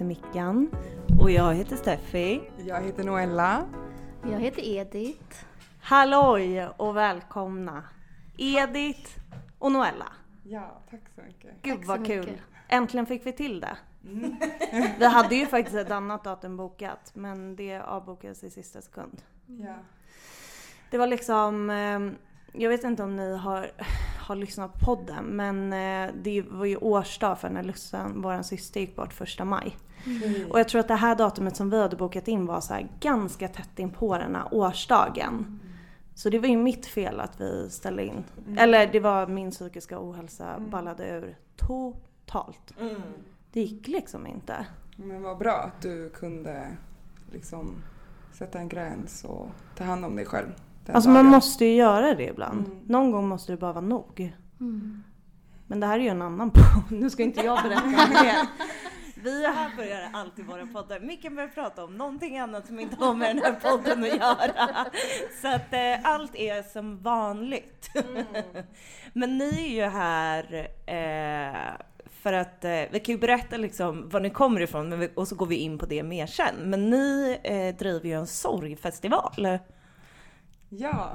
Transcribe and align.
Heter 0.00 0.08
Mickan. 0.08 0.70
Och 1.20 1.30
jag 1.30 1.54
heter 1.54 1.76
Steffi. 1.76 2.40
Jag 2.66 2.82
heter 2.82 3.04
Noella. 3.04 3.66
Jag 4.22 4.40
heter 4.40 4.62
Edith. 4.64 5.44
Halloj 5.80 6.66
och 6.76 6.96
välkomna! 6.96 7.84
Edith 8.36 9.10
och 9.58 9.72
Noella. 9.72 10.06
Ja, 10.42 10.80
tack 10.90 11.00
så 11.14 11.22
mycket. 11.22 11.62
Gud 11.62 11.76
Tack 11.76 11.86
vad 11.86 12.06
kul! 12.06 12.20
mycket. 12.20 12.40
Äntligen 12.68 13.06
fick 13.06 13.26
vi 13.26 13.32
till 13.32 13.60
det. 13.60 13.76
Vi 14.98 15.06
hade 15.06 15.34
ju 15.34 15.46
faktiskt 15.46 15.76
ett 15.76 15.90
annat 15.90 16.24
datum 16.24 16.56
bokat 16.56 17.10
men 17.14 17.56
det 17.56 17.80
avbokades 17.80 18.44
i 18.44 18.50
sista 18.50 18.82
sekund. 18.82 19.22
Ja. 19.46 19.74
Det 20.90 20.98
var 20.98 21.06
liksom, 21.06 21.70
eh, 21.70 22.00
jag 22.62 22.70
vet 22.70 22.84
inte 22.84 23.02
om 23.02 23.16
ni 23.16 23.36
har, 23.36 23.70
har 24.18 24.36
lyssnat 24.36 24.72
på 24.72 24.78
podden 24.78 25.24
men 25.24 25.72
eh, 25.72 26.14
det 26.22 26.42
var 26.42 26.66
ju 26.66 26.76
årsdag 26.76 27.36
för 27.36 27.50
när 27.50 27.62
Lussan, 27.62 28.22
vår 28.22 28.42
syster, 28.42 28.80
gick 28.80 28.96
bort 28.96 29.12
första 29.12 29.44
maj. 29.44 29.76
Och 30.50 30.60
jag 30.60 30.68
tror 30.68 30.80
att 30.80 30.88
det 30.88 30.94
här 30.94 31.14
datumet 31.14 31.56
som 31.56 31.70
vi 31.70 31.80
hade 31.82 31.96
bokat 31.96 32.28
in 32.28 32.46
var 32.46 32.60
så 32.60 32.74
här 32.74 32.88
ganska 33.00 33.48
tätt 33.48 33.78
in 33.78 33.90
på 33.90 34.18
den 34.18 34.34
här 34.34 34.44
årsdagen. 34.50 35.60
Så 36.14 36.30
det 36.30 36.38
var 36.38 36.48
ju 36.48 36.56
mitt 36.56 36.86
fel 36.86 37.20
att 37.20 37.40
vi 37.40 37.70
ställde 37.70 38.04
in. 38.04 38.24
Eller 38.58 38.86
det 38.86 39.00
var 39.00 39.26
min 39.26 39.50
psykiska 39.50 39.98
ohälsa 40.00 40.60
ballade 40.60 41.08
ur 41.08 41.36
totalt. 41.56 42.74
Det 43.52 43.60
gick 43.60 43.88
liksom 43.88 44.26
inte. 44.26 44.66
Men 44.96 45.22
vad 45.22 45.38
bra 45.38 45.52
att 45.52 45.82
du 45.82 46.10
kunde 46.10 46.66
liksom 47.32 47.82
sätta 48.32 48.58
en 48.58 48.68
gräns 48.68 49.24
och 49.24 49.48
ta 49.76 49.84
hand 49.84 50.04
om 50.04 50.16
dig 50.16 50.26
själv. 50.26 50.48
Alltså 50.92 51.10
man 51.10 51.24
dagen. 51.24 51.30
måste 51.30 51.64
ju 51.64 51.74
göra 51.74 52.14
det 52.14 52.28
ibland. 52.28 52.66
Mm. 52.66 52.78
Någon 52.86 53.10
gång 53.10 53.28
måste 53.28 53.52
det 53.52 53.56
bara 53.56 53.72
vara 53.72 53.84
nog. 53.84 54.34
Mm. 54.60 55.02
Men 55.66 55.80
det 55.80 55.86
här 55.86 55.98
är 55.98 56.02
ju 56.02 56.08
en 56.08 56.22
annan 56.22 56.50
podd. 56.54 57.00
Nu 57.00 57.10
ska 57.10 57.22
inte 57.22 57.40
jag 57.40 57.62
berätta 57.62 57.84
om 57.84 57.92
det. 57.94 58.48
Vi 59.22 59.46
här 59.46 59.76
börjar 59.76 60.10
alltid 60.12 60.46
våra 60.46 60.66
poddar. 60.66 61.00
Mickan 61.00 61.34
börjar 61.34 61.48
prata 61.48 61.84
om 61.84 61.96
någonting 61.96 62.38
annat 62.38 62.66
som 62.66 62.80
inte 62.80 62.96
har 62.96 63.14
med 63.14 63.36
den 63.36 63.44
här 63.44 63.52
podden 63.52 64.02
att 64.02 64.08
göra. 64.08 64.86
Så 65.42 65.48
att 65.48 65.72
eh, 65.72 66.10
allt 66.10 66.36
är 66.36 66.62
som 66.62 67.02
vanligt. 67.02 67.90
Men 69.12 69.38
ni 69.38 69.48
är 69.48 69.74
ju 69.74 69.90
här 69.90 70.68
eh, 70.86 71.86
för 72.22 72.32
att 72.32 72.64
eh, 72.64 72.82
vi 72.90 73.00
kan 73.00 73.14
ju 73.14 73.18
berätta 73.18 73.56
liksom 73.56 74.08
var 74.08 74.20
ni 74.20 74.30
kommer 74.30 74.60
ifrån 74.60 74.98
vi, 74.98 75.10
och 75.14 75.28
så 75.28 75.34
går 75.34 75.46
vi 75.46 75.56
in 75.56 75.78
på 75.78 75.86
det 75.86 76.02
mer 76.02 76.26
sen. 76.26 76.54
Men 76.64 76.90
ni 76.90 77.38
eh, 77.42 77.76
driver 77.76 78.06
ju 78.06 78.12
en 78.12 78.26
sorgfestival. 78.26 79.58
Ja. 80.68 81.12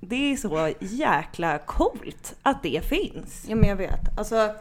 Det 0.00 0.32
är 0.32 0.36
så 0.36 0.72
jäkla 0.80 1.58
coolt 1.58 2.36
att 2.42 2.62
det 2.62 2.84
finns. 2.84 3.44
Ja 3.48 3.56
men 3.56 3.68
jag 3.68 3.76
vet. 3.76 4.18
Alltså 4.18 4.54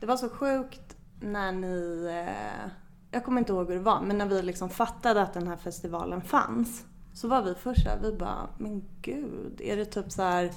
det 0.00 0.06
var 0.06 0.16
så 0.16 0.28
sjukt 0.28 0.89
när 1.20 1.52
ni, 1.52 2.06
eh, 2.10 2.70
jag 3.10 3.24
kommer 3.24 3.38
inte 3.38 3.52
ihåg 3.52 3.68
hur 3.68 3.74
det 3.74 3.80
var, 3.80 4.00
men 4.00 4.18
när 4.18 4.26
vi 4.26 4.42
liksom 4.42 4.70
fattade 4.70 5.22
att 5.22 5.34
den 5.34 5.48
här 5.48 5.56
festivalen 5.56 6.22
fanns. 6.22 6.84
Så 7.14 7.28
var 7.28 7.42
vi 7.42 7.54
först 7.54 7.84
där, 7.84 7.98
vi 8.02 8.12
bara, 8.12 8.48
men 8.58 8.84
gud, 9.02 9.60
är 9.60 9.76
det 9.76 9.84
typ 9.84 10.12
så 10.12 10.22
här 10.22 10.50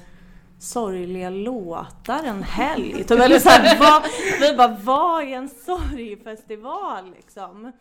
sorgliga 0.60 1.30
låtar 1.30 2.24
en 2.24 2.44
helg? 2.44 3.04
Typ, 3.04 3.12
eller 3.12 3.40
så 3.40 3.50
här, 3.50 3.80
vad, 3.80 4.04
vi 4.42 4.58
bara, 4.58 4.78
vad 4.84 5.24
är 5.24 5.38
en 5.38 5.50
sorgfestival 5.50 7.12
liksom? 7.12 7.72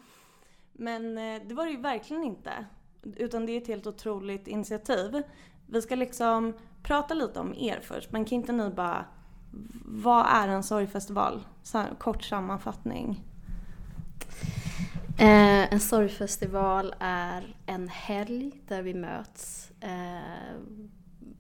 Men 0.72 1.18
eh, 1.18 1.42
det 1.46 1.54
var 1.54 1.64
det 1.64 1.70
ju 1.70 1.80
verkligen 1.80 2.24
inte. 2.24 2.50
Utan 3.16 3.46
det 3.46 3.52
är 3.52 3.60
ett 3.60 3.68
helt 3.68 3.86
otroligt 3.86 4.48
initiativ. 4.48 5.22
Vi 5.66 5.82
ska 5.82 5.94
liksom 5.94 6.52
prata 6.82 7.14
lite 7.14 7.40
om 7.40 7.54
er 7.54 7.80
först, 7.82 8.12
men 8.12 8.24
kan 8.24 8.36
inte 8.36 8.52
ni 8.52 8.70
bara 8.70 9.04
vad 9.84 10.26
är 10.26 10.48
en 10.48 10.62
sorgfestival? 10.62 11.44
Så 11.62 11.78
här, 11.78 11.94
kort 11.98 12.22
sammanfattning. 12.22 13.24
Eh, 15.18 15.72
en 15.72 15.80
sorgfestival 15.80 16.94
är 16.98 17.56
en 17.66 17.88
helg 17.88 18.52
där 18.68 18.82
vi 18.82 18.94
möts 18.94 19.70
eh, 19.80 20.56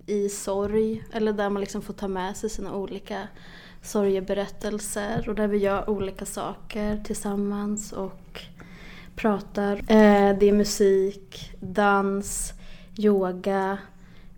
i 0.06 0.28
sorg 0.28 1.04
eller 1.12 1.32
där 1.32 1.50
man 1.50 1.60
liksom 1.60 1.82
får 1.82 1.94
ta 1.94 2.08
med 2.08 2.36
sig 2.36 2.50
sina 2.50 2.76
olika 2.76 3.28
sorgeberättelser 3.82 5.28
och 5.28 5.34
där 5.34 5.46
vi 5.46 5.58
gör 5.58 5.90
olika 5.90 6.26
saker 6.26 7.00
tillsammans 7.04 7.92
och 7.92 8.40
pratar. 9.14 9.76
Eh, 9.76 10.38
det 10.38 10.48
är 10.48 10.52
musik, 10.52 11.52
dans, 11.60 12.52
yoga, 12.98 13.78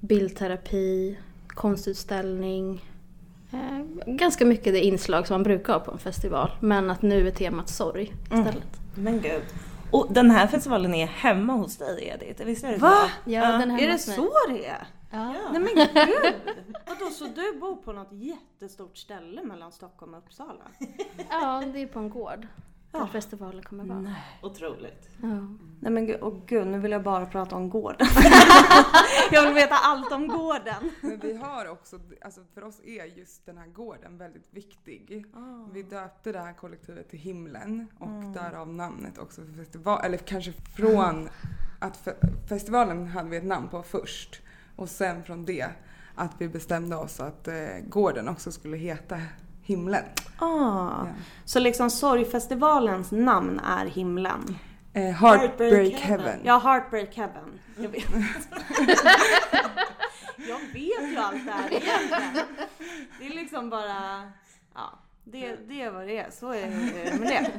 bildterapi, 0.01 1.19
konstutställning. 1.47 2.94
Eh, 3.55 4.15
ganska 4.15 4.45
mycket 4.45 4.73
det 4.73 4.81
inslag 4.81 5.27
som 5.27 5.35
man 5.35 5.43
brukar 5.43 5.73
ha 5.73 5.81
på 5.81 5.91
en 5.93 5.99
festival 5.99 6.51
men 6.61 6.91
att 6.91 7.03
nu 7.03 7.27
är 7.27 7.31
temat 7.31 7.69
sorg 7.69 8.13
istället. 8.25 8.81
Men 8.95 9.21
gud. 9.21 9.43
Och 9.91 10.07
den 10.11 10.31
här 10.31 10.47
festivalen 10.47 10.95
är 10.95 11.07
hemma 11.07 11.53
hos 11.53 11.77
dig 11.77 12.15
Edith, 12.15 12.45
visst 12.45 12.65
är 12.65 12.73
det 12.73 12.79
Va? 12.79 12.95
så? 13.25 13.31
Ja, 13.31 13.59
den 13.59 13.71
är 13.71 13.87
det 13.89 13.99
så 13.99 14.31
det 14.49 14.67
är? 14.67 14.87
Ja. 15.11 15.35
Nej 15.53 15.61
men 15.61 15.75
gud! 15.75 16.35
Vadå, 16.87 17.11
så 17.11 17.25
du 17.25 17.59
bor 17.61 17.77
på 17.77 17.93
något 17.93 18.13
jättestort 18.13 18.97
ställe 18.97 19.43
mellan 19.43 19.73
Stockholm 19.73 20.15
och 20.15 20.19
Uppsala? 20.19 20.65
ja, 21.31 21.63
det 21.73 21.83
är 21.83 21.87
på 21.87 21.99
en 21.99 22.11
gård. 22.11 22.47
Där 22.95 23.01
Ja. 23.01 23.07
festivalen 23.07 23.63
kommer 23.63 23.85
vara. 23.85 24.15
Otroligt. 24.43 25.09
Ja. 25.23 25.29
Nej 25.81 25.93
men 25.93 26.07
gud, 26.07 26.19
åh 26.23 26.35
gud, 26.47 26.67
nu 26.67 26.79
vill 26.79 26.91
jag 26.93 27.03
bara 27.03 27.27
prata 27.27 27.57
om 27.57 27.69
gården. 27.71 28.07
jag 29.33 29.45
vill 29.47 29.55
veta 29.55 29.75
allt 29.75 30.13
om 30.13 30.29
gården. 30.29 30.91
Men 31.01 31.21
vi 31.21 31.37
har 31.37 31.69
också, 31.69 32.01
alltså 32.21 32.41
för 32.55 32.65
oss 32.65 32.81
är 32.85 33.05
just 33.05 33.47
den 33.47 33.59
här 33.59 33.67
gården 33.67 34.19
väldigt 34.19 34.49
viktig. 34.51 35.27
Ah. 35.35 35.69
Vi 35.73 35.83
döpte 35.83 36.33
det 36.33 36.39
här 36.39 36.53
kollektivet 36.53 37.11
till 37.11 37.19
himlen 37.19 37.89
och 37.99 38.07
Mm. 38.09 38.33
därav 38.33 38.69
namnet 38.69 39.19
också 39.19 39.43
för 39.43 39.53
festival, 39.53 40.01
eller 40.05 40.19
kanske 40.19 40.53
från 40.53 41.29
att 41.81 42.05
fe- 42.07 42.47
festivalen 42.49 43.07
hade 43.07 43.29
vi 43.31 43.37
ett 43.37 43.45
namn 43.45 43.69
på 43.69 43.83
först 43.83 44.43
och 44.77 44.89
sen 44.89 45.25
från 45.25 45.45
det 45.45 45.67
att 46.15 46.31
vi 46.39 46.49
bestämde 46.49 46.97
oss 46.97 47.21
att 47.21 47.49
eh, 47.49 47.55
gården 47.89 48.29
också 48.29 48.53
skulle 48.53 48.77
heta 48.77 49.21
himlen. 49.65 50.05
Ah. 50.39 50.47
Ja. 50.47 51.07
Så 51.45 51.59
liksom 51.59 51.91
sorgfestivalens 51.91 53.13
namn 53.13 53.61
är 53.61 53.87
himlen? 53.87 54.59
Eh, 54.93 55.03
Heartbreak 55.03 55.61
Heartbreak 55.61 55.93
Heaven. 56.01 56.25
Heaven. 56.27 56.41
Ja, 56.45 56.59
Heartbreak 56.59 57.17
Heaven. 57.17 57.61
Jag 57.77 57.89
vet. 57.89 58.05
jag 60.49 60.59
vet 60.59 61.13
ju 61.13 61.17
allt 61.17 61.47
det 61.47 61.53
här 61.53 61.73
egentligen. 61.73 62.47
Det 63.19 63.27
är 63.27 63.35
liksom 63.35 63.71
bara, 63.71 64.23
ja, 64.75 64.93
det, 65.25 65.57
det 65.69 65.83
är 65.83 65.91
vad 65.91 66.07
det 66.07 66.19
är. 66.19 66.31
Så 66.31 66.53
är 66.53 66.61
det 66.63 67.19
med 67.21 67.29
det. 67.29 67.51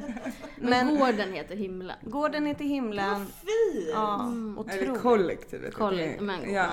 Men, 0.60 0.86
Men 0.86 0.98
gården 0.98 1.32
heter 1.32 1.56
Himlen. 1.56 1.96
gården 2.02 2.46
är 2.46 2.54
till 2.54 2.66
himlen. 2.68 3.26
Fint! 3.26 3.88
Ja, 3.92 4.28
Eller 4.30 4.58
otroligt. 4.60 5.02
kollektivet. 5.02 5.74
Kollektiv, 5.74 6.22
men, 6.22 6.52
ja. 6.52 6.66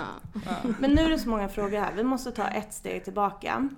ja. 0.45 0.69
Men 0.79 0.91
nu 0.91 1.01
är 1.01 1.09
det 1.09 1.19
så 1.19 1.29
många 1.29 1.49
frågor 1.49 1.77
här. 1.79 1.93
Vi 1.93 2.03
måste 2.03 2.31
ta 2.31 2.47
ett 2.47 2.73
steg 2.73 3.03
tillbaka. 3.03 3.69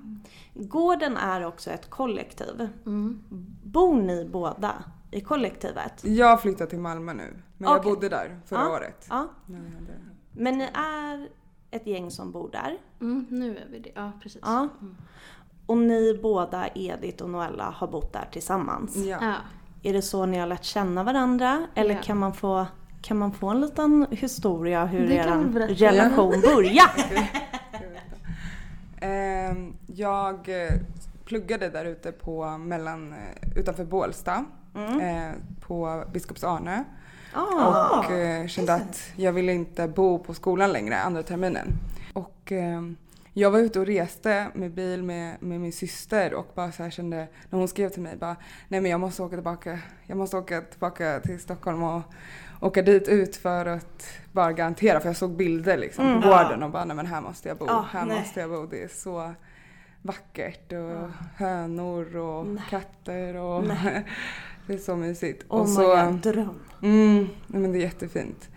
Gården 0.53 1.17
är 1.17 1.45
också 1.45 1.69
ett 1.71 1.89
kollektiv. 1.89 2.69
Mm. 2.85 3.23
Bor 3.63 3.95
ni 4.01 4.25
båda 4.25 4.83
i 5.11 5.21
kollektivet? 5.21 6.03
Jag 6.03 6.41
flyttar 6.41 6.65
till 6.65 6.79
Malmö 6.79 7.13
nu, 7.13 7.33
men 7.57 7.69
jag 7.69 7.79
Okej. 7.79 7.91
bodde 7.91 8.09
där 8.09 8.39
förra 8.45 8.59
Ja. 8.59 8.69
året. 8.71 9.05
Ja. 9.09 9.27
Men 10.31 10.57
ni 10.57 10.63
är 10.73 11.27
ett 11.71 11.87
gäng 11.87 12.11
som 12.11 12.31
bor 12.31 12.49
där. 12.51 12.77
Mm, 13.01 13.25
nu 13.29 13.57
är 13.57 13.65
vi 13.71 13.79
det. 13.79 13.91
Ja, 13.95 14.11
precis. 14.21 14.41
Ja. 14.45 14.67
Och 15.65 15.77
ni 15.77 16.19
båda, 16.21 16.67
Edith 16.75 17.23
och 17.23 17.29
Noella, 17.29 17.63
har 17.77 17.87
bott 17.87 18.13
där 18.13 18.27
tillsammans. 18.31 18.95
Ja. 18.95 19.17
Ja. 19.21 19.33
Är 19.83 19.93
det 19.93 20.01
så 20.01 20.25
ni 20.25 20.37
har 20.37 20.47
lärt 20.47 20.63
känna 20.63 21.03
varandra? 21.03 21.67
Eller 21.75 21.95
Ja. 21.95 22.01
kan, 22.03 22.17
man 22.17 22.33
få, 22.33 22.65
kan 23.01 23.17
man 23.17 23.31
få 23.31 23.47
en 23.49 23.61
liten 23.61 24.07
historia 24.11 24.85
hur 24.85 25.07
Det 25.07 25.23
kan 25.23 25.57
er 25.57 25.67
relation 25.75 26.41
började? 26.41 27.27
Ehm, 28.99 29.73
Jag 29.87 30.35
eh, 30.49 30.71
pluggade 31.25 31.69
där 31.69 31.85
ute 31.85 32.11
på 32.11 32.57
mellan, 32.57 33.13
eh, 33.13 33.57
utanför 33.59 33.85
Bålsta 33.85 34.45
Mm. 34.75 34.99
eh, 34.99 35.31
på 35.67 36.03
Biskops 36.13 36.43
Arne 36.43 36.83
Ah. 37.33 37.99
och 37.99 38.05
kände 38.49 38.73
att 38.73 39.01
jag 39.15 39.33
ville 39.33 39.53
inte 39.53 39.87
bo 39.87 40.19
på 40.19 40.33
skolan 40.33 40.71
längre 40.71 41.01
andra 41.01 41.23
terminen. 41.23 41.67
Och 42.13 42.51
ehm, 42.51 42.95
jag 43.37 43.51
var 43.51 43.59
ute 43.59 43.79
och 43.79 43.85
reste 43.85 44.47
med 44.53 44.71
bil 44.71 45.03
med, 45.03 45.41
med 45.43 45.61
min 45.61 45.73
syster 45.73 46.33
och 46.33 46.51
bara 46.55 46.71
så 46.71 46.89
kände 46.89 47.27
när 47.49 47.59
hon 47.59 47.67
skrev 47.67 47.89
till 47.89 48.01
mig 48.01 48.15
bara 48.17 48.35
nej 48.67 48.81
men 48.81 48.91
jag 48.91 48.99
måste 48.99 49.23
åka 49.23 49.35
tillbaka. 49.35 49.79
Jag 50.07 50.17
måste 50.17 50.37
åka 50.37 50.61
tillbaka 50.61 51.19
till 51.19 51.39
Stockholm 51.39 51.83
och 51.83 52.01
åka 52.61 52.81
dit 52.81 53.07
ut 53.07 53.35
för 53.35 53.65
att 53.65 54.07
bara 54.31 54.53
garantera 54.53 54.99
för 54.99 55.09
jag 55.09 55.15
såg 55.17 55.31
bilder 55.35 55.77
liksom 55.77 56.05
Mm. 56.07 56.21
på 56.21 56.27
gården 56.27 56.63
och 56.63 56.71
bara 56.71 56.85
nej 56.85 56.95
men 56.95 57.05
här 57.05 57.21
måste 57.21 57.47
jag 57.49 57.57
bo. 57.57 57.65
Ja, 57.67 57.85
här 57.91 58.05
nej. 58.05 58.19
måste 58.19 58.39
jag 58.39 58.49
bo. 58.49 58.65
Det 58.65 58.83
är 58.83 58.87
så 58.87 59.33
vackert 60.01 60.71
och 60.73 61.09
hönor 61.35 62.15
och 62.15 62.47
Nej. 62.47 62.63
katter 62.69 63.35
och 63.35 63.63
det 64.67 64.73
är 64.73 64.77
så 64.77 64.95
mysigt. 64.95 65.43
Oh 65.49 65.59
och 65.61 65.69
my 65.69 65.75
så, 65.75 65.95
god, 65.95 66.15
dröm. 66.15 66.59
Mm, 66.81 67.27
nej, 67.47 67.61
men 67.61 67.71
det 67.71 67.77
är 67.77 67.81
jättefint. 67.81 68.49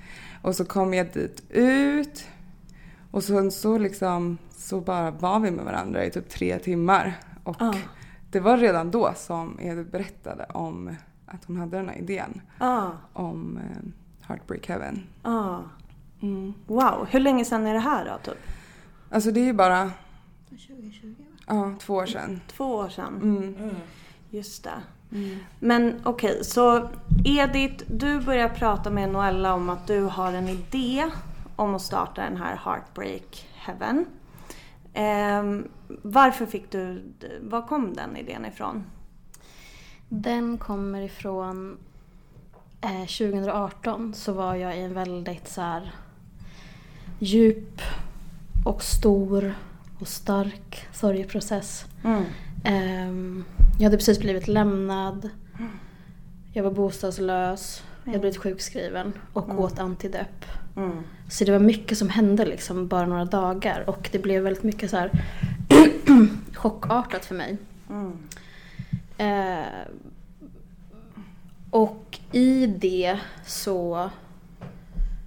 Och 0.43 0.57
så 0.57 0.65
kom 0.65 0.95
jag 0.95 1.13
dit 1.13 1.43
ut 1.51 2.27
och 3.11 3.25
sen 3.25 3.51
så 3.51 3.79
liksom 3.79 4.39
så 4.69 4.81
bara 4.81 5.11
var 5.11 5.41
vi 5.41 5.51
med 5.51 5.65
varandra 5.65 6.05
i 6.05 6.11
typ 6.11 6.29
tre 6.29 6.59
timmar 6.59 7.15
och 7.45 7.57
Ja. 7.61 7.75
det 8.31 8.41
var 8.41 8.57
redan 8.57 8.91
då 8.91 9.13
som 9.17 9.59
Edith 9.61 9.91
berättade 9.91 10.45
om 10.45 10.97
att 11.27 11.45
hon 11.45 11.57
hade 11.57 11.77
den 11.77 11.89
här 11.89 11.97
idén 11.97 12.41
Ah, 12.59 12.87
om 13.13 13.57
eh, 13.59 13.89
Heartbreak 14.29 14.69
Heaven. 14.69 15.07
ah. 15.23 15.59
Mm. 16.23 16.55
Wow, 16.67 17.07
hur 17.11 17.21
länge 17.21 17.45
sedan 17.45 17.67
är 17.67 17.75
det 17.75 17.81
här 17.81 18.05
då 18.05 18.31
typ? 18.31 18.41
Alltså 19.11 19.31
det 19.31 19.41
är 19.41 19.45
ju 19.45 19.53
bara 19.53 19.91
2020 20.49 21.15
va? 21.19 21.25
ja, 21.47 21.75
två 21.81 21.95
år 21.95 22.07
sedan. 22.07 22.41
Två 22.47 22.65
år 22.75 22.89
sedan? 22.89 23.17
Mm. 23.23 23.55
Just 24.31 24.65
det. 24.65 24.71
Mm. 25.17 25.39
Men 25.61 26.01
okej, 26.05 26.45
så 26.45 26.89
Edith, 27.25 27.85
du 27.87 28.21
börjar 28.21 28.49
prata 28.49 28.91
med 28.91 29.09
Noella 29.09 29.55
om 29.55 29.69
att 29.71 29.87
du 29.87 30.01
har 30.03 30.33
en 30.33 30.49
idé 30.49 31.05
om 31.57 31.75
att 31.75 31.83
starta 31.83 32.23
den 32.23 32.37
här 32.37 32.57
Heartbreak 32.65 33.49
Heaven. 33.55 34.07
Ehm, 35.01 35.69
varför 36.03 36.47
fick 36.47 36.71
du, 36.73 37.03
var 37.41 37.67
kom 37.67 37.95
den 37.95 38.17
idén 38.17 38.45
ifrån? 38.47 38.85
Den 40.09 40.59
kommer 40.59 41.03
ifrån 41.03 41.79
eh, 42.81 43.01
2018 43.01 44.15
så 44.15 44.33
var 44.33 44.55
jag 44.55 44.77
i 44.79 44.81
en 44.81 44.95
väldigt 44.95 45.49
så 45.49 45.61
här 45.61 45.93
djup 47.19 47.81
och 48.67 48.83
stor 48.83 49.55
och 50.01 50.09
stark 50.09 50.87
sorgeprocess. 50.93 51.85
Mm. 52.05 52.25
Ehm, 52.65 53.45
jag 53.79 53.85
hade 53.85 53.97
precis 53.97 54.19
blivit 54.19 54.49
lämnad. 54.49 55.31
Jag 56.53 56.63
var 56.63 56.71
bostadslös. 56.71 57.83
Jag 58.05 58.11
hade 58.11 58.21
blivit 58.21 58.39
sjukskriven 58.39 59.13
och 59.33 59.45
Mm. 59.45 59.59
åt 59.59 59.79
antidepp. 59.79 60.45
Mm. 60.79 61.03
Så 61.29 61.45
det 61.45 61.53
var 61.53 61.59
mycket 61.59 61.99
som 61.99 62.09
hände 62.09 62.47
liksom 62.47 62.89
bara 62.89 63.07
några 63.07 63.25
dagar 63.25 63.85
och 63.87 64.09
det 64.13 64.19
blev 64.19 64.43
väldigt 64.43 64.63
mycket 64.63 64.91
så 64.91 64.97
här 64.97 65.11
chockartat 66.55 67.25
för 67.25 67.35
mig. 67.35 67.57
Mm. 67.91 68.13
Eh, 69.19 69.67
och 71.71 72.19
i 72.33 72.67
det 72.67 73.19
så 73.47 74.11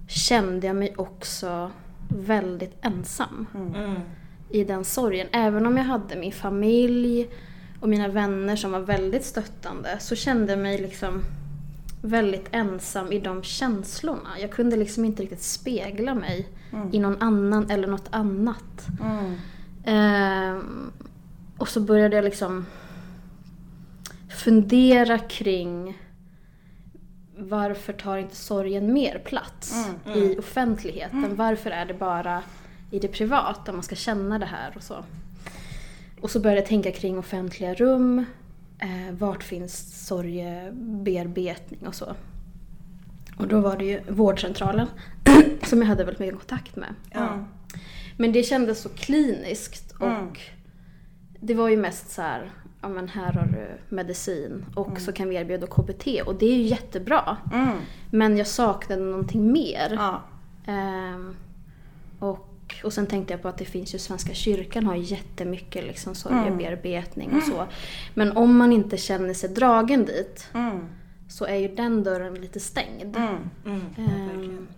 kände 0.08 0.66
jag 0.66 0.76
mig 0.76 0.94
också 0.96 1.70
väldigt 2.08 2.76
ensam 2.82 3.46
Mm. 3.54 3.94
i 4.50 4.64
den 4.64 4.84
sorgen. 4.84 5.26
Även 5.32 5.66
om 5.66 5.76
jag 5.76 5.84
hade 5.84 6.16
min 6.16 6.32
familj 6.32 7.28
och 7.80 7.88
mina 7.88 8.08
vänner 8.08 8.56
som 8.56 8.72
var 8.72 8.80
väldigt 8.80 9.24
stöttande 9.24 9.96
så 10.00 10.16
kände 10.16 10.52
jag 10.52 10.58
mig 10.58 10.78
liksom 10.78 11.22
väldigt 12.02 12.48
ensam 12.50 13.12
i 13.12 13.20
de 13.20 13.42
känslorna. 13.42 14.40
Jag 14.40 14.50
kunde 14.50 14.76
liksom 14.76 15.04
inte 15.04 15.22
riktigt 15.22 15.42
spegla 15.42 16.14
mig 16.14 16.48
i 16.92 16.98
någon 16.98 17.22
annan 17.22 17.70
eller 17.70 17.88
något 17.88 18.08
annat. 18.10 18.86
Mm. 19.00 19.34
Ehm, 19.84 20.92
och 21.58 21.68
så 21.68 21.80
började 21.80 22.16
jag 22.16 22.24
liksom 22.24 22.66
fundera 24.44 25.18
kring 25.18 25.98
varför 27.36 27.92
tar 27.92 28.18
inte 28.18 28.36
sorgen 28.36 28.92
mer 28.92 29.18
plats 29.18 29.86
i 30.16 30.38
offentligheten? 30.38 31.36
Varför 31.36 31.70
är 31.70 31.86
det 31.86 31.94
bara 31.94 32.42
i 32.90 32.98
det 32.98 33.08
privata 33.08 33.72
man 33.72 33.82
ska 33.82 33.94
känna 33.94 34.38
det 34.38 34.46
här 34.46 34.72
och 34.76 34.82
så? 34.82 35.04
Och 36.20 36.30
så 36.30 36.40
började 36.40 36.60
jag 36.60 36.68
tänka 36.68 36.92
kring 36.92 37.18
offentliga 37.18 37.74
rum. 37.74 38.24
Eh, 38.82 39.12
vart 39.18 39.42
finns 39.42 40.06
sorgebearbetning 40.06 41.86
och 41.86 41.94
så? 41.94 42.14
Och 43.36 43.48
då 43.48 43.60
var 43.60 43.76
det 43.76 43.84
ju 43.84 44.00
vårdcentralen 44.08 44.86
som 45.62 45.78
jag 45.78 45.86
hade 45.86 46.04
väldigt 46.04 46.20
mycket 46.20 46.38
kontakt 46.38 46.76
med. 46.76 46.94
Ja. 47.10 47.44
Men 48.16 48.32
det 48.32 48.42
kändes 48.42 48.80
så 48.82 48.88
kliniskt 48.88 49.92
och 49.92 50.06
Mm. 50.06 50.26
det 51.40 51.54
var 51.54 51.68
ju 51.68 51.76
mest 51.76 52.10
så 52.10 52.22
här, 52.22 52.52
ja 52.80 52.88
men 52.88 53.08
här 53.08 53.32
har 53.32 53.46
du 53.46 53.94
medicin 53.94 54.64
och 54.74 55.00
så 55.00 55.12
kan 55.12 55.28
vi 55.28 55.36
erbjuda 55.36 55.66
KBT 55.66 56.06
och 56.26 56.34
det 56.34 56.46
är 56.46 56.56
ju 56.56 56.62
jättebra. 56.62 57.36
Mm. 57.52 57.76
Men 58.10 58.36
jag 58.36 58.46
saknade 58.46 59.02
någonting 59.02 59.52
mer. 59.52 59.92
Ja. 59.94 60.22
Ehm, 60.66 61.36
och, 62.80 62.84
och 62.84 62.92
sen 62.92 63.06
tänkte 63.06 63.32
jag 63.34 63.42
på 63.42 63.48
att 63.48 63.58
det 63.58 63.64
finns 63.64 63.94
ju 63.94 63.98
Svenska 63.98 64.34
kyrkan 64.34 64.86
har 64.86 64.94
jättemycket 64.94 65.84
liksom 65.84 66.14
sorgebearbetning 66.14 67.36
och 67.36 67.42
så. 67.42 67.66
Men 68.14 68.36
om 68.36 68.56
man 68.56 68.72
inte 68.72 68.96
känner 68.96 69.34
sig 69.34 69.48
dragen 69.50 70.04
dit 70.04 70.48
Mm. 70.54 70.80
så 71.28 71.44
är 71.44 71.56
ju 71.56 71.68
den 71.74 72.02
dörren 72.04 72.34
lite 72.34 72.60
stängd. 72.60 73.16
Mm. 73.16 73.36
Mm. 73.66 73.80
Ehm, 73.98 74.68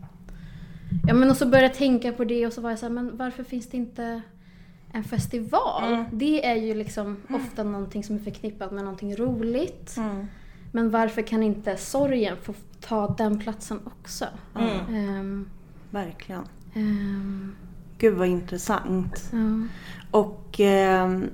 ja 1.07 1.15
men 1.15 1.31
och 1.31 1.37
så 1.37 1.47
började 1.47 1.67
jag 1.67 1.75
tänka 1.77 2.13
på 2.13 2.25
det 2.25 2.47
och 2.47 2.53
så 2.53 2.61
var 2.61 2.71
jag 2.71 2.79
så 2.79 2.87
här, 2.87 2.93
men 2.93 3.17
varför 3.17 3.45
finns 3.45 3.67
det 3.69 3.77
inte 3.77 4.23
en 4.93 5.05
festival? 5.05 5.93
Mm. 5.93 6.05
Det 6.13 6.47
är 6.47 6.55
ju 6.57 6.75
liksom 6.75 7.17
ofta 7.31 7.63
någonting 7.65 8.05
som 8.05 8.17
är 8.17 8.21
förknippat 8.21 8.73
med 8.73 8.85
någonting 8.85 9.17
roligt. 9.17 9.95
Mm. 9.97 10.27
Men 10.73 10.91
varför 10.91 11.23
kan 11.23 11.43
inte 11.43 11.77
sorgen 11.77 12.37
få 12.43 12.55
ta 12.81 13.15
den 13.19 13.39
platsen 13.39 13.81
också? 13.85 14.25
Mm. 14.59 14.95
Ehm, 14.95 15.49
Verkligen. 15.91 16.43
ehm, 16.75 17.57
Gud 18.05 18.15
vad 18.15 18.29
intressant. 18.29 19.31
ja. 19.33 19.39
Och 20.11 20.61
ehm, 20.61 21.31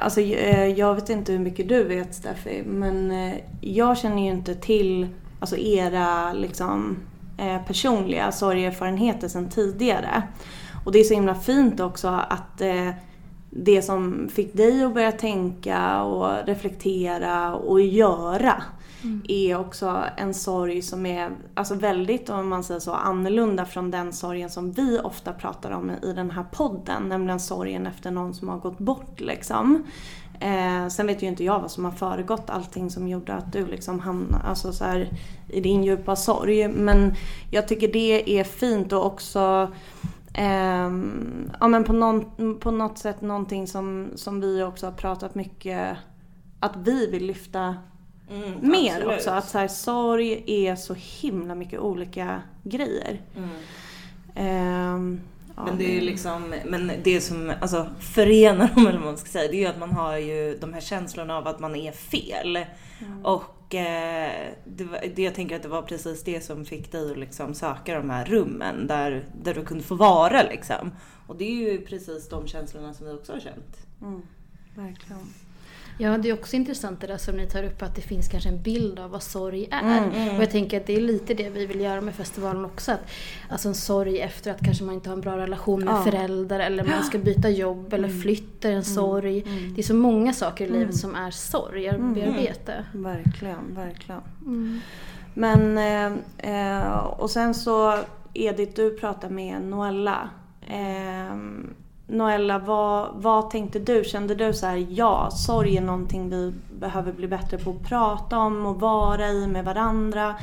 alltså, 0.00 0.20
eh, 0.20 0.66
jag 0.66 0.94
vet 0.94 1.10
inte 1.10 1.32
hur 1.32 1.38
mycket 1.38 1.68
du 1.68 1.84
vet 1.84 2.14
Steffi, 2.14 2.62
men 2.66 3.10
eh, 3.10 3.34
jag 3.60 3.98
känner 3.98 4.22
ju 4.22 4.30
inte 4.30 4.54
till 4.54 5.08
alltså, 5.40 5.56
era 5.56 6.32
liksom, 6.32 6.96
eh, 7.38 7.62
personliga 7.66 8.32
sorgerfarenheter 8.32 9.28
sedan 9.28 9.48
tidigare. 9.48 10.22
Och 10.84 10.92
det 10.92 10.98
är 10.98 11.04
så 11.04 11.14
himla 11.14 11.34
fint 11.34 11.80
också 11.80 12.08
att 12.08 12.60
eh, 12.60 12.90
det 13.50 13.82
som 13.82 14.28
fick 14.32 14.56
dig 14.56 14.84
att 14.84 14.94
börja 14.94 15.12
tänka 15.12 16.02
och 16.02 16.46
reflektera 16.46 17.54
och 17.54 17.80
göra 17.80 18.62
Mm. 19.02 19.22
är 19.28 19.58
också 19.58 20.04
en 20.16 20.34
sorg 20.34 20.82
som 20.82 21.06
är 21.06 21.30
alltså 21.54 21.74
väldigt, 21.74 22.30
om 22.30 22.48
man 22.48 22.64
säger 22.64 22.80
så, 22.80 22.92
annorlunda 22.92 23.64
från 23.64 23.90
den 23.90 24.12
sorgen 24.12 24.50
som 24.50 24.72
vi 24.72 24.98
ofta 24.98 25.32
pratar 25.32 25.70
om 25.70 25.90
i 25.90 26.12
den 26.12 26.30
här 26.30 26.44
podden. 26.52 27.08
Nämligen 27.08 27.40
sorgen 27.40 27.86
efter 27.86 28.10
någon 28.10 28.34
som 28.34 28.48
har 28.48 28.58
gått 28.58 28.78
bort 28.78 29.20
liksom. 29.20 29.84
Eh, 30.40 30.88
sen 30.88 31.06
vet 31.06 31.22
ju 31.22 31.26
inte 31.26 31.44
jag 31.44 31.60
vad 31.60 31.70
som 31.70 31.84
har 31.84 31.92
föregått 31.92 32.50
allting 32.50 32.90
som 32.90 33.08
gjorde 33.08 33.34
att 33.34 33.52
du 33.52 33.66
liksom 33.66 34.00
hamnade 34.00 34.44
alltså 34.44 34.72
så 34.72 34.84
här, 34.84 35.08
i 35.48 35.60
din 35.60 35.84
djupa 35.84 36.16
sorg. 36.16 36.68
Men 36.68 37.14
jag 37.50 37.68
tycker 37.68 37.92
det 37.92 38.38
är 38.38 38.44
fint 38.44 38.92
och 38.92 39.06
också 39.06 39.70
eh, 40.34 40.90
ja, 41.60 41.68
men 41.68 41.84
på, 41.84 41.92
någon, 41.92 42.24
på 42.60 42.70
något 42.70 42.98
sätt 42.98 43.20
någonting 43.20 43.66
som, 43.66 44.10
som 44.14 44.40
vi 44.40 44.62
också 44.62 44.86
har 44.86 44.92
pratat 44.92 45.34
mycket 45.34 45.96
att 46.60 46.76
vi 46.76 47.10
vill 47.10 47.26
lyfta 47.26 47.76
Mm, 48.30 48.70
mer 48.70 48.96
absolut. 48.96 49.16
också. 49.16 49.30
Att 49.30 49.48
så 49.48 49.58
här, 49.58 49.68
sorg 49.68 50.44
är 50.46 50.76
så 50.76 50.94
himla 50.94 51.54
mycket 51.54 51.80
olika 51.80 52.42
grejer. 52.62 53.20
Mm. 53.36 53.48
Ehm, 54.34 55.20
ja, 55.56 55.64
Men 55.64 55.78
det 55.78 55.84
är 55.84 55.94
ju 55.94 56.00
liksom, 56.00 56.54
men 56.64 56.92
det 57.04 57.20
som 57.20 57.52
alltså, 57.60 57.86
förenar 58.00 58.68
dem 58.74 58.86
eller 58.86 58.98
vad 58.98 59.06
man 59.06 59.18
ska 59.18 59.28
säga, 59.28 59.50
det 59.50 59.56
är 59.56 59.60
ju 59.60 59.66
att 59.66 59.78
man 59.78 59.92
har 59.92 60.16
ju 60.16 60.58
de 60.60 60.72
här 60.72 60.80
känslorna 60.80 61.36
av 61.36 61.48
att 61.48 61.60
man 61.60 61.76
är 61.76 61.92
fel. 61.92 62.58
Och 63.22 63.74
eh, 63.74 64.52
det, 64.64 64.84
det, 65.14 65.22
jag 65.22 65.34
tänker 65.34 65.56
att 65.56 65.62
det 65.62 65.68
var 65.68 65.82
precis 65.82 66.24
det 66.24 66.40
som 66.40 66.64
fick 66.64 66.92
dig 66.92 67.10
att 67.10 67.18
liksom 67.18 67.54
söka 67.54 67.94
de 67.94 68.10
här 68.10 68.24
rummen 68.24 68.86
där, 68.86 69.24
där 69.42 69.54
du 69.54 69.64
kunde 69.64 69.84
få 69.84 69.94
vara 69.94 70.42
liksom. 70.42 70.90
Och 71.26 71.36
det 71.36 71.44
är 71.44 71.72
ju 71.72 71.80
precis 71.86 72.28
de 72.28 72.46
känslorna 72.46 72.94
som 72.94 73.06
vi 73.06 73.12
också 73.12 73.32
har 73.32 73.40
känt. 73.40 73.86
Mm, 74.02 74.22
verkligen. 74.74 75.34
Ja, 76.00 76.18
det 76.18 76.28
är 76.28 76.32
också 76.34 76.56
intressant 76.56 77.00
det 77.00 77.06
där 77.06 77.16
som 77.16 77.36
ni 77.36 77.46
tar 77.46 77.62
upp 77.64 77.82
att 77.82 77.94
det 77.94 78.00
finns 78.02 78.28
kanske 78.28 78.48
en 78.48 78.62
bild 78.62 78.98
av 78.98 79.10
vad 79.10 79.22
sorg 79.22 79.68
är. 79.70 79.98
Mm, 79.98 80.36
Och 80.36 80.42
jag 80.42 80.50
tänker 80.50 80.80
att 80.80 80.86
det 80.86 80.96
är 80.96 81.00
lite 81.00 81.34
det 81.34 81.50
vi 81.50 81.66
vill 81.66 81.80
göra 81.80 82.00
med 82.00 82.14
festivalen 82.14 82.64
också. 82.64 82.92
Att, 82.92 83.00
alltså 83.48 83.68
en 83.68 83.74
sorg 83.74 84.20
efter 84.20 84.50
att 84.50 84.60
kanske 84.64 84.84
man 84.84 84.94
inte 84.94 85.08
har 85.08 85.14
en 85.16 85.20
bra 85.20 85.36
relation 85.36 85.84
med 85.84 85.94
Ja. 85.94 86.02
föräldrar 86.04 86.60
eller 86.60 86.84
man 86.84 87.02
ska 87.04 87.18
byta 87.18 87.48
jobb 87.48 87.92
eller 87.92 88.08
flytta 88.08 88.68
är 88.68 88.72
en 88.72 88.84
sorg. 88.84 89.44
Det 89.74 89.80
är 89.80 89.82
så 89.82 89.94
många 89.94 90.32
saker 90.32 90.64
i 90.66 90.68
livet 90.68 90.96
som 90.96 91.14
är 91.14 91.30
sorg, 91.30 91.88
arbete. 91.88 92.84
Verkligen, 92.92 93.74
verkligen. 93.74 94.20
Mm. 94.46 94.80
Men, 95.34 95.78
eh, 95.78 96.80
eh, 96.82 96.96
och 96.96 97.30
sen 97.30 97.54
så 97.54 97.98
Edith, 98.34 98.72
du 98.76 98.90
pratar 98.98 99.30
med 99.30 99.62
Noella. 99.62 100.28
Eh, 100.68 101.36
Noella, 102.10 102.58
vad, 102.58 103.10
vad 103.14 103.50
tänkte 103.50 103.78
du? 103.78 104.04
Kände 104.04 104.34
du 104.34 104.54
så 104.54 104.66
här, 104.66 104.86
ja, 104.90 105.30
sorg 105.30 105.76
är 105.76 105.80
någonting 105.80 106.30
vi 106.30 106.54
behöver 106.80 107.12
bli 107.12 107.28
bättre 107.28 107.58
på 107.58 107.70
att 107.70 107.88
prata 107.88 108.38
om 108.38 108.66
och 108.66 108.80
vara 108.80 109.28
i 109.28 109.46
med 109.46 109.64
varandra? 109.64 110.36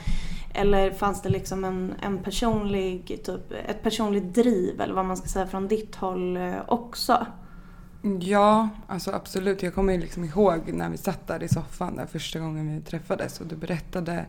Eller 0.53 0.91
fanns 0.91 1.21
det 1.21 1.29
liksom 1.29 1.63
en, 1.63 1.93
en 2.01 2.17
personlig, 2.17 3.21
typ, 3.25 3.51
ett 3.67 3.83
personligt 3.83 4.33
driv 4.33 4.81
eller 4.81 4.93
vad 4.93 5.05
man 5.05 5.17
ska 5.17 5.27
säga 5.27 5.47
från 5.47 5.67
ditt 5.67 5.95
håll 5.95 6.37
eh, 6.37 6.53
också? 6.67 7.25
Ja, 8.19 8.69
alltså 8.87 9.11
absolut. 9.11 9.63
Jag 9.63 9.75
kommer 9.75 9.93
ju 9.93 9.99
liksom 9.99 10.23
ihåg 10.23 10.73
när 10.73 10.89
vi 10.89 10.97
satt 10.97 11.27
där 11.27 11.43
i 11.43 11.47
soffan 11.47 11.95
där 11.95 12.05
första 12.05 12.39
gången 12.39 12.75
vi 12.75 12.81
träffades 12.81 13.41
och 13.41 13.47
du 13.47 13.55
berättade 13.55 14.25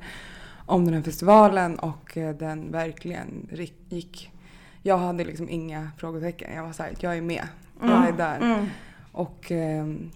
om 0.66 0.84
den 0.84 0.94
här 0.94 1.02
festivalen 1.02 1.78
och 1.78 2.16
eh, 2.16 2.36
den 2.36 2.72
verkligen 2.72 3.48
gick... 3.88 4.32
Jag 4.82 4.98
hade 4.98 5.24
liksom 5.24 5.48
inga 5.48 5.90
frågetecken. 5.96 6.54
Jag 6.54 6.62
var 6.62 6.72
såhär, 6.72 6.94
jag 7.00 7.16
är 7.16 7.22
med. 7.22 7.48
Jag 7.80 8.08
är 8.08 8.12
där. 8.12 8.36
Mm. 8.36 8.66
Och, 9.12 9.50
ehm, 9.52 10.10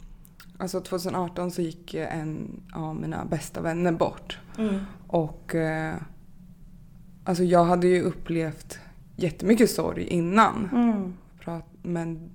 alltså 0.59 0.81
2018 0.81 1.51
så 1.51 1.63
gick 1.63 1.95
en 1.95 2.61
av 2.73 2.97
mina 2.97 3.25
bästa 3.25 3.61
vänner 3.61 3.93
bort. 3.93 4.39
Mm. 4.59 4.81
Och 5.07 5.55
eh, 5.55 5.95
alltså 7.25 7.45
jag 7.45 7.65
hade 7.65 7.87
ju 7.87 8.03
upplevt 8.03 8.79
jättemycket 9.17 9.71
sorg 9.71 10.03
innan. 10.03 10.69
Mm. 10.73 11.15
Men 11.83 12.31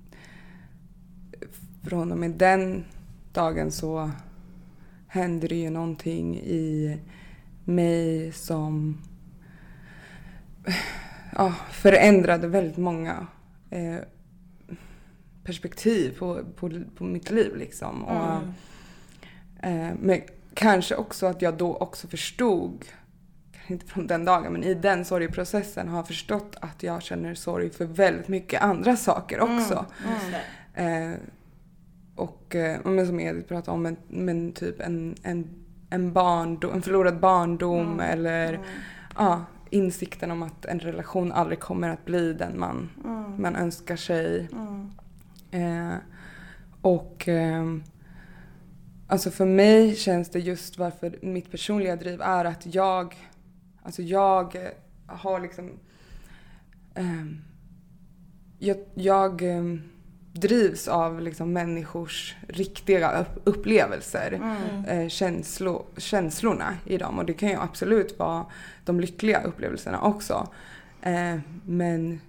från 1.82 2.12
och 2.12 2.18
med 2.18 2.30
den 2.30 2.84
dagen 3.32 3.70
så 3.70 4.10
hände 5.06 5.48
det 5.48 5.54
ju 5.54 5.70
någonting 5.70 6.36
i 6.36 6.98
mig 7.64 8.32
som 8.32 8.98
ja, 11.38 11.54
förändrade 11.70 12.48
väldigt 12.48 12.76
många 12.76 13.26
eh, 13.70 13.98
perspektiv 15.44 16.18
på, 16.18 16.44
på, 16.56 16.70
på 16.96 17.04
mitt 17.04 17.30
liv 17.30 17.56
liksom. 17.56 18.04
Och, 18.04 18.42
eh, 19.66 19.90
men 20.00 20.20
kanske 20.54 20.94
också 20.94 21.26
att 21.26 21.42
jag 21.42 21.54
då 21.54 21.76
också 21.76 22.08
förstod, 22.08 22.84
kanske 23.52 23.72
inte 23.72 23.86
från 23.86 24.06
den 24.06 24.24
dagen, 24.24 24.52
men 24.52 24.64
i 24.64 24.74
den 24.74 25.04
sorgeprocessen 25.04 25.88
har 25.88 26.02
förstått 26.02 26.56
att 26.60 26.82
jag 26.82 27.02
känner 27.02 27.34
sorg 27.34 27.70
för 27.70 27.84
väldigt 27.84 28.28
mycket 28.28 28.62
andra 28.62 28.96
saker 28.96 29.40
också. 29.40 29.86
Just 30.10 30.32
det. 30.74 30.82
Eh, 30.82 31.14
och 32.14 32.54
eh, 32.54 32.80
men 32.84 33.06
som 33.06 33.20
Edith 33.20 33.48
pratade 33.48 33.74
om, 33.74 33.82
men, 33.82 33.96
men 34.08 34.52
typ 34.52 34.80
en, 34.80 35.14
en, 35.22 35.48
en, 35.90 36.12
barndom, 36.12 36.72
en 36.72 36.82
förlorad 36.82 37.20
barndom 37.20 38.00
eller 38.00 38.60
ja, 39.16 39.44
insikten 39.70 40.30
om 40.30 40.42
att 40.42 40.64
en 40.64 40.80
relation 40.80 41.32
aldrig 41.32 41.60
kommer 41.60 41.88
att 41.88 42.04
bli 42.04 42.32
den 42.32 42.58
man, 42.58 42.88
man 43.38 43.56
önskar 43.56 43.96
sig. 43.96 44.48
Eh, 45.50 45.94
och 46.82 47.28
ehm, 47.28 47.82
alltså 49.06 49.30
för 49.30 49.46
mig 49.46 49.96
känns 49.96 50.30
det 50.30 50.40
just 50.40 50.78
varför 50.78 51.18
mitt 51.22 51.50
personliga 51.50 51.96
driv 51.96 52.20
är 52.20 52.44
att 52.44 52.74
jag, 52.74 53.14
alltså 53.82 54.02
jag 54.02 54.56
eh, 54.56 54.70
har 55.06 55.40
liksom, 55.40 55.70
ehm, 56.94 57.40
jag, 58.58 58.76
jag 58.94 59.42
ehm, 59.42 59.82
drivs 60.40 60.88
av 60.88 61.20
liksom 61.20 61.52
människors 61.52 62.36
riktiga 62.48 63.20
upp, 63.20 63.40
upplevelser, 63.44 64.40
eh, 64.88 65.08
känslo, 65.08 65.86
känslorna 65.96 66.76
i 66.84 66.98
dem. 66.98 67.18
Och 67.18 67.24
det 67.24 67.32
kan 67.32 67.48
ju 67.48 67.56
absolut 67.56 68.18
vara 68.18 68.46
de 68.84 69.00
lyckliga 69.00 69.42
upplevelserna 69.42 70.00
också. 70.00 70.48
Eh, 71.02 71.38
men 71.64 72.20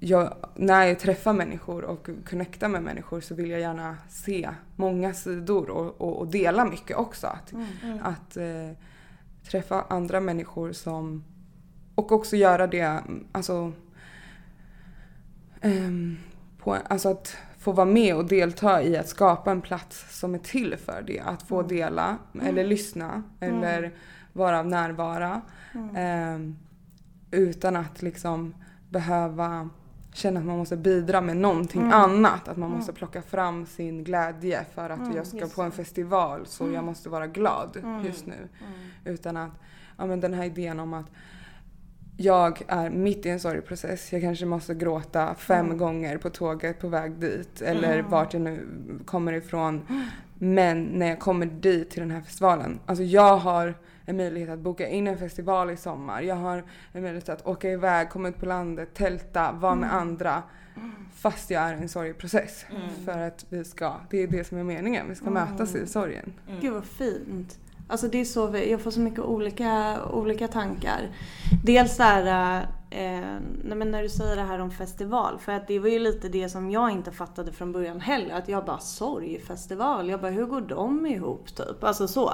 jag, 0.00 0.34
när 0.54 0.86
jag 0.86 0.98
träffar 0.98 1.32
människor 1.32 1.84
och 1.84 2.08
connectar 2.30 2.68
med 2.68 2.82
människor 2.82 3.20
så 3.20 3.34
vill 3.34 3.50
jag 3.50 3.60
gärna 3.60 3.96
se 4.08 4.50
många 4.76 5.14
sidor 5.14 5.70
och, 5.70 6.00
och, 6.00 6.18
och 6.18 6.28
dela 6.28 6.64
mycket 6.64 6.96
också. 6.96 7.26
Att, 7.26 7.52
att 8.02 8.36
eh, 8.36 8.70
träffa 9.50 9.82
andra 9.88 10.20
människor 10.20 10.72
som... 10.72 11.24
Och 11.94 12.12
också 12.12 12.36
göra 12.36 12.66
det, 12.66 13.02
alltså... 13.32 13.72
ehm, 15.60 16.16
på, 16.68 16.76
alltså 16.88 17.08
att 17.08 17.36
få 17.58 17.72
vara 17.72 17.86
med 17.86 18.16
och 18.16 18.24
delta 18.24 18.82
i 18.82 18.96
att 18.96 19.08
skapa 19.08 19.50
en 19.50 19.60
plats 19.60 20.18
som 20.20 20.34
är 20.34 20.38
till 20.38 20.76
för 20.76 21.02
det. 21.06 21.20
Att 21.20 21.42
få 21.42 21.62
dela 21.62 22.18
eller 22.42 22.64
lyssna 22.64 23.22
eller 23.40 23.92
vara 24.32 24.62
närvara. 24.62 25.40
ehm, 25.94 26.56
utan 27.30 27.76
att 27.76 28.02
liksom 28.02 28.54
behöva 28.88 29.68
känna 30.12 30.40
att 30.40 30.46
man 30.46 30.58
måste 30.58 30.76
bidra 30.76 31.20
med 31.20 31.36
någonting 31.36 31.90
annat. 31.92 32.48
Att 32.48 32.56
man 32.56 32.70
måste 32.70 32.92
plocka 32.92 33.22
fram 33.22 33.66
sin 33.66 34.04
glädje 34.04 34.64
för 34.74 34.90
att 34.90 35.14
jag 35.14 35.26
ska 35.26 35.46
på 35.46 35.62
en 35.62 35.72
festival. 35.72 36.46
Så 36.46 36.70
jag 36.70 36.84
måste 36.84 37.08
vara 37.08 37.26
glad 37.26 37.76
just 38.04 38.26
nu. 38.26 38.48
Utan 39.04 39.36
att, 39.36 39.52
ja 39.96 40.06
men 40.06 40.20
den 40.20 40.34
här 40.34 40.44
idén 40.44 40.80
om 40.80 40.94
att 40.94 41.06
jag 42.20 42.62
är 42.68 42.90
mitt 42.90 43.26
i 43.26 43.28
en 43.28 43.40
sorgprocess. 43.40 44.12
Jag 44.12 44.22
kanske 44.22 44.46
måste 44.46 44.74
gråta 44.74 45.34
fem 45.34 45.78
gånger 45.78 46.18
på 46.18 46.30
tåget 46.30 46.80
på 46.80 46.88
väg 46.88 47.12
dit 47.12 47.60
eller 47.62 48.02
vart 48.02 48.32
jag 48.32 48.42
nu 48.42 48.66
kommer 49.04 49.32
ifrån. 49.32 49.86
Men 50.38 50.84
när 50.84 51.06
jag 51.08 51.18
kommer 51.18 51.46
dit 51.46 51.90
till 51.90 52.00
den 52.00 52.10
här 52.10 52.20
festivalen, 52.20 52.80
alltså 52.86 53.04
jag 53.04 53.36
har 53.36 53.74
en 54.04 54.16
möjlighet 54.16 54.50
att 54.50 54.58
boka 54.58 54.88
in 54.88 55.06
en 55.06 55.18
festival 55.18 55.70
i 55.70 55.76
sommar. 55.76 56.22
Jag 56.22 56.34
har 56.34 56.64
en 56.92 57.02
möjlighet 57.02 57.28
att 57.28 57.46
åka 57.46 57.70
iväg, 57.70 58.10
komma 58.10 58.28
ut 58.28 58.36
på 58.38 58.46
landet, 58.46 58.94
tälta, 58.94 59.52
vara 59.52 59.74
med 59.74 59.94
andra. 59.94 60.42
Fast 61.14 61.50
jag 61.50 61.62
är 61.62 61.74
i 61.74 61.76
en 61.76 61.88
sorgprocess. 61.88 62.66
För 63.04 63.18
att 63.18 63.46
vi 63.48 63.64
ska, 63.64 63.94
det 64.10 64.22
är 64.22 64.26
det 64.26 64.44
som 64.44 64.58
är 64.58 64.64
meningen, 64.64 65.08
vi 65.08 65.14
ska 65.14 65.30
mötas 65.30 65.74
i 65.74 65.86
sorgen. 65.86 66.32
Gud 66.60 66.72
vad 66.72 66.84
fint. 66.84 67.58
Alltså 67.90 68.08
det 68.08 68.20
är 68.20 68.24
så, 68.24 68.56
jag 68.70 68.80
får 68.80 68.90
så 68.90 69.00
mycket 69.00 69.20
olika, 69.20 69.98
olika 70.10 70.48
tankar. 70.48 71.08
Dels 71.64 71.96
där, 71.96 72.60
eh, 72.90 73.20
när 73.70 74.02
du 74.02 74.08
säger 74.08 74.36
det 74.36 74.42
här 74.42 74.58
om 74.58 74.70
festival. 74.70 75.38
För 75.38 75.52
att 75.52 75.68
det 75.68 75.78
var 75.78 75.88
ju 75.88 75.98
lite 75.98 76.28
det 76.28 76.48
som 76.48 76.70
jag 76.70 76.90
inte 76.90 77.12
fattade 77.12 77.52
från 77.52 77.72
början 77.72 78.00
heller. 78.00 78.34
Att 78.34 78.48
jag 78.48 78.64
bara, 78.64 78.78
sorgfestival. 78.78 80.08
Jag 80.08 80.20
bara, 80.20 80.30
hur 80.30 80.46
går 80.46 80.60
de 80.60 81.06
ihop 81.06 81.56
typ? 81.56 81.84
Alltså 81.84 82.08
så. 82.08 82.32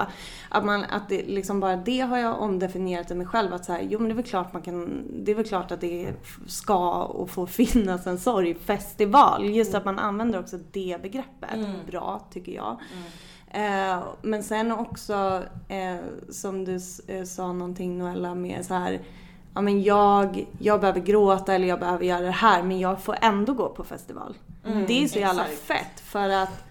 Att 0.48 0.64
man, 0.64 0.84
att 0.84 1.08
det 1.08 1.22
liksom 1.26 1.60
bara 1.60 1.76
det 1.76 2.00
har 2.00 2.18
jag 2.18 2.40
omdefinierat 2.40 3.10
i 3.10 3.14
mig 3.14 3.26
själv. 3.26 3.54
Att 3.54 3.64
så 3.64 3.72
här, 3.72 3.82
jo 3.90 3.98
men 3.98 4.08
det 4.08 4.12
är 4.12 4.16
väl 4.16 4.24
klart 4.24 4.52
man 4.52 4.62
kan, 4.62 5.04
det 5.24 5.30
är 5.30 5.36
väl 5.36 5.48
klart 5.48 5.72
att 5.72 5.80
det 5.80 6.12
ska 6.46 7.02
och 7.02 7.30
får 7.30 7.46
finnas 7.62 8.06
en 8.06 8.18
sorgfestival. 8.18 9.44
Just 9.44 9.74
att 9.74 9.84
man 9.84 9.98
använder 9.98 10.40
också 10.40 10.58
det 10.72 10.98
begreppet. 11.02 11.86
Bra, 11.86 12.28
tycker 12.32 12.52
jag. 12.52 12.72
Eh, 12.72 13.12
men 14.22 14.42
sen 14.42 14.72
också, 14.72 15.42
eh, 15.68 15.96
som 16.30 16.64
du 16.64 16.78
eh, 17.06 17.24
sa 17.24 17.52
någonting 17.52 17.98
Noella 17.98 18.34
med 18.34 18.66
så 18.66 18.74
här, 18.74 19.00
ja 19.54 19.60
men 19.60 19.82
jag, 19.82 20.46
jag 20.58 20.80
behöver 20.80 21.00
gråta 21.00 21.54
eller 21.54 21.68
jag 21.68 21.80
behöver 21.80 22.04
göra 22.04 22.20
det 22.20 22.30
här 22.30 22.62
men 22.62 22.78
jag 22.80 23.02
får 23.02 23.16
ändå 23.20 23.52
gå 23.54 23.68
på 23.68 23.84
festival. 23.84 24.34
det 24.86 25.04
är 25.04 25.08
så 25.08 25.18
jävla 25.18 25.44
exakt. 25.46 25.60
fett 25.60 26.00
för 26.00 26.28
att 26.28 26.64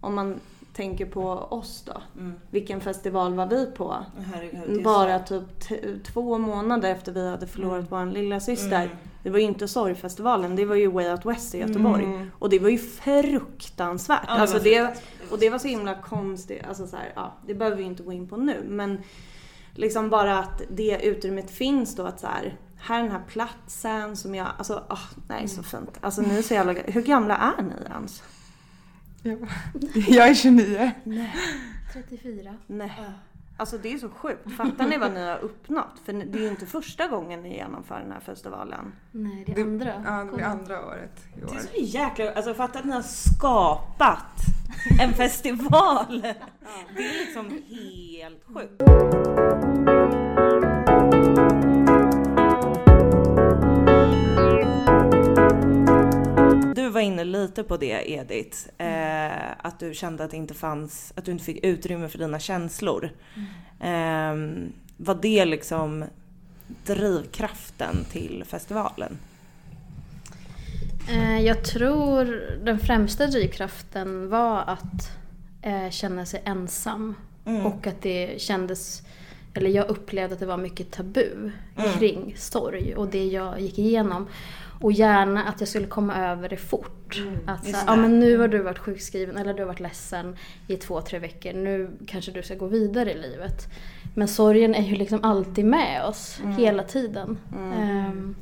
om 0.00 0.14
man 0.14 0.40
tänker 0.74 1.06
på 1.06 1.28
oss 1.32 1.82
då. 1.86 2.02
Vilken 2.50 2.80
festival 2.80 3.34
var 3.34 3.46
vi 3.46 3.66
på? 3.66 3.96
Herregud, 4.34 4.84
Bara 4.84 5.18
typ 5.18 6.04
två 6.04 6.38
månader 6.38 6.90
efter 6.92 7.12
vi 7.12 7.30
hade 7.30 7.46
förlorat 7.46 7.90
Mm. 7.92 8.06
vår 8.08 8.14
lilla 8.14 8.40
syster. 8.40 8.90
Det 9.22 9.30
var 9.30 9.38
ju 9.38 9.44
inte 9.44 9.68
sorgfestivalen, 9.68 10.56
det 10.56 10.64
var 10.64 10.74
ju 10.74 10.86
Way 10.86 11.10
Out 11.10 11.26
West 11.26 11.54
i 11.54 11.58
Göteborg. 11.58 12.26
Och 12.38 12.50
det 12.50 12.58
var 12.58 12.68
ju 12.68 12.78
fruktansvärt. 12.78 14.24
Ja, 14.28 14.34
det 14.34 14.40
alltså 14.40 14.58
det, 14.58 14.62
fruktansvärt. 14.62 15.30
och 15.30 15.38
det 15.38 15.50
var 15.50 15.58
så 15.58 15.68
himla 15.68 15.94
konstigt. 15.94 16.62
Alltså 16.68 16.86
så 16.86 16.96
här, 16.96 17.12
ja, 17.14 17.36
det 17.46 17.54
behöver 17.54 17.76
vi 17.76 17.82
inte 17.82 18.02
gå 18.02 18.12
in 18.12 18.28
på 18.28 18.36
nu. 18.36 18.64
Men 18.68 18.98
liksom 19.74 20.10
bara 20.10 20.38
att 20.38 20.62
det 20.70 21.00
utrymmet 21.02 21.50
finns 21.50 21.96
då 21.96 22.02
att 22.02 22.20
så 22.20 22.26
här, 22.26 22.56
här 22.76 22.98
är 22.98 23.02
den 23.02 23.12
här 23.12 23.22
platsen 23.28 24.16
som 24.16 24.34
jag, 24.34 24.46
alltså 24.58 24.84
åh, 24.90 25.04
nej 25.28 25.48
så 25.48 25.62
fint. 25.62 25.98
Alltså 26.00 26.22
ni 26.22 26.38
är 26.38 26.42
så 26.42 26.54
jävla, 26.54 26.72
hur 26.72 27.02
gamla 27.02 27.36
är 27.36 27.62
ni 27.62 27.72
ens? 27.90 28.22
Jag, 29.22 29.48
jag 30.08 30.28
är 30.28 30.34
29. 30.34 30.90
34. 31.92 32.56
Nej. 32.66 32.92
Alltså 33.60 33.78
det 33.78 33.92
är 33.92 33.98
så 33.98 34.08
sjukt. 34.08 34.52
Fattar 34.56 34.86
ni 34.86 34.98
vad 34.98 35.12
ni 35.12 35.26
har 35.28 35.38
uppnått? 35.38 35.98
För 36.04 36.12
det 36.12 36.38
är 36.38 36.42
ju 36.42 36.48
inte 36.48 36.66
första 36.66 37.06
gången 37.06 37.42
ni 37.42 37.56
genomför 37.56 38.00
den 38.00 38.12
här 38.12 38.20
festivalen. 38.20 38.92
Nej, 39.12 39.44
det 39.46 39.52
är 39.52 39.56
Det- 39.56 39.62
andra. 39.62 40.02
Ja, 40.04 40.24
det 40.24 40.28
Kolla. 40.30 40.44
andra 40.46 40.86
året 40.86 41.12
i 41.36 41.40
Det 41.40 41.42
är 41.42 41.56
år. 41.56 41.60
så 41.74 41.80
jäkla... 41.80 42.32
Alltså 42.32 42.54
fatta 42.54 42.78
att 42.78 42.84
ni 42.84 42.92
har 42.92 43.02
skapat 43.02 44.36
en 45.00 45.14
festival. 45.14 46.20
Det 46.96 47.02
är 47.04 47.26
liksom 47.26 47.50
helt 47.68 48.44
sjukt. 48.54 48.82
Var 57.00 57.04
inne 57.06 57.24
lite 57.24 57.62
på 57.62 57.76
det 57.76 58.10
Edith, 58.10 58.58
eh, 58.78 59.50
att 59.58 59.78
du 59.78 59.94
kände 59.94 60.24
att 60.24 60.30
det 60.30 60.36
inte 60.36 60.54
fanns, 60.54 61.12
att 61.16 61.24
du 61.24 61.32
inte 61.32 61.44
fick 61.44 61.64
utrymme 61.64 62.08
för 62.08 62.18
dina 62.18 62.38
känslor. 62.38 63.10
Eh, 63.80 64.34
var 64.96 65.18
det 65.22 65.44
liksom 65.44 66.04
drivkraften 66.86 68.04
till 68.12 68.44
festivalen? 68.46 69.18
Eh, 71.10 71.40
Jag 71.40 71.64
tror 71.64 72.24
den 72.64 72.78
främsta 72.78 73.26
drivkraften 73.26 74.28
var 74.28 74.58
att 74.66 75.10
eh, 75.62 75.90
känna 75.90 76.26
sig 76.26 76.42
ensam. 76.44 77.14
Och 77.64 77.86
att 77.86 78.02
det 78.02 78.40
kändes, 78.40 79.02
eller 79.54 79.70
jag 79.70 79.88
upplevde 79.88 80.34
att 80.34 80.40
det 80.40 80.46
var 80.46 80.56
mycket 80.56 80.90
tabu 80.90 81.50
kring 81.98 82.34
sorg 82.36 82.94
och 82.96 83.08
det 83.08 83.24
jag 83.24 83.60
gick 83.60 83.78
igenom. 83.78 84.26
Och 84.80 84.92
gärna 84.92 85.44
att 85.44 85.60
jag 85.60 85.68
skulle 85.68 85.86
komma 85.86 86.16
över 86.16 86.48
det 86.48 86.56
fort. 86.56 87.22
Att 87.46 87.64
så, 87.64 87.76
ja, 87.86 87.96
men 87.96 88.18
nu 88.20 88.38
har 88.38 88.48
du 88.48 88.58
varit 88.62 88.78
sjukskriven 88.78 89.36
eller 89.36 89.54
du 89.54 89.62
har 89.62 89.66
varit 89.66 89.80
ledsen 89.80 90.36
i 90.66 90.76
två, 90.76 91.00
tre 91.00 91.18
veckor. 91.18 91.52
Nu 91.52 91.90
kanske 92.06 92.32
du 92.32 92.42
ska 92.42 92.54
gå 92.54 92.66
vidare 92.66 93.12
i 93.12 93.18
livet. 93.18 93.68
Men 94.14 94.28
sorgen 94.28 94.74
är 94.74 94.82
ju 94.82 94.96
liksom 94.96 95.24
alltid 95.24 95.64
med 95.64 96.04
oss 96.04 96.40
hela 96.58 96.82
tiden. 96.82 97.38
Ehm, 97.74 98.34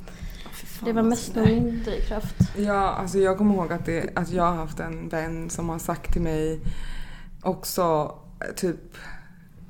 Det 0.85 0.93
var 0.93 1.03
mest 1.03 1.35
nog 1.35 1.45
min 1.47 1.83
drivkraft. 1.83 2.35
Ja, 2.57 2.89
alltså 2.89 3.17
jag 3.17 3.37
kommer 3.37 3.55
ihåg 3.55 3.73
att, 3.73 3.85
det, 3.85 4.09
att 4.17 4.31
jag 4.31 4.43
har 4.43 4.55
haft 4.55 4.79
en 4.79 5.09
vän 5.09 5.49
som 5.49 5.69
har 5.69 5.79
sagt 5.79 6.13
till 6.13 6.21
mig 6.21 6.59
också 7.41 8.15
typ, 8.55 8.97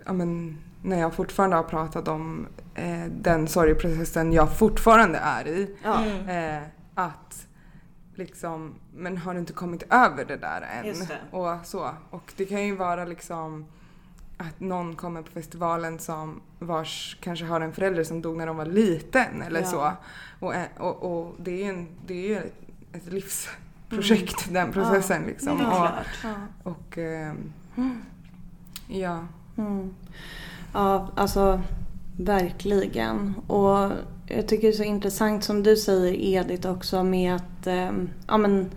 ja 0.05 0.13
men 0.13 0.57
när 0.81 0.99
jag 0.99 1.13
fortfarande 1.13 1.55
har 1.55 1.63
pratat 1.63 2.07
om 2.07 2.47
eh, 2.75 3.05
den 3.11 3.47
sorgeprocessen 3.47 4.33
jag 4.33 4.57
fortfarande 4.57 5.17
är 5.17 5.47
i. 5.47 5.75
Ja. 5.83 6.05
Eh, 6.33 6.63
att 6.95 7.47
liksom, 8.15 8.75
men 8.95 9.17
har 9.17 9.33
du 9.33 9.39
inte 9.39 9.53
kommit 9.53 9.83
över 9.89 10.25
det 10.25 10.37
där 10.37 10.61
än? 10.61 10.85
Det. 10.85 11.37
Och 11.37 11.65
så. 11.65 11.91
Och 12.09 12.33
det 12.37 12.45
kan 12.45 12.65
ju 12.65 12.75
vara 12.75 13.05
liksom 13.05 13.65
att 14.37 14.59
någon 14.59 14.95
kommer 14.95 15.21
på 15.21 15.31
festivalen 15.31 15.99
som 15.99 16.41
vars 16.59 17.17
kanske 17.21 17.45
har 17.45 17.61
en 17.61 17.73
förälder 17.73 18.03
som 18.03 18.21
dog 18.21 18.37
när 18.37 18.47
de 18.47 18.57
var 18.57 18.65
liten 18.65 19.41
eller 19.41 19.59
Ja. 19.61 19.65
så. 19.65 19.91
Och, 20.45 20.55
eh, 20.55 20.67
och, 20.77 21.03
och 21.21 21.35
det 21.39 21.51
är 21.51 21.57
ju 21.65 21.69
en, 21.69 21.87
det 22.07 22.13
är 22.13 22.27
ju 22.27 22.37
ett, 22.37 22.53
ett 22.93 23.13
livsprojekt 23.13 24.53
den 24.53 24.71
processen 24.71 25.23
liksom. 25.23 25.57
Det 25.57 25.63
är 25.63 25.67
Och, 25.67 25.73
klart. 25.75 26.07
Ja. 26.23 26.33
och 26.71 26.97
ehm, 26.97 27.51
ja. 28.87 29.25
Mm. 29.57 29.95
Ja, 30.73 31.07
alltså 31.15 31.61
verkligen. 32.17 33.35
Och 33.47 33.91
jag 34.27 34.47
tycker 34.47 34.67
det 34.67 34.73
är 34.73 34.77
så 34.77 34.83
intressant 34.83 35.43
som 35.43 35.63
du 35.63 35.75
säger 35.75 36.13
Edith 36.13 36.71
också 36.71 37.03
med 37.03 37.35
att 37.35 37.67
eh, 37.67 37.91
ja, 38.27 38.37
men, 38.37 38.71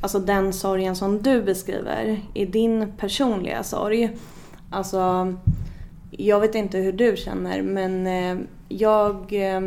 alltså 0.00 0.18
den 0.18 0.52
sorgen 0.52 0.96
som 0.96 1.22
du 1.22 1.42
beskriver 1.42 2.20
i 2.34 2.46
din 2.46 2.92
personliga 2.96 3.62
sorg. 3.62 4.16
Alltså, 4.70 5.34
jag 6.10 6.40
vet 6.40 6.54
inte 6.54 6.78
hur 6.78 6.92
du 6.92 7.16
känner 7.16 7.62
men 7.62 8.06
eh, 8.06 8.46
jag 8.68 9.32
eh, 9.32 9.62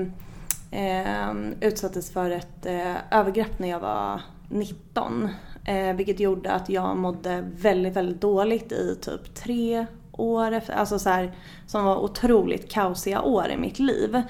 eh, 0.72 1.36
utsattes 1.62 2.12
för 2.12 2.29
ett 2.29 2.65
eh, 2.65 2.96
övergrepp 3.20 3.60
när 3.60 3.70
jag 3.70 3.79
var 3.79 4.22
19. 4.50 5.29
Eh, 5.65 5.96
vilket 5.96 6.20
gjorde 6.20 6.51
att 6.51 6.70
jag 6.70 6.98
mådde 6.98 7.44
väldigt, 7.55 7.94
väldigt 7.94 8.22
dåligt 8.22 8.72
i 8.72 8.98
typ 9.01 9.36
tre 9.36 9.86
år 10.17 10.51
efter, 10.51 10.74
alltså 10.74 11.00
så 11.00 11.10
här, 11.10 11.36
som 11.67 11.86
var 11.86 11.98
otroligt 11.98 12.72
kaosiga 12.72 13.22
år 13.22 13.50
i 13.50 13.57
mitt 13.57 13.79
liv. 13.79 14.22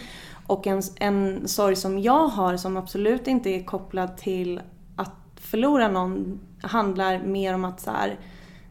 Och 0.48 0.68
en, 0.68 0.82
en 1.00 1.48
sorg 1.48 1.76
som 1.76 2.00
jag 2.00 2.28
har 2.28 2.58
som 2.58 2.78
absolut 2.78 3.28
inte 3.28 3.50
är 3.50 3.64
kopplad 3.64 4.18
till 4.18 4.62
att 4.96 5.16
förlora 5.36 5.88
någon 5.88 6.40
handlar 6.62 7.20
mer 7.20 7.54
om 7.54 7.66
att 7.66 7.82
så 7.82 7.92
här, 7.92 8.20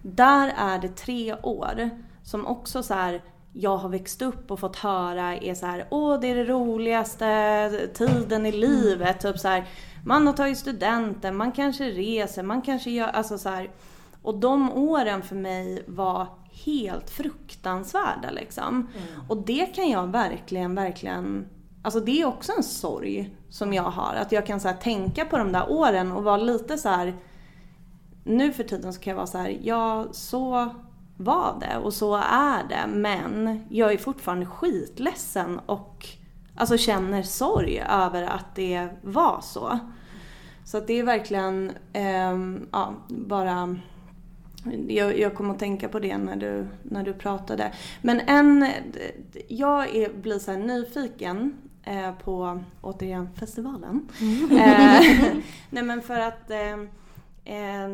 där 0.02 0.52
är 0.56 0.78
det 0.78 0.96
tre 0.96 1.34
år 1.42 1.90
som 2.22 2.46
också 2.46 2.82
så 2.82 2.94
här 2.94 3.22
jag 3.56 3.76
har 3.76 3.88
växt 3.88 4.22
upp 4.22 4.50
och 4.50 4.60
fått 4.60 4.76
höra 4.76 5.36
är 5.36 5.54
så 5.54 5.66
här, 5.66 5.86
åh 5.90 6.20
det 6.20 6.30
är 6.30 6.34
det 6.34 6.44
roligaste 6.44 7.88
tiden 7.94 8.46
i 8.46 8.52
livet. 8.52 9.20
Typ 9.20 9.38
så 9.38 9.48
här, 9.48 9.68
man 10.04 10.26
har 10.26 10.34
tagit 10.34 10.58
studenten, 10.58 11.36
man 11.36 11.52
kanske 11.52 11.84
reser, 11.84 12.42
man 12.42 12.62
kanske 12.62 12.90
gör, 12.90 13.08
alltså 13.08 13.38
så 13.38 13.48
här. 13.48 13.70
Och 14.22 14.38
de 14.38 14.72
åren 14.72 15.22
för 15.22 15.36
mig 15.36 15.84
var 15.86 16.26
helt 16.64 17.10
fruktansvärda 17.10 18.30
liksom. 18.30 18.88
Och 19.28 19.36
det 19.36 19.66
kan 19.66 19.90
jag 19.90 20.06
verkligen, 20.06 20.74
verkligen, 20.74 21.46
alltså 21.82 22.00
det 22.00 22.20
är 22.20 22.26
också 22.26 22.52
en 22.56 22.62
sorg 22.62 23.36
som 23.48 23.72
jag 23.72 23.82
har. 23.82 24.14
Att 24.14 24.32
jag 24.32 24.46
kan 24.46 24.60
så 24.60 24.72
tänka 24.82 25.24
på 25.24 25.38
de 25.38 25.52
där 25.52 25.70
åren 25.70 26.12
och 26.12 26.24
vara 26.24 26.36
lite 26.36 26.78
så 26.78 26.88
här. 26.88 27.14
Nu 28.24 28.52
för 28.52 28.64
tiden 28.64 28.92
så 28.92 29.00
kan 29.00 29.10
jag 29.10 29.16
vara 29.16 29.26
så 29.26 29.38
här, 29.38 29.58
ja 29.62 30.06
så 30.12 30.70
var 31.16 31.56
det 31.60 31.76
och 31.76 31.94
så 31.94 32.14
är 32.30 32.68
det. 32.68 32.86
Men 32.88 33.64
jag 33.70 33.92
är 33.92 33.98
fortfarande 33.98 34.46
skitledsen 34.46 35.58
och 35.66 36.06
alltså 36.56 36.76
känner 36.78 37.22
sorg 37.22 37.84
över 37.90 38.22
att 38.22 38.54
det 38.54 38.88
var 39.02 39.40
så. 39.42 39.78
Så 40.64 40.78
att 40.78 40.86
det 40.86 40.98
är 40.98 41.04
verkligen, 41.04 41.72
ehm, 41.92 42.68
ja, 42.72 42.94
bara 43.08 43.76
jag, 44.88 45.18
jag 45.18 45.34
kom 45.34 45.50
att 45.50 45.58
tänka 45.58 45.88
på 45.88 45.98
det 45.98 46.18
när 46.18 46.36
du, 46.36 46.66
när 46.82 47.02
du 47.02 47.12
pratade. 47.12 47.72
Men 48.02 48.20
en, 48.20 48.66
jag 49.48 49.96
är, 49.96 50.12
blir 50.12 50.38
så 50.38 50.52
nyfiken 50.52 51.54
eh, 51.84 52.12
på, 52.24 52.60
återigen, 52.80 53.28
festivalen. 53.40 54.08
Eh, 54.50 54.56
nej 55.70 55.82
men 55.82 56.02
för 56.02 56.20
att 56.20 56.50
eh, 56.50 56.72
eh, 57.44 57.88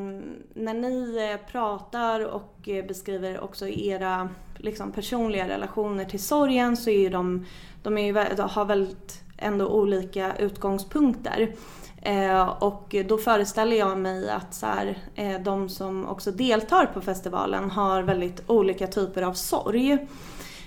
när 0.54 0.74
ni 0.74 1.30
eh, 1.32 1.50
pratar 1.52 2.20
och 2.24 2.68
eh, 2.68 2.86
beskriver 2.86 3.40
också 3.40 3.68
era 3.68 4.28
liksom, 4.56 4.92
personliga 4.92 5.48
relationer 5.48 6.04
till 6.04 6.22
sorgen 6.22 6.76
så 6.76 6.90
är 6.90 7.10
de, 7.10 7.46
de 7.82 7.98
är 7.98 8.06
ju, 8.06 8.42
har 8.42 8.64
väldigt 8.64 9.22
ändå 9.38 9.68
olika 9.68 10.36
utgångspunkter. 10.36 11.54
Eh, 12.02 12.48
och 12.48 12.96
då 13.08 13.18
föreställer 13.18 13.76
jag 13.76 13.98
mig 13.98 14.30
att 14.30 14.54
så 14.54 14.66
här, 14.66 14.98
eh, 15.14 15.40
de 15.40 15.68
som 15.68 16.08
också 16.08 16.30
deltar 16.30 16.86
på 16.86 17.00
festivalen 17.00 17.70
har 17.70 18.02
väldigt 18.02 18.42
olika 18.46 18.86
typer 18.86 19.22
av 19.22 19.32
sorg. 19.32 20.08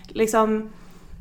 Liksom, 0.07 0.69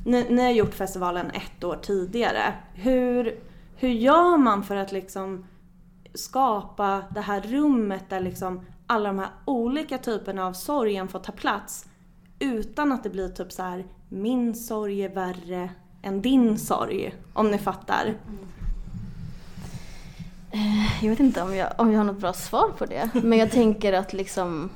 ni, 0.05 0.27
ni 0.31 0.43
har 0.43 0.51
gjort 0.51 0.75
festivalen 0.75 1.31
ett 1.31 1.65
år 1.65 1.79
tidigare. 1.83 2.55
Hur, 2.75 3.41
hur 3.77 3.89
gör 3.89 4.37
man 4.37 4.63
för 4.65 4.77
att 4.77 4.93
liksom 4.93 5.47
skapa 6.15 7.03
det 7.11 7.21
här 7.21 7.41
rummet 7.41 8.05
där 8.09 8.21
liksom 8.21 8.67
alla 8.87 9.09
de 9.09 9.19
här 9.19 9.31
olika 9.45 9.99
typerna 9.99 10.47
av 10.47 10.53
sorgen 10.53 11.09
får 11.09 11.19
ta 11.19 11.33
plats 11.33 11.87
utan 12.39 12.93
att 12.93 13.03
det 13.03 13.11
blir 13.11 13.29
typ 13.29 13.53
så 13.53 13.63
här 13.63 13.85
min 14.09 14.55
sorg 14.55 15.03
är 15.03 15.15
värre 15.15 15.71
än 16.03 16.23
din 16.23 16.59
sorg. 16.59 17.15
Om 17.33 17.51
ni 17.51 17.59
fattar. 17.59 18.05
Mm. 18.05 18.49
Jag 21.03 21.11
vet 21.11 21.21
inte 21.21 21.43
om 21.43 21.57
jag, 21.57 21.69
om 21.79 21.93
jag 21.93 21.99
har 21.99 22.05
något 22.05 22.21
bra 22.21 22.33
svar 22.33 22.69
på 22.79 22.87
det. 22.87 23.11
Men 23.23 23.39
jag 23.39 23.51
tänker 23.51 23.93
att 23.93 24.13
liksom 24.13 24.71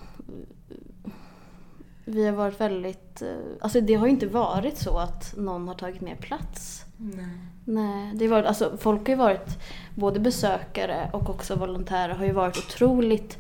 vi 2.09 2.27
har 2.27 2.33
varit 2.33 2.61
väldigt, 2.61 3.23
eh, 3.23 3.29
alltså 3.61 3.81
det 3.81 3.95
har 3.95 4.07
ju 4.07 4.13
inte 4.13 4.27
varit 4.27 4.79
så 4.79 4.99
att 4.99 5.35
någon 5.37 5.69
har 5.69 5.75
tagit 5.75 6.01
mer 6.01 6.17
plats. 6.17 6.85
Nej. 6.97 7.39
Nej, 7.65 8.13
det 8.15 8.29
var, 8.29 8.43
alltså 8.43 8.77
folk 8.79 9.01
har 9.01 9.09
ju 9.09 9.17
varit, 9.17 9.59
både 9.95 10.21
besökare 10.21 11.11
och 11.13 11.31
också 11.31 11.55
volontärer 11.55 12.15
har 12.15 12.25
ju 12.25 12.33
varit 12.33 12.59
otroligt 12.59 13.39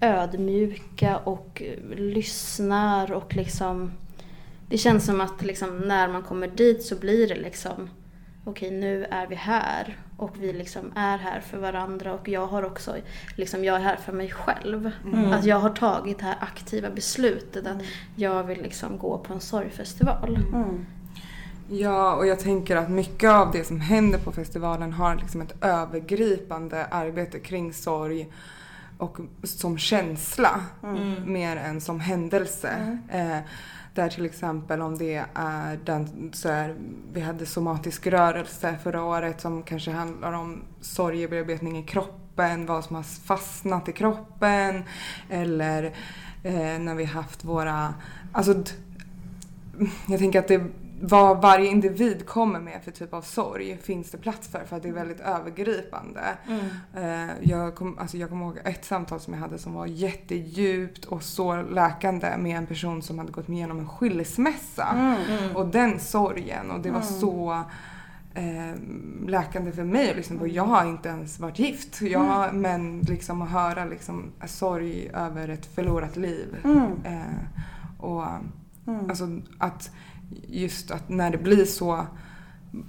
ödmjuka 0.00 1.16
och 1.16 1.62
eh, 1.62 1.98
lyssnar 1.98 3.12
och 3.12 3.36
liksom 3.36 3.92
det 4.68 4.78
känns 4.78 5.06
som 5.06 5.20
att 5.20 5.42
liksom 5.42 5.78
när 5.78 6.08
man 6.08 6.22
kommer 6.22 6.48
dit 6.48 6.82
så 6.82 6.96
blir 6.96 7.28
det 7.28 7.34
liksom 7.34 7.90
okej 8.44 8.70
nu 8.70 9.04
är 9.04 9.26
vi 9.26 9.34
här 9.34 9.96
och 10.16 10.30
vi 10.38 10.52
liksom 10.52 10.92
är 10.96 11.18
här 11.18 11.40
för 11.40 11.58
varandra 11.58 12.14
och 12.14 12.28
jag 12.28 12.46
har 12.46 12.62
också 12.62 12.96
liksom 13.36 13.64
jag 13.64 13.76
är 13.76 13.80
här 13.80 13.96
för 13.96 14.12
mig 14.12 14.30
själv. 14.30 14.90
Att 15.32 15.44
jag 15.44 15.56
har 15.56 15.70
tagit 15.70 16.18
det 16.18 16.24
här 16.24 16.36
aktiva 16.40 16.90
beslutet 16.90 17.66
att 17.66 17.82
jag 18.16 18.44
vill 18.44 18.62
liksom 18.62 18.98
gå 18.98 19.18
på 19.18 19.32
en 19.32 19.40
sorgfestival. 19.40 20.38
Mm. 20.52 20.86
Ja, 21.68 22.14
och 22.14 22.26
jag 22.26 22.40
tänker 22.40 22.76
att 22.76 22.90
mycket 22.90 23.30
av 23.30 23.52
det 23.52 23.64
som 23.64 23.80
händer 23.80 24.18
på 24.18 24.32
festivalen 24.32 24.92
har 24.92 25.16
liksom 25.16 25.40
ett 25.40 25.54
övergripande 25.64 26.86
arbete 26.86 27.38
kring 27.38 27.72
sorg 27.72 28.28
och 28.98 29.18
som 29.42 29.78
känsla 29.78 30.64
mer 31.24 31.56
än 31.56 31.80
som 31.80 32.00
händelse. 32.00 32.98
Eh, 33.08 33.38
där 33.94 34.08
till 34.08 34.24
exempel 34.24 34.82
om 34.82 34.98
det 34.98 35.24
är 35.34 35.78
den, 35.84 36.30
så 36.32 36.48
här, 36.48 36.76
vi 37.12 37.20
hade 37.20 37.46
somatisk 37.46 38.06
rörelse 38.06 38.78
förra 38.82 39.04
året 39.04 39.40
som 39.40 39.62
kanske 39.62 39.90
handlar 39.90 40.32
om 40.32 40.62
sorgebearbetning 40.80 41.78
i 41.78 41.82
kroppen, 41.82 42.66
vad 42.66 42.84
som 42.84 42.96
har 42.96 43.02
fastnat 43.02 43.88
i 43.88 43.92
kroppen 43.92 44.82
eller 45.30 45.84
eh, 46.42 46.78
när 46.78 46.94
vi 46.94 47.04
haft 47.04 47.44
våra, 47.44 47.94
alltså 48.32 48.54
jag 50.06 50.18
tänker 50.18 50.38
att 50.38 50.48
det 50.48 50.62
vad 51.04 51.42
varje 51.42 51.66
individ 51.70 52.26
kommer 52.26 52.60
med 52.60 52.80
för 52.84 52.90
typ 52.90 53.14
av 53.14 53.22
sorg 53.22 53.78
finns 53.82 54.10
det 54.10 54.18
plats 54.18 54.48
för 54.48 54.64
för 54.64 54.76
att 54.76 54.82
det 54.82 54.88
är 54.88 54.92
väldigt 54.92 55.20
övergripande. 55.20 56.20
Eh, 56.94 57.30
jag, 57.50 57.74
kom, 57.74 57.98
alltså 57.98 58.16
jag 58.16 58.28
kommer 58.28 58.44
ihåg 58.44 58.58
ett 58.64 58.84
samtal 58.84 59.20
som 59.20 59.34
jag 59.34 59.40
hade 59.40 59.58
som 59.58 59.72
var 59.74 59.86
jättedjupt 59.86 61.04
och 61.04 61.22
så 61.22 61.62
läkande 61.62 62.36
med 62.38 62.56
en 62.58 62.66
person 62.66 63.02
som 63.02 63.18
hade 63.18 63.32
gått 63.32 63.48
igenom 63.48 63.78
en 63.78 63.88
skilsmässa. 63.88 65.16
Och 65.54 65.66
den 65.66 66.00
sorgen 66.00 66.70
och 66.70 66.80
det 66.80 66.90
var 66.90 67.00
så 67.00 67.62
eh, 68.34 68.76
läkande 69.26 69.72
för 69.72 69.84
mig 69.84 70.10
att 70.10 70.16
lyssna 70.16 70.38
på. 70.38 70.46
Jag 70.46 70.64
har 70.64 70.84
inte 70.86 71.08
ens 71.08 71.38
varit 71.40 71.58
gift. 71.58 72.00
Jag, 72.02 72.20
har- 72.20 72.52
Men 72.52 73.00
liksom 73.00 73.42
att 73.42 73.50
höra 73.50 73.84
liksom 73.84 74.24
sorg 74.46 75.10
över 75.14 75.48
ett 75.48 75.66
förlorat 75.74 76.16
liv. 76.16 76.56
Eh, 77.04 77.22
och 77.98 78.24
alltså 79.08 79.28
att 79.58 79.90
just 80.48 80.90
att 80.90 81.08
när 81.08 81.30
det 81.30 81.38
blir 81.38 81.64
så 81.64 82.06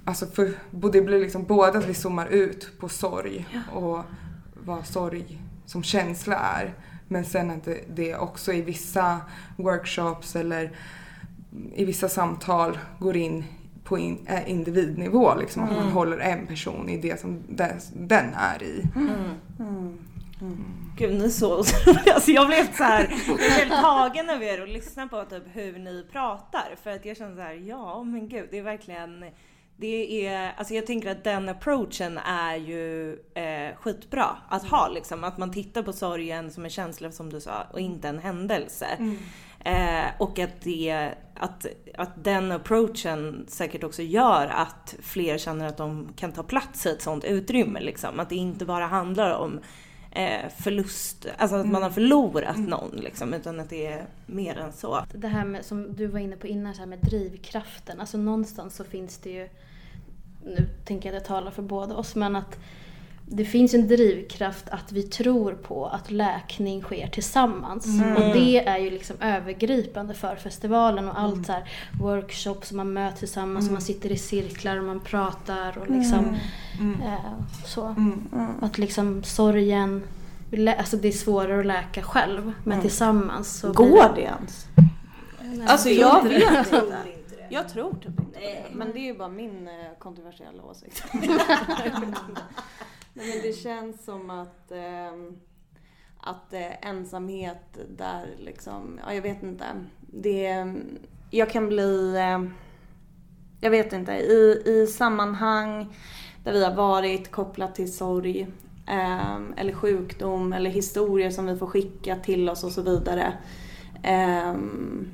Alltså 0.04 0.26
för, 0.26 0.52
det 0.92 1.00
blir 1.00 1.20
liksom 1.20 1.44
både 1.44 1.78
att 1.78 1.88
vi 1.88 1.94
zoomar 1.94 2.26
ut 2.26 2.72
på 2.80 2.88
sorg 2.88 3.46
och 3.72 4.04
vad 4.64 4.86
sorg 4.86 5.42
som 5.66 5.82
känsla 5.82 6.36
är. 6.36 6.74
Men 7.08 7.24
sen 7.24 7.50
att 7.50 7.64
det, 7.64 7.80
det 7.94 8.16
också 8.16 8.52
i 8.52 8.62
vissa 8.62 9.20
workshops 9.56 10.36
eller 10.36 10.72
i 11.74 11.84
vissa 11.84 12.08
samtal 12.08 12.78
går 12.98 13.16
in 13.16 13.44
på 13.84 13.98
in, 13.98 14.26
äh, 14.26 14.50
individnivå. 14.50 15.34
Liksom, 15.34 15.62
Att 15.62 15.76
man 15.76 15.92
håller 15.92 16.18
en 16.18 16.46
person 16.46 16.88
i 16.88 16.96
det 16.96 17.20
som 17.20 17.42
den, 17.48 17.80
den 17.94 18.34
är 18.34 18.62
i. 18.62 18.84
Gud, 20.96 21.14
ni 21.14 21.24
är 21.24 21.28
så 21.28 21.56
Alltså 22.14 22.30
jag 22.30 22.46
blev 22.46 22.76
så 22.76 22.84
här, 22.84 23.08
jag 23.26 23.36
blev 23.36 23.50
helt 23.50 23.82
tagen 23.82 24.30
av 24.30 24.42
er 24.42 24.62
och 24.62 24.68
lyssna 24.68 25.08
på 25.08 25.24
typ 25.24 25.42
hur 25.52 25.78
ni 25.78 26.06
pratar. 26.12 26.76
För 26.82 26.90
att 26.90 27.04
jag 27.04 27.16
känner 27.16 27.34
så 27.34 27.42
här, 27.42 27.54
ja 27.54 28.02
men 28.02 28.28
gud, 28.28 28.48
det 28.50 28.58
är 28.58 28.62
verkligen 28.62 29.24
det 29.76 30.26
är, 30.26 30.52
alltså 30.56 30.74
jag 30.74 30.86
tänker 30.86 31.10
att 31.10 31.24
den 31.24 31.48
approachen 31.48 32.18
är 32.18 32.56
ju 32.56 33.12
eh, 33.34 33.76
skitbra 33.76 34.36
att 34.48 34.64
ha 34.64 34.88
liksom. 34.88 35.24
Att 35.24 35.38
man 35.38 35.52
tittar 35.52 35.82
på 35.82 35.92
sorgen 35.92 36.50
som 36.50 36.64
en 36.64 36.70
känsla 36.70 37.12
som 37.12 37.30
du 37.30 37.40
sa 37.40 37.66
och 37.72 37.80
inte 37.80 38.08
en 38.08 38.18
händelse. 38.18 38.86
Eh, 39.64 40.04
och 40.18 40.38
att, 40.38 40.60
det, 40.60 41.10
att, 41.34 41.66
att 41.94 42.24
den 42.24 42.52
approachen 42.52 43.44
säkert 43.48 43.84
också 43.84 44.02
gör 44.02 44.46
att 44.46 44.96
fler 45.02 45.38
känner 45.38 45.68
att 45.68 45.76
de 45.76 46.08
kan 46.16 46.32
ta 46.32 46.42
plats 46.42 46.86
i 46.86 46.90
ett 46.90 47.02
sånt 47.02 47.24
utrymme. 47.24 47.80
Liksom. 47.80 48.20
Att 48.20 48.28
det 48.28 48.36
inte 48.36 48.64
bara 48.64 48.86
handlar 48.86 49.30
om 49.30 49.60
eh, 50.14 50.50
förlust, 50.58 51.26
alltså 51.38 51.56
att 51.56 51.66
man 51.66 51.82
har 51.82 51.90
förlorat 51.90 52.58
någon 52.58 52.90
liksom, 52.90 53.34
utan 53.34 53.60
att 53.60 53.70
det 53.70 53.86
är 53.86 54.06
mer 54.26 54.58
än 54.58 54.72
så. 54.72 55.04
Det 55.12 55.28
här 55.28 55.44
med, 55.44 55.64
som 55.64 55.96
du 55.96 56.06
var 56.06 56.18
inne 56.18 56.36
på 56.36 56.46
innan, 56.46 56.74
så 56.74 56.80
här 56.80 56.86
med 56.86 56.98
drivkraften. 56.98 58.00
Alltså 58.00 58.18
någonstans 58.18 58.76
så 58.76 58.84
finns 58.84 59.18
det 59.18 59.30
ju, 59.30 59.48
nu 60.44 60.68
tänker 60.84 61.08
jag 61.08 61.16
att 61.16 61.22
jag 61.22 61.28
talar 61.28 61.50
för 61.50 61.62
båda 61.62 61.96
oss, 61.96 62.14
men 62.14 62.36
att 62.36 62.58
det 63.26 63.44
finns 63.44 63.74
en 63.74 63.88
drivkraft 63.88 64.68
att 64.68 64.92
vi 64.92 65.02
tror 65.02 65.52
på 65.52 65.86
att 65.86 66.10
läkning 66.10 66.82
sker 66.82 67.08
tillsammans. 67.08 67.86
Och 68.16 68.34
det 68.34 68.66
är 68.66 68.78
ju 68.78 68.90
liksom 68.90 69.16
övergripande 69.20 70.14
för 70.14 70.36
festivalen 70.36 71.08
och 71.08 71.18
allt 71.18 71.46
så 71.46 71.52
här 71.52 71.70
workshops 72.00 72.72
man 72.72 72.92
möts 72.92 73.18
tillsammans 73.18 73.66
och 73.66 73.72
man 73.72 73.82
sitter 73.82 74.12
i 74.12 74.16
cirklar 74.16 74.78
och 74.78 74.84
man 74.84 75.00
pratar 75.00 75.78
och 75.78 75.90
liksom 75.90 76.36
eh, 77.04 77.32
så. 77.66 77.94
Att 78.60 78.78
liksom 78.78 79.22
sorgen, 79.22 80.02
alltså 80.78 80.96
det 80.96 81.08
är 81.08 81.12
svårare 81.12 81.60
att 81.60 81.66
läka 81.66 82.02
själv 82.02 82.52
men 82.64 82.80
tillsammans 82.80 83.58
så 83.58 83.72
Går 83.72 84.14
det 84.14 84.20
ens? 84.20 84.66
Nej, 85.42 85.66
Alltså 85.66 85.88
tror 85.88 86.00
jag 86.00 86.22
vet 86.28 86.72
inte. 86.72 86.98
Jag 87.48 87.68
tror 87.68 87.92
typ 87.92 88.20
inte 88.20 88.40
det. 88.40 88.64
Men 88.72 88.92
det 88.92 88.98
är 88.98 89.04
ju 89.04 89.18
bara 89.18 89.28
min 89.28 89.68
eh, 89.68 89.98
kontroversiella 89.98 90.62
åsikt. 90.62 91.04
Nej, 93.16 93.28
men 93.28 93.42
det 93.42 93.52
känns 93.52 94.04
som 94.04 94.30
att, 94.30 94.70
eh, 94.70 95.12
att 96.18 96.52
eh, 96.52 96.88
ensamhet 96.88 97.78
där 97.88 98.26
liksom, 98.38 99.00
ja 99.06 99.14
jag 99.14 99.22
vet 99.22 99.42
inte. 99.42 99.64
Det, 100.00 100.66
jag 101.30 101.50
kan 101.50 101.68
bli, 101.68 102.16
eh, 102.16 102.44
jag 103.60 103.70
vet 103.70 103.92
inte, 103.92 104.12
i, 104.12 104.62
i 104.66 104.86
sammanhang 104.86 105.96
där 106.44 106.52
vi 106.52 106.64
har 106.64 106.74
varit 106.74 107.30
kopplat 107.30 107.74
till 107.74 107.92
sorg 107.92 108.46
ehm, 108.86 109.54
eller 109.56 109.72
sjukdom 109.72 110.52
eller 110.52 110.70
historier 110.70 111.30
som 111.30 111.46
vi 111.46 111.56
får 111.56 111.66
skicka 111.66 112.16
till 112.16 112.48
oss 112.48 112.64
och 112.64 112.72
så 112.72 112.82
vidare. 112.82 113.32
Ehm, 114.02 115.10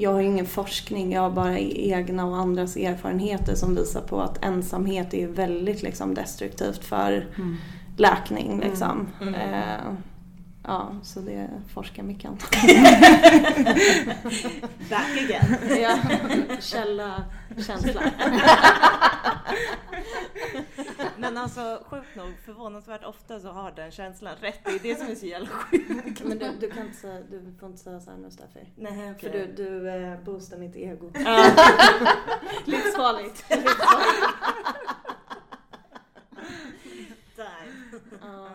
jag 0.00 0.12
har 0.12 0.20
ingen 0.20 0.46
forskning, 0.46 1.12
jag 1.12 1.20
har 1.20 1.30
bara 1.30 1.58
egna 1.58 2.26
och 2.26 2.36
andras 2.36 2.76
erfarenheter 2.76 3.54
som 3.54 3.74
visar 3.74 4.00
på 4.00 4.20
att 4.20 4.44
ensamhet 4.44 5.14
är 5.14 5.28
väldigt 5.28 5.82
liksom, 5.82 6.14
destruktivt 6.14 6.84
för 6.84 7.26
läkning. 7.96 8.60
Liksom. 8.60 9.08
Eh, 9.20 9.92
ja, 10.68 10.94
så 11.02 11.20
det 11.20 11.48
forskar 11.74 12.02
mycket 12.02 12.30
om. 12.30 12.36
Back 14.90 15.10
again. 15.24 15.80
ja, 15.82 15.98
källa, 16.60 17.24
känsla. 17.66 18.02
Men 21.16 21.38
alltså 21.38 21.82
sjukt 21.86 22.16
nog, 22.16 22.32
förvånansvärt 22.44 23.04
ofta 23.04 23.40
så 23.40 23.48
har 23.48 23.72
den 23.72 23.90
känslan 23.90 24.36
rätt. 24.40 24.64
Det 24.64 24.70
är 24.70 24.78
det 24.78 24.98
som 24.98 25.08
är 25.08 25.14
så 25.14 25.26
jävla 25.26 25.48
sjukt. 25.48 26.24
Men 26.24 26.38
du, 26.38 26.52
du, 26.60 26.70
kan 26.70 26.86
inte 26.86 26.98
säga, 26.98 27.20
du 27.30 27.54
får 27.60 27.68
inte 27.68 27.82
säga 27.82 28.00
så 28.00 28.10
här 28.10 28.18
nu 28.18 28.30
Steffi. 28.30 28.72
Nej, 28.76 29.14
För 29.20 29.30
du, 29.30 29.46
du 29.56 29.88
eh, 29.90 30.20
boostar 30.20 30.58
mitt 30.58 30.76
ego. 30.76 31.10
Livsfarligt. 32.64 33.44
Livsfarligt. 33.50 33.50
Där. 37.36 37.72
Ja. 38.20 38.48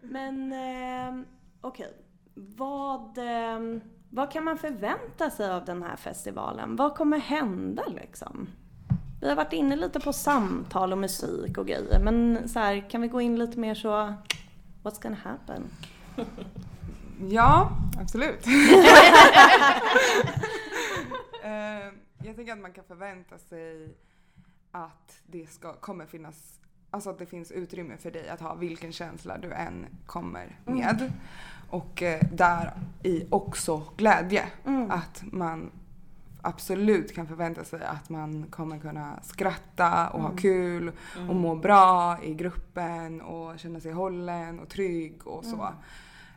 Men 0.00 0.52
eh, 0.52 1.24
okej, 1.60 1.92
vad, 2.34 3.18
ehm, 3.18 3.80
vad 4.10 4.30
kan 4.32 4.44
man 4.44 4.58
förvänta 4.58 5.30
sig 5.30 5.50
av 5.50 5.64
den 5.64 5.82
här 5.82 5.96
festivalen? 5.96 6.76
Vad 6.76 6.94
kommer 6.94 7.18
hända 7.18 7.82
liksom? 7.88 8.48
Vi 9.20 9.28
har 9.28 9.36
varit 9.36 9.52
inne 9.52 9.76
lite 9.76 10.00
på 10.00 10.12
samtal 10.12 10.92
och 10.92 10.98
musik 10.98 11.58
och 11.58 11.66
grejer, 11.66 12.00
men 12.04 12.48
så 12.48 12.58
här, 12.58 12.90
kan 12.90 13.02
vi 13.02 13.08
gå 13.08 13.20
in 13.20 13.38
lite 13.38 13.58
mer 13.58 13.74
så, 13.74 14.14
what's 14.82 15.02
gonna 15.02 15.16
happen? 15.24 15.62
Ja, 17.28 17.70
absolut. 18.00 18.46
Eh, 21.42 21.92
jag 22.26 22.36
tänker 22.36 22.52
att 22.52 22.58
man 22.58 22.72
kan 22.72 22.84
förvänta 22.84 23.38
sig 23.38 23.94
att 24.70 25.20
det 25.26 25.50
ska, 25.50 25.72
kommer 25.72 26.06
finnas, 26.06 26.59
alltså 26.90 27.10
att 27.10 27.18
det 27.18 27.26
finns 27.26 27.50
utrymme 27.50 27.96
för 27.96 28.10
dig 28.10 28.28
att 28.28 28.40
ha 28.40 28.54
vilken 28.54 28.92
känsla 28.92 29.38
du 29.38 29.52
än 29.52 29.86
kommer 30.06 30.58
med. 30.64 31.12
Och 31.70 32.02
eh, 32.02 32.20
där 32.32 32.72
i 33.02 33.26
också 33.30 33.82
glädje. 33.96 34.44
Att 34.90 35.22
man 35.32 35.70
absolut 36.42 37.14
kan 37.14 37.26
förvänta 37.26 37.64
sig 37.64 37.84
att 37.84 38.08
man 38.08 38.46
kommer 38.50 38.78
kunna 38.78 39.18
skratta 39.22 40.08
och 40.08 40.22
ha 40.22 40.30
kul 40.36 40.92
och 41.28 41.36
må 41.36 41.54
bra 41.54 42.18
i 42.22 42.34
gruppen 42.34 43.20
och 43.20 43.58
känna 43.58 43.80
sig 43.80 43.92
hållen 43.92 44.60
och 44.60 44.68
trygg 44.68 45.26
och 45.26 45.44
så. 45.44 45.68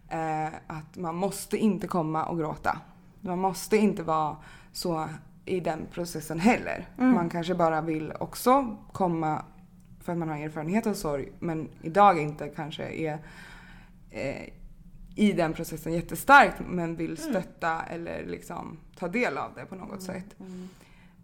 Eh, 0.10 0.48
att 0.68 0.96
man 0.96 1.16
måste 1.16 1.58
inte 1.58 1.88
komma 1.88 2.26
och 2.26 2.38
gråta. 2.38 2.78
Man 3.22 3.40
måste 3.40 3.78
inte 3.78 4.04
vara 4.04 4.38
så 4.72 5.10
i 5.46 5.60
den 5.60 5.88
processen 5.92 6.40
heller. 6.40 6.88
Man 7.14 7.30
kanske 7.30 7.56
bara 7.56 7.82
vill 7.82 8.14
också 8.20 8.78
komma 8.92 9.46
för 10.04 10.12
att 10.12 10.18
man 10.18 10.30
har 10.30 10.38
erfarenhet 10.38 10.88
av 10.88 10.94
sorg 10.94 11.32
men 11.40 11.70
idag 11.82 12.20
inte 12.20 12.48
kanske 12.48 12.84
är 12.84 13.20
eh, 14.12 14.50
i 15.16 15.32
den 15.32 15.54
processen 15.54 15.94
jättestarkt 15.94 16.62
men 16.68 16.96
vill 16.96 17.18
stötta 17.18 17.82
eller 17.82 18.26
liksom 18.26 18.78
ta 18.96 19.08
del 19.08 19.38
av 19.38 19.52
det 19.56 19.66
på 19.66 19.76
något 19.76 20.02
sätt. 20.02 20.36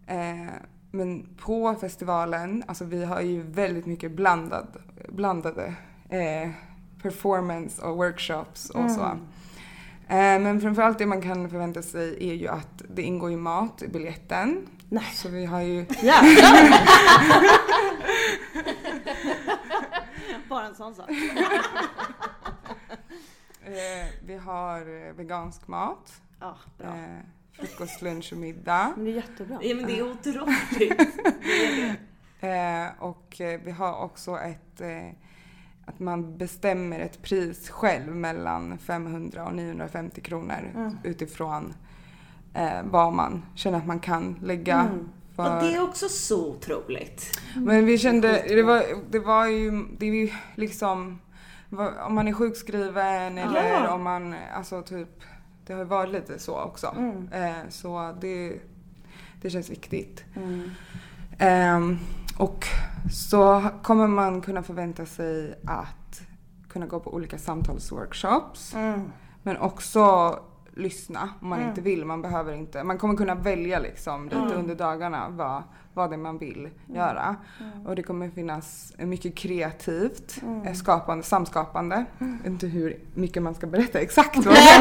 Eh, 0.06 0.54
men 0.90 1.26
på 1.44 1.74
festivalen, 1.74 2.64
alltså 2.66 2.84
vi 2.84 3.04
har 3.04 3.20
ju 3.20 3.42
väldigt 3.42 3.86
mycket 3.86 4.12
blandad, 4.12 4.66
blandade 5.08 5.74
eh, 6.08 6.50
performance 7.02 7.82
och 7.82 7.96
workshops 7.96 8.70
och 8.70 8.90
så. 8.90 9.04
Eh, 10.14 10.40
men 10.40 10.60
framförallt 10.60 10.98
det 10.98 11.06
man 11.06 11.22
kan 11.22 11.50
förvänta 11.50 11.82
sig 11.82 12.30
är 12.30 12.34
ju 12.34 12.48
att 12.48 12.82
det 12.88 13.02
ingår 13.02 13.30
ju 13.30 13.36
mat 13.36 13.82
i 13.82 13.88
biljetten. 13.88 14.66
Nej. 14.88 15.04
Så 15.14 15.28
vi 15.28 15.44
har 15.44 15.60
ju 15.60 15.86
Jävlar! 16.02 16.70
Bara 20.48 20.59
en 20.70 20.76
sån 20.76 20.94
sak. 20.94 21.10
Eh, 23.62 24.08
vi 24.26 24.36
har 24.36 24.80
eh, 24.80 25.12
vegansk 25.12 25.68
mat. 25.68 26.22
Ja, 26.40 26.56
bra. 26.78 26.86
Eh, 26.86 27.18
frukost, 27.52 28.02
lunch 28.02 28.32
och 28.32 28.38
middag. 28.38 28.92
Men 28.96 29.04
det 29.04 29.10
är 29.10 29.14
jättebra. 29.14 29.58
Ja 29.62 29.74
men 29.74 29.86
det 29.86 29.98
är 29.98 30.10
otroligt. 30.10 30.70
Det 30.78 30.88
är 30.90 31.96
det. 32.40 32.48
Eh, 32.48 33.02
och 33.02 33.40
eh, 33.40 33.60
vi 33.64 33.70
har 33.70 33.94
också 34.04 34.38
ett 34.38 34.80
eh, 34.80 35.10
att 35.84 35.98
man 35.98 36.38
bestämmer 36.38 37.00
ett 37.00 37.22
pris 37.22 37.70
själv 37.70 38.16
mellan 38.16 38.78
500 38.78 39.46
och 39.46 39.54
950 39.54 40.20
kronor 40.20 40.92
utifrån 41.02 41.74
eh, 42.54 42.82
vad 42.84 43.12
man 43.12 43.42
känner 43.54 43.78
att 43.78 43.86
man 43.86 44.00
kan 44.00 44.38
lägga. 44.42 44.88
För... 45.44 45.56
Och 45.56 45.62
det 45.62 45.74
är 45.74 45.82
också 45.82 46.08
så 46.08 46.50
otroligt. 46.50 47.40
Men 47.56 47.86
vi 47.86 47.98
kände, 47.98 48.44
det 48.48 48.62
var, 48.62 48.84
det 49.10 49.18
var 49.18 49.46
ju, 49.46 49.86
det 49.98 50.06
är 50.06 50.14
ju 50.14 50.30
liksom 50.54 51.18
om 52.06 52.14
man 52.14 52.28
är 52.28 52.32
sjukskriven 52.32 53.38
eller 53.38 53.88
om 53.88 54.02
man, 54.02 54.34
alltså 54.54 54.82
typ, 54.82 55.08
det 55.66 55.72
har 55.72 55.80
ju 55.80 55.86
varit 55.86 56.12
lite 56.12 56.38
så 56.38 56.60
också. 56.60 56.94
Eh, 57.32 57.68
så 57.68 58.16
det, 58.20 58.60
det 59.42 59.50
känns 59.50 59.70
viktigt. 59.70 60.24
Ehm, 61.38 61.98
och 62.38 62.66
så 63.12 63.64
kommer 63.82 64.06
man 64.06 64.40
kunna 64.40 64.62
förvänta 64.62 65.06
sig 65.06 65.58
att 65.66 66.22
kunna 66.68 66.86
gå 66.86 67.00
på 67.00 67.14
olika 67.14 67.38
samtalsworkshops. 67.38 68.74
Men 69.42 69.56
också 69.56 70.38
lyssna 70.74 71.28
om 71.40 71.48
man 71.48 71.68
inte 71.68 71.80
vill. 71.80 72.04
Man 72.04 72.22
behöver 72.22 72.52
inte. 72.54 72.84
Man 72.84 72.98
kommer 72.98 73.16
kunna 73.16 73.34
välja 73.34 73.78
liksom 73.78 74.24
lite 74.24 74.54
under 74.54 74.74
dagarna 74.74 75.28
vad, 75.28 75.62
vad 75.94 76.10
det 76.10 76.16
är 76.16 76.18
man 76.18 76.38
vill 76.38 76.68
göra. 76.86 77.36
Och 77.86 77.96
det 77.96 78.02
kommer 78.02 78.28
finnas 78.30 78.92
mycket 78.98 79.36
kreativt, 79.36 80.42
eh, 80.66 80.72
skapande, 80.72 81.24
samskapande. 81.24 82.04
Vet 82.18 82.46
inte 82.46 82.66
hur 82.66 83.00
mycket 83.14 83.42
man 83.42 83.54
ska 83.54 83.66
berätta 83.66 83.98
exakt 84.00 84.36
vad 84.46 84.54
det 84.54 84.60
är. 84.60 84.80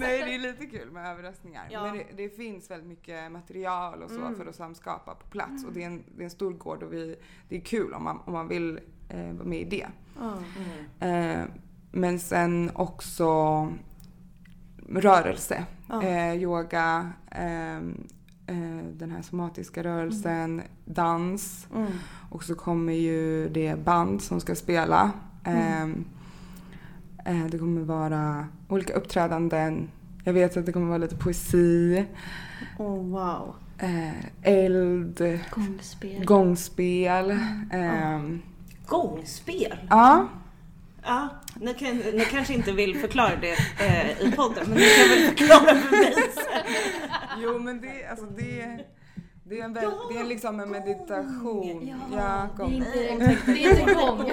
Nej, 0.00 0.22
det 0.24 0.34
är 0.34 0.38
lite 0.38 0.66
kul 0.66 0.90
med 0.90 1.10
överraskningar. 1.12 1.68
Ja. 1.70 1.82
Men 1.82 1.92
det, 1.96 2.04
det 2.16 2.28
finns 2.36 2.70
väldigt 2.70 2.88
mycket 2.88 3.32
material 3.32 4.02
och 4.02 4.10
så 4.10 4.20
Mm. 4.20 4.34
för 4.36 4.46
att 4.46 4.54
samskapa 4.56 5.14
på 5.14 5.26
plats. 5.26 5.64
Och 5.64 5.72
det 5.72 5.82
är, 5.82 5.86
en, 5.86 6.04
det 6.16 6.22
är 6.22 6.24
en 6.24 6.30
stor 6.30 6.52
gård 6.52 6.82
och 6.82 6.92
vi, 6.92 7.16
det 7.48 7.56
är 7.56 7.60
kul 7.60 7.94
om 7.94 8.04
man, 8.04 8.20
om 8.24 8.32
man 8.32 8.48
vill 8.48 8.80
eh, 9.08 9.32
vara 9.32 9.44
med 9.48 9.60
i 9.60 9.64
det. 9.64 9.86
Ja. 10.20 11.06
Eh, 11.06 11.44
men 11.90 12.18
sen 12.18 12.70
också 12.74 13.68
rörelse. 14.88 15.64
Ja. 15.88 16.02
Eh, 16.02 16.34
yoga, 16.34 17.10
ehm, 17.30 18.06
eh, 18.46 18.84
den 18.92 19.10
här 19.10 19.22
somatiska 19.22 19.82
rörelsen, 19.84 20.62
dans. 20.84 21.66
Mm. 21.74 21.86
Och 22.30 22.44
så 22.44 22.54
kommer 22.54 22.92
ju 22.92 23.48
det 23.48 23.84
band 23.84 24.22
som 24.22 24.40
ska 24.40 24.54
spela. 24.54 25.12
Mm. 25.44 26.04
Eh, 27.24 27.40
eh, 27.40 27.46
det 27.46 27.58
kommer 27.58 27.80
vara 27.80 28.46
olika 28.68 28.92
uppträdanden. 28.92 29.88
Jag 30.24 30.32
vet 30.32 30.56
att 30.56 30.66
det 30.66 30.72
kommer 30.72 30.86
vara 30.88 30.98
lite 30.98 31.16
poesi, 31.16 32.06
Oh, 32.78 33.06
wow. 33.08 33.54
eh, 33.78 34.24
eld, 34.42 35.40
Gångspel. 35.50 36.24
gångspel. 36.24 37.30
Mm. 37.30 37.70
ehm, 37.70 38.42
Gångspel? 38.86 39.78
ja, 39.90 40.28
Ja, 41.02 41.28
ni, 41.60 41.74
kan, 41.74 41.96
ni 41.96 42.24
kanske 42.30 42.54
inte 42.54 42.72
vill 42.72 42.98
förklara 43.00 43.36
det 43.40 43.52
eh, 43.86 44.22
i 44.28 44.32
podden, 44.32 44.64
men 44.68 44.78
ni 44.78 44.84
kan 44.84 45.08
väl 45.08 45.28
förklara 45.36 45.74
för 45.76 45.90
mig 45.96 46.12
sen. 46.34 46.74
jo 47.42 47.58
men 47.58 47.80
det, 47.80 48.06
alltså 48.10 48.26
det, 48.26 48.84
det 49.44 49.60
är 49.60 49.64
en, 49.64 49.72
väl, 49.74 49.90
det 50.12 50.18
är 50.20 50.24
liksom 50.24 50.60
en 50.60 50.70
meditation. 50.70 51.88
Ja, 51.88 51.96
Ja, 52.16 52.48
det 52.56 52.62
är 52.62 52.64
gång. 52.64 52.72
inte, 52.72 53.38
det 53.46 53.64
är 53.64 53.80
inte 53.80 53.94
gång. 53.94 54.18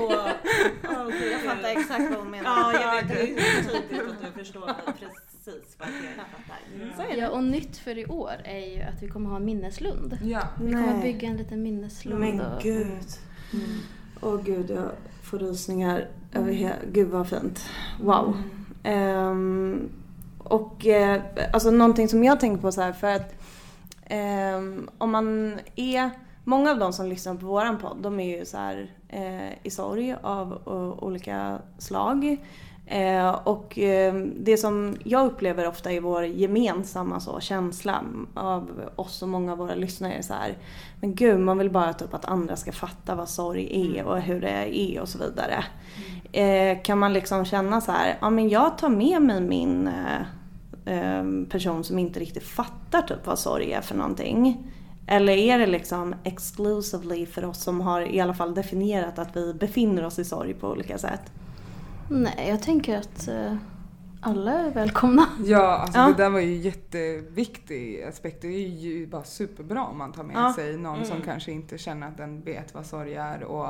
Jag 1.31 1.41
fattar 1.55 1.69
exakt 1.69 2.09
vad 2.09 2.19
hon 2.19 2.31
menar. 2.31 2.73
Ja, 2.73 2.73
jag 2.81 2.95
vet. 2.95 3.07
Det 3.07 3.21
är 3.21 3.61
tydligt 3.63 4.01
att 4.11 4.21
du 4.35 4.39
förstår 4.43 4.65
precis 4.65 5.75
vad 5.79 5.87
jag 5.87 6.15
fattar. 6.15 7.09
Det. 7.13 7.17
Ja, 7.17 7.29
och 7.29 7.43
nytt 7.43 7.77
för 7.77 7.97
i 7.97 8.05
år 8.05 8.31
är 8.43 8.59
ju 8.75 8.81
att 8.81 9.03
vi 9.03 9.07
kommer 9.07 9.29
ha 9.29 9.35
en 9.37 9.45
minneslund. 9.45 10.17
Ja. 10.23 10.41
Vi 10.61 10.71
kommer 10.71 10.93
Nej. 10.93 11.01
bygga 11.01 11.27
en 11.27 11.37
liten 11.37 11.63
minneslund. 11.63 12.19
Men 12.19 12.41
gud. 12.61 13.05
Åh 14.21 14.41
gud, 14.43 14.69
jag 14.69 14.91
får 15.23 15.39
rysningar 15.39 16.07
över 16.37 16.51
hela... 16.51 16.75
Gud 16.91 17.07
vad 17.07 17.29
fint. 17.29 17.69
Wow. 18.01 18.37
Ehm, 18.83 19.89
och 20.37 20.87
eh, 20.87 21.21
alltså 21.53 21.71
någonting 21.71 22.07
som 22.07 22.23
jag 22.23 22.39
tänker 22.39 22.61
på 22.61 22.71
så 22.71 22.81
här 22.81 22.93
för 22.93 23.15
att 23.15 23.35
ehm, 24.05 24.89
om 24.97 25.11
man 25.11 25.59
är... 25.75 26.09
Många 26.43 26.71
av 26.71 26.79
de 26.79 26.93
som 26.93 27.07
lyssnar 27.07 27.35
på 27.35 27.45
våran 27.45 27.77
podd, 27.77 27.97
de 28.01 28.19
är 28.19 28.37
ju 28.37 28.45
så 28.45 28.57
här 28.57 28.91
eh, 29.07 29.51
i 29.63 29.69
sorg 29.69 30.15
av 30.21 30.61
eh, 30.65 31.03
olika 31.03 31.59
slag. 31.77 32.37
Eh, 32.85 33.29
och 33.29 33.79
eh, 33.79 34.15
det 34.35 34.57
som 34.57 34.95
jag 35.03 35.25
upplever 35.25 35.67
ofta 35.67 35.91
är 35.91 36.01
vår 36.01 36.25
gemensamma 36.25 37.19
så, 37.19 37.39
känsla 37.39 38.03
av 38.33 38.81
oss 38.95 39.21
och 39.21 39.29
många 39.29 39.51
av 39.51 39.57
våra 39.57 39.75
lyssnare 39.75 40.13
är 40.13 40.21
så 40.21 40.33
här. 40.33 40.57
Men 40.99 41.15
gud, 41.15 41.39
man 41.39 41.57
vill 41.57 41.69
bara 41.69 41.93
typ 41.93 42.13
att 42.13 42.25
andra 42.25 42.55
ska 42.55 42.71
fatta 42.71 43.15
vad 43.15 43.29
sorg 43.29 43.97
är 43.97 44.03
och 44.03 44.21
hur 44.21 44.41
det 44.41 44.79
är 44.81 45.01
och 45.01 45.09
så 45.09 45.17
vidare. 45.17 45.65
Eh, 46.31 46.81
kan 46.83 46.97
man 46.99 47.13
liksom 47.13 47.45
känna 47.45 47.81
så 47.81 47.91
här, 47.91 48.17
ja 48.21 48.29
men 48.29 48.49
jag 48.49 48.77
tar 48.77 48.89
med 48.89 49.21
mig 49.21 49.41
min 49.41 49.87
eh, 49.87 50.21
eh, 50.97 51.23
person 51.49 51.83
som 51.83 51.99
inte 51.99 52.19
riktigt 52.19 52.43
fattar 52.43 53.01
typ 53.01 53.25
vad 53.27 53.39
sorg 53.39 53.71
är 53.71 53.81
för 53.81 53.95
någonting. 53.95 54.67
Eller 55.07 55.33
är 55.33 55.59
det 55.59 55.65
liksom 55.67 56.15
exclusively 56.23 57.25
för 57.25 57.45
oss 57.45 57.63
som 57.63 57.81
har 57.81 58.01
i 58.01 58.19
alla 58.19 58.33
fall 58.33 58.53
definierat 58.55 59.19
att 59.19 59.35
vi 59.35 59.53
befinner 59.53 60.05
oss 60.05 60.19
i 60.19 60.25
sorg 60.25 60.53
på 60.53 60.67
olika 60.67 60.97
sätt? 60.97 61.21
Nej, 62.09 62.45
jag 62.49 62.61
tänker 62.63 62.97
att 62.97 63.29
alla 64.21 64.51
är 64.59 64.71
välkomna. 64.71 65.25
Ja, 65.45 65.77
alltså 65.77 65.99
Ja. 65.99 66.07
det 66.07 66.23
där 66.23 66.29
var 66.29 66.39
ju 66.39 66.55
jätteviktig 66.55 68.03
aspekt. 68.03 68.41
Det 68.41 68.47
är 68.47 68.67
ju 68.67 69.07
bara 69.07 69.23
superbra 69.23 69.83
om 69.85 69.97
man 69.97 70.11
tar 70.13 70.23
med 70.23 70.35
Ja. 70.35 70.53
sig 70.53 70.77
någon 70.77 71.05
som 71.05 71.15
Mm. 71.15 71.25
kanske 71.25 71.51
inte 71.51 71.77
känner 71.77 72.07
att 72.07 72.17
den 72.17 72.41
vet 72.41 72.73
vad 72.73 72.85
sorg 72.85 73.13
är 73.15 73.43
och 73.43 73.69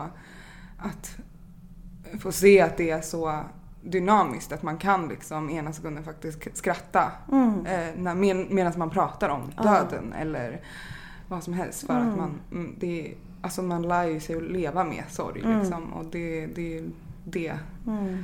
att 0.77 1.17
få 2.19 2.31
se 2.31 2.61
att 2.61 2.77
det 2.77 2.89
är 2.89 3.01
så 3.01 3.39
dynamiskt 3.81 4.51
att 4.51 4.63
man 4.63 4.77
kan 4.77 5.07
liksom 5.07 5.49
ena 5.49 5.73
sekunden 5.73 6.03
faktiskt 6.03 6.57
skratta 6.57 7.11
Mm. 7.31 7.65
eh, 7.65 8.13
med, 8.15 8.35
medan 8.51 8.73
man 8.77 8.89
pratar 8.89 9.29
om 9.29 9.41
döden 9.63 10.13
eller 10.13 10.61
vad 11.27 11.43
som 11.43 11.53
helst 11.53 11.85
för 11.87 11.95
Mm. 11.95 12.09
att 12.09 12.17
man, 12.17 12.31
mm, 12.51 12.75
det, 12.79 13.13
alltså 13.41 13.61
man 13.61 13.81
lär 13.81 14.03
ju 14.05 14.19
sig 14.19 14.35
att 14.35 14.43
leva 14.43 14.83
med 14.83 15.03
sorg 15.09 15.41
Mm. 15.41 15.59
liksom 15.59 15.93
och 15.93 16.05
det, 16.05 16.45
det, 16.45 16.83
det 17.23 17.53
Mm. 17.87 18.23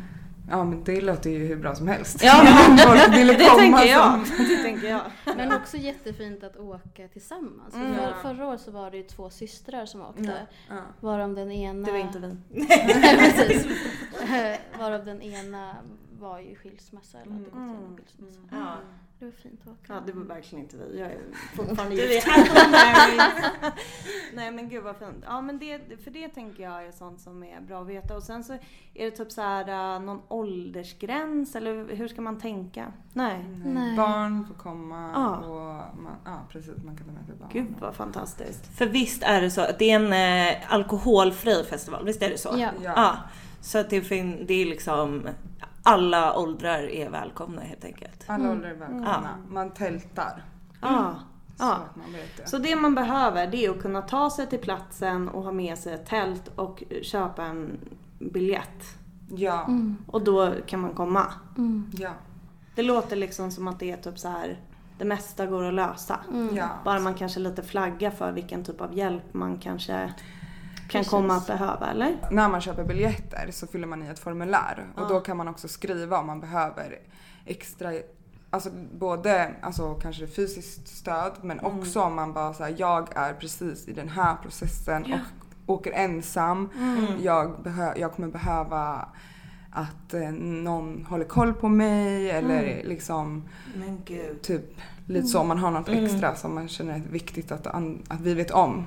Ja 0.50 0.64
men 0.64 0.84
det 0.84 1.02
låter 1.02 1.30
ju 1.30 1.46
hur 1.46 1.56
bra 1.56 1.76
som 1.76 1.88
helst. 1.88 2.24
Ja, 2.24 2.34
folk 2.88 3.16
ville 3.18 3.34
det 3.34 3.46
komma 3.46 3.58
tänker 3.58 3.86
jag. 3.86 4.28
som- 4.28 4.38
Det 4.50 4.58
tänker 4.64 4.88
jag. 4.90 5.02
Men 5.38 5.54
också 5.54 5.78
jättefint 5.78 6.44
att 6.44 6.58
åka 6.58 7.08
tillsammans. 7.08 7.74
Mm. 7.76 7.96
för, 7.96 8.14
förra 8.22 8.48
året 8.48 8.62
så 8.62 8.72
var 8.72 8.92
det 8.92 8.98
ju 8.98 9.04
två 9.04 9.30
systrar 9.30 9.86
som 9.86 10.02
åkte. 10.02 10.48
Ja. 10.70 10.76
Varav 11.00 11.36
den 11.36 11.52
ena... 11.52 11.86
Det 11.86 11.92
var 11.92 12.00
inte 12.00 12.20
vi. 12.20 12.66
Precis. 13.18 13.68
Varav 14.80 15.06
den 15.06 15.22
ena 15.22 15.76
var 16.20 16.40
ju 16.40 16.56
skilsmässa 16.56 17.18
eller 17.22 17.32
hade 17.32 17.44
gått 17.44 17.54
Mm. 17.54 17.70
igenom 17.70 17.98
skilsmässa. 17.98 18.40
Ja. 18.52 18.76
Det 19.24 19.28
var 19.30 19.36
fint 19.38 19.62
att 19.62 19.68
åka. 19.68 19.94
Ja, 19.94 20.00
det 20.06 20.12
var 20.12 20.24
verkligen 20.24 20.64
inte 20.64 20.78
vi. 20.78 21.00
Jag 21.00 21.12
är 21.12 21.20
fortfarande 21.56 21.96
gift. 21.96 22.28
Nej 24.34 24.52
men 24.52 24.70
gud 24.70 24.84
vad 24.84 24.96
fint. 24.98 25.24
Ja 25.26 25.42
men 25.42 25.60
det, 25.60 25.80
för 26.04 26.12
det 26.12 26.28
tänker 26.30 26.64
jag 26.64 26.86
är 26.88 26.92
sånt 26.92 27.22
som 27.22 27.44
är 27.44 27.62
bra 27.62 27.82
att 27.82 27.88
veta. 27.88 28.16
Och 28.16 28.24
sen 28.24 28.44
så 28.44 28.54
är 28.94 29.06
det 29.06 29.12
typ 29.12 29.32
så 29.32 29.42
här 29.42 29.96
äh, 29.96 30.02
någon 30.02 30.22
åldersgräns 30.28 31.56
eller 31.56 31.96
hur 31.96 32.08
ska 32.08 32.22
man 32.22 32.40
tänka? 32.40 32.94
Nej. 33.14 33.46
Nej. 33.66 33.98
Barn 33.98 34.46
får 34.48 34.54
komma 34.56 35.12
Ja. 35.16 35.38
och 35.38 35.98
man, 36.04 36.16
ja 36.26 36.40
precis 36.50 36.84
man 36.84 36.98
kan 36.98 37.06
ta 37.08 37.12
med 37.14 37.26
sig 37.26 37.36
barn. 37.36 37.50
Gud 37.54 37.74
vad 37.80 37.96
fantastiskt. 37.96 38.78
För 38.78 38.86
visst 38.86 39.24
är 39.24 39.42
det 39.42 39.52
så 39.52 39.62
att 39.62 39.80
det 39.80 39.92
är 39.92 39.96
en 39.96 40.48
eh, 40.54 40.74
alkoholfri 40.74 41.64
festival, 41.64 42.06
visst 42.06 42.22
är 42.22 42.30
det 42.30 42.38
så? 42.38 42.50
Ja. 42.58 42.70
Ja. 42.84 42.94
Ja, 42.96 43.18
så 43.62 43.78
att 43.78 43.90
det, 43.90 44.02
fin- 44.02 44.46
det 44.48 44.54
är 44.54 44.66
liksom 44.66 45.28
alla 45.84 46.38
åldrar 46.40 46.84
är 46.90 47.10
välkomna 47.10 47.62
helt 47.62 47.86
enkelt. 47.86 48.24
Alla 48.28 48.44
Mm. 48.44 48.52
åldrar 48.58 48.70
är 48.70 48.76
välkomna. 48.76 49.30
Ja. 49.48 49.54
Man 49.54 49.72
tältar. 49.72 50.44
Ja. 50.82 51.16
Så 51.58 51.64
Ja. 51.66 51.80
det. 52.38 52.50
Så 52.50 52.58
det 52.58 52.76
man 52.76 52.96
behöver 52.96 53.48
det 53.48 53.66
är 53.66 53.70
att 53.70 53.82
kunna 53.82 54.02
ta 54.02 54.30
sig 54.30 54.48
till 54.48 54.60
platsen 54.60 55.30
och 55.30 55.44
ha 55.44 55.52
med 55.52 55.78
sig 55.78 55.94
ett 55.94 56.06
tält 56.06 56.52
och 56.56 56.84
köpa 57.02 57.44
en 57.44 57.80
biljett. 58.20 58.98
Ja. 59.30 59.64
Mm. 59.68 59.98
Och 60.08 60.22
då 60.24 60.54
kan 60.66 60.80
man 60.80 60.94
komma. 60.94 61.34
Mm. 61.58 61.92
Ja. 61.94 62.10
Det 62.76 62.84
låter 62.84 63.16
liksom 63.16 63.52
som 63.52 63.68
att 63.68 63.80
det 63.80 63.92
är 63.92 63.98
typ 63.98 64.20
så 64.20 64.28
här 64.30 64.60
det 64.98 65.06
mesta 65.06 65.46
går 65.46 65.64
att 65.64 65.74
lösa. 65.74 66.20
Mm. 66.32 66.56
Ja. 66.56 66.68
Bara 66.84 67.00
man 67.00 67.14
kanske 67.14 67.40
lite 67.40 67.64
flaggar 67.64 68.12
för 68.12 68.32
vilken 68.32 68.64
typ 68.64 68.82
av 68.82 68.98
hjälp 68.98 69.34
man 69.34 69.58
kanske 69.58 70.14
kan 70.88 71.00
Precis. 71.00 71.10
komma 71.12 71.36
att 71.36 71.48
behöva, 71.48 71.92
eller? 71.92 72.16
När 72.32 72.50
man 72.50 72.62
köper 72.62 72.84
biljetter 72.84 73.48
så 73.52 73.68
fyller 73.68 73.88
man 73.88 74.04
i 74.04 74.08
ett 74.08 74.20
formulär 74.20 74.86
och 74.96 75.08
då 75.10 75.20
kan 75.20 75.38
man 75.38 75.48
också 75.48 75.68
skriva 75.68 76.18
om 76.20 76.28
man 76.28 76.40
behöver 76.40 77.00
extra 77.46 77.92
Alltså 78.50 78.70
både 78.94 79.52
alltså 79.62 79.94
kanske 79.94 80.28
fysiskt 80.28 80.88
stöd 80.88 81.32
men 81.42 81.60
Mm. 81.60 81.80
också 81.80 82.02
om 82.02 82.16
man 82.16 82.34
bara 82.34 82.54
säger 82.54 82.76
jag 82.80 83.08
är 83.16 83.34
precis 83.34 83.88
i 83.88 83.94
den 83.94 84.10
här 84.10 84.36
processen 84.44 85.04
Ja. 85.08 85.18
och 85.66 85.74
åker 85.76 85.92
ensam. 85.92 86.70
Mm. 86.78 87.06
Jag, 87.24 87.56
behö- 87.64 87.94
jag 88.00 88.12
kommer 88.14 88.28
behöva 88.28 89.08
att 89.72 90.14
eh, 90.14 90.30
någon 90.32 91.06
håller 91.10 91.26
koll 91.26 91.54
på 91.54 91.68
mig 91.70 92.30
eller 92.32 92.64
Mm. 92.64 92.88
liksom 92.88 93.44
Men 93.76 94.02
gud. 94.06 94.42
typ 94.42 94.76
lite 95.08 95.28
så 95.28 95.40
om 95.40 95.48
man 95.48 95.58
har 95.58 95.72
något 95.72 95.90
Mm. 95.90 96.06
extra 96.06 96.36
som 96.36 96.56
man 96.56 96.68
känner 96.68 96.94
är 96.96 97.00
viktigt 97.12 97.52
att, 97.52 97.68
an- 97.68 98.02
att 98.08 98.22
vi 98.22 98.34
vet 98.34 98.52
om. 98.52 98.86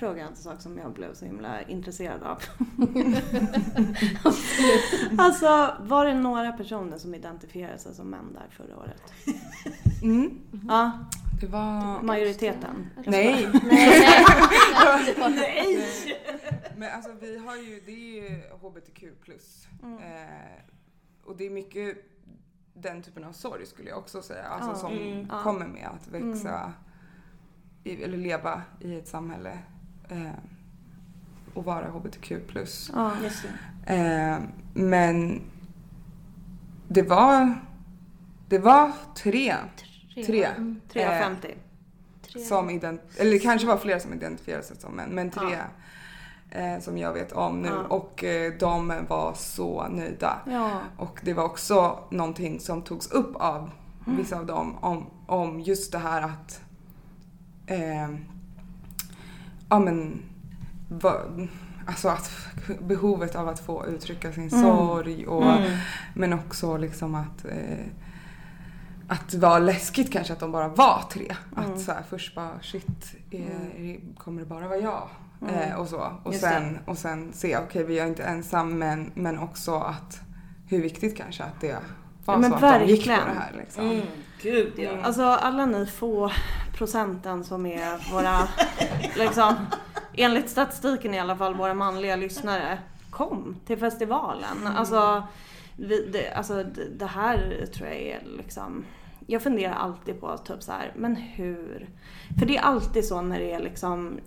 Fråga 0.00 0.26
en 0.26 0.36
sak 0.36 0.60
som 0.60 0.78
jag 0.78 0.92
blev 0.92 1.14
så 1.14 1.24
himla 1.24 1.62
intresserad 1.62 2.22
av? 2.22 2.38
alltså, 5.18 5.76
var 5.80 6.06
det 6.06 6.14
några 6.14 6.52
personer 6.52 6.98
som 6.98 7.14
identifierade 7.14 7.78
sig 7.78 7.94
som 7.94 8.10
män 8.10 8.32
där 8.32 8.46
förra 8.50 8.76
året? 8.76 9.02
Mm. 10.02 10.38
Ja, 10.68 10.92
Det 11.40 11.46
var... 11.46 12.02
majoriteten. 12.02 12.90
Nej! 13.06 13.48
Nej! 15.30 15.78
Men 16.76 16.92
alltså 16.94 17.10
vi 17.20 17.38
har 17.38 17.56
ju, 17.56 17.80
det 17.86 17.92
är 17.92 18.22
ju 18.22 18.42
HBTQ+. 18.60 19.04
Mm. 19.82 19.98
Eh, 19.98 20.62
och 21.24 21.36
det 21.36 21.46
är 21.46 21.50
mycket 21.50 21.96
den 22.74 23.02
typen 23.02 23.24
av 23.24 23.32
sorg 23.32 23.66
skulle 23.66 23.88
jag 23.88 23.98
också 23.98 24.22
säga. 24.22 24.44
Alltså 24.44 24.80
som 24.80 24.92
Mm. 24.92 25.28
Kommer 25.28 25.66
med 25.66 25.88
att 25.94 26.08
växa 26.08 26.72
i, 27.84 28.02
eller 28.02 28.18
leva 28.18 28.62
i 28.80 28.94
ett 28.94 29.08
samhälle 29.08 29.58
och 31.54 31.64
vara 31.64 31.88
HBTQ+. 31.90 32.32
Ja. 32.94 33.12
Just 33.22 33.44
det. 33.86 33.94
Eh, 33.94 34.38
men 34.74 35.40
det 36.88 37.02
var, 37.02 37.54
det 38.48 38.58
var 38.58 38.92
tre 39.16 39.54
Tre. 40.26 40.44
Mm. 40.44 40.80
350. 40.92 41.54
Tre. 42.32 42.40
som 42.40 42.70
ident- 42.70 43.00
eller 43.18 43.30
det 43.30 43.38
kanske 43.38 43.66
var 43.68 43.76
flera 43.76 44.00
som 44.00 44.12
identifierade 44.12 44.64
sig 44.64 44.76
som 44.80 44.92
män, 44.92 45.10
men 45.10 45.30
tre. 45.30 45.58
eh, 46.50 46.80
som 46.80 46.98
jag 46.98 47.12
vet 47.12 47.32
om 47.32 47.62
nu 47.62 47.68
Ja. 47.68 47.82
och 47.82 48.24
eh, 48.24 48.52
de 48.60 48.92
var 49.08 49.34
så 49.34 49.88
nöjda. 49.88 50.38
Ja. 50.46 50.80
Och 50.96 51.20
det 51.24 51.34
var 51.34 51.44
också 51.44 51.98
någonting 52.10 52.60
som 52.60 52.82
togs 52.82 53.10
upp 53.10 53.36
av 53.36 53.70
Mm. 54.06 54.18
vissa 54.18 54.38
av 54.38 54.46
dem 54.46 54.76
om, 54.80 55.06
om 55.26 55.60
just 55.60 55.92
det 55.92 55.98
här 55.98 56.22
att 56.22 56.60
eh, 57.66 58.08
ja 59.70 59.78
men 59.78 60.22
vad, 60.88 61.48
alltså 61.86 62.08
att 62.08 62.30
behovet 62.80 63.36
av 63.36 63.48
att 63.48 63.60
få 63.60 63.86
uttrycka 63.86 64.32
sin 64.32 64.48
Mm. 64.48 64.62
sorg 64.64 65.26
och 65.26 65.44
Mm. 65.56 65.70
men 66.14 66.32
också 66.32 66.76
liksom 66.76 67.14
att 67.14 67.44
eh, 67.44 67.86
att 69.08 69.28
det 69.30 69.38
var 69.38 69.60
läskigt 69.60 70.12
kanske 70.12 70.32
att 70.32 70.40
de 70.40 70.52
bara 70.52 70.68
var 70.68 71.04
tre. 71.12 71.36
Mm. 71.56 71.72
Att 71.72 71.80
så 71.80 71.92
här, 71.92 72.02
först 72.08 72.34
bara 72.34 72.50
shit, 72.62 73.14
är, 73.30 74.16
kommer 74.18 74.40
det 74.40 74.46
bara 74.48 74.68
vara 74.68 74.78
jag? 74.78 75.08
Mm. 75.42 75.54
Eh, 75.54 75.74
och 75.76 75.88
så. 75.88 76.12
Och 76.22 76.32
Just 76.32 76.44
sen, 76.44 76.78
och 76.84 76.98
sen 76.98 77.32
se, 77.32 77.56
okej 77.58 77.84
vi 77.84 77.98
är 77.98 78.06
inte 78.06 78.22
ensam 78.22 78.78
men, 78.78 79.10
men 79.14 79.38
också 79.38 79.74
att 79.76 80.20
hur 80.68 80.82
viktigt 80.82 81.16
kanske 81.16 81.42
att 81.44 81.60
det 81.60 81.76
var 82.24 82.42
Ja, 82.42 82.48
så 82.48 82.54
att 82.54 82.60
de 82.80 82.86
gick 82.86 83.04
på 83.04 83.10
verkligen. 83.10 83.34
det 83.34 83.40
här 83.40 83.52
liksom. 83.58 84.02
Mm. 84.44 84.56
Gud 84.56 84.72
ja. 84.76 85.02
Alltså 85.02 85.22
alla 85.22 85.66
ni 85.66 85.86
få 85.86 86.32
procenten 86.74 87.44
som 87.44 87.66
är 87.66 88.12
våra, 88.12 88.48
liksom, 89.16 89.54
enligt 90.14 90.50
statistiken 90.50 91.14
i 91.14 91.20
alla 91.20 91.36
fall, 91.36 91.54
våra 91.54 91.74
manliga 91.74 92.16
lyssnare. 92.16 92.78
Kom 93.10 93.56
till 93.66 93.78
festivalen. 93.78 94.66
Alltså, 94.66 95.22
vi, 95.76 96.06
det, 96.12 96.32
alltså 96.32 96.54
det, 96.54 96.88
det 96.98 97.06
här 97.06 97.66
tror 97.74 97.88
jag 97.88 97.98
är 97.98 98.20
liksom, 98.36 98.84
jag 99.26 99.42
funderar 99.42 99.74
alltid 99.74 100.20
på 100.20 100.38
typ 100.38 100.62
så 100.62 100.72
här, 100.72 100.92
men 100.96 101.16
hur? 101.16 101.88
För 102.38 102.46
det 102.46 102.56
är 102.56 102.62
alltid 102.62 103.04
så 103.04 103.22
när 103.22 103.38
det 103.38 103.52
är 103.52 103.60
liksom 103.60 104.18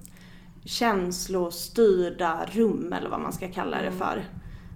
känslostyrda 0.65 2.45
rum 2.52 2.93
eller 2.93 3.10
vad 3.10 3.21
man 3.21 3.34
ska 3.34 3.52
kalla 3.52 3.82
det 3.82 3.91
för. 3.91 4.23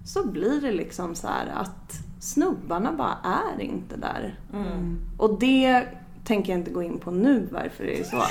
Så 0.04 0.28
blir 0.28 0.60
det 0.60 0.72
liksom 0.72 1.14
så 1.14 1.28
här 1.28 1.46
att 1.54 2.07
snubbarna 2.20 2.92
bara 2.92 3.18
är 3.24 3.60
inte 3.60 3.96
där. 3.96 4.38
Mm. 4.52 4.98
Och 5.16 5.38
det 5.38 5.88
tänker 6.24 6.52
jag 6.52 6.60
inte 6.60 6.70
gå 6.70 6.82
in 6.82 6.98
på 6.98 7.10
nu 7.10 7.48
varför 7.52 7.84
det 7.84 8.00
är 8.00 8.04
så. 8.04 8.16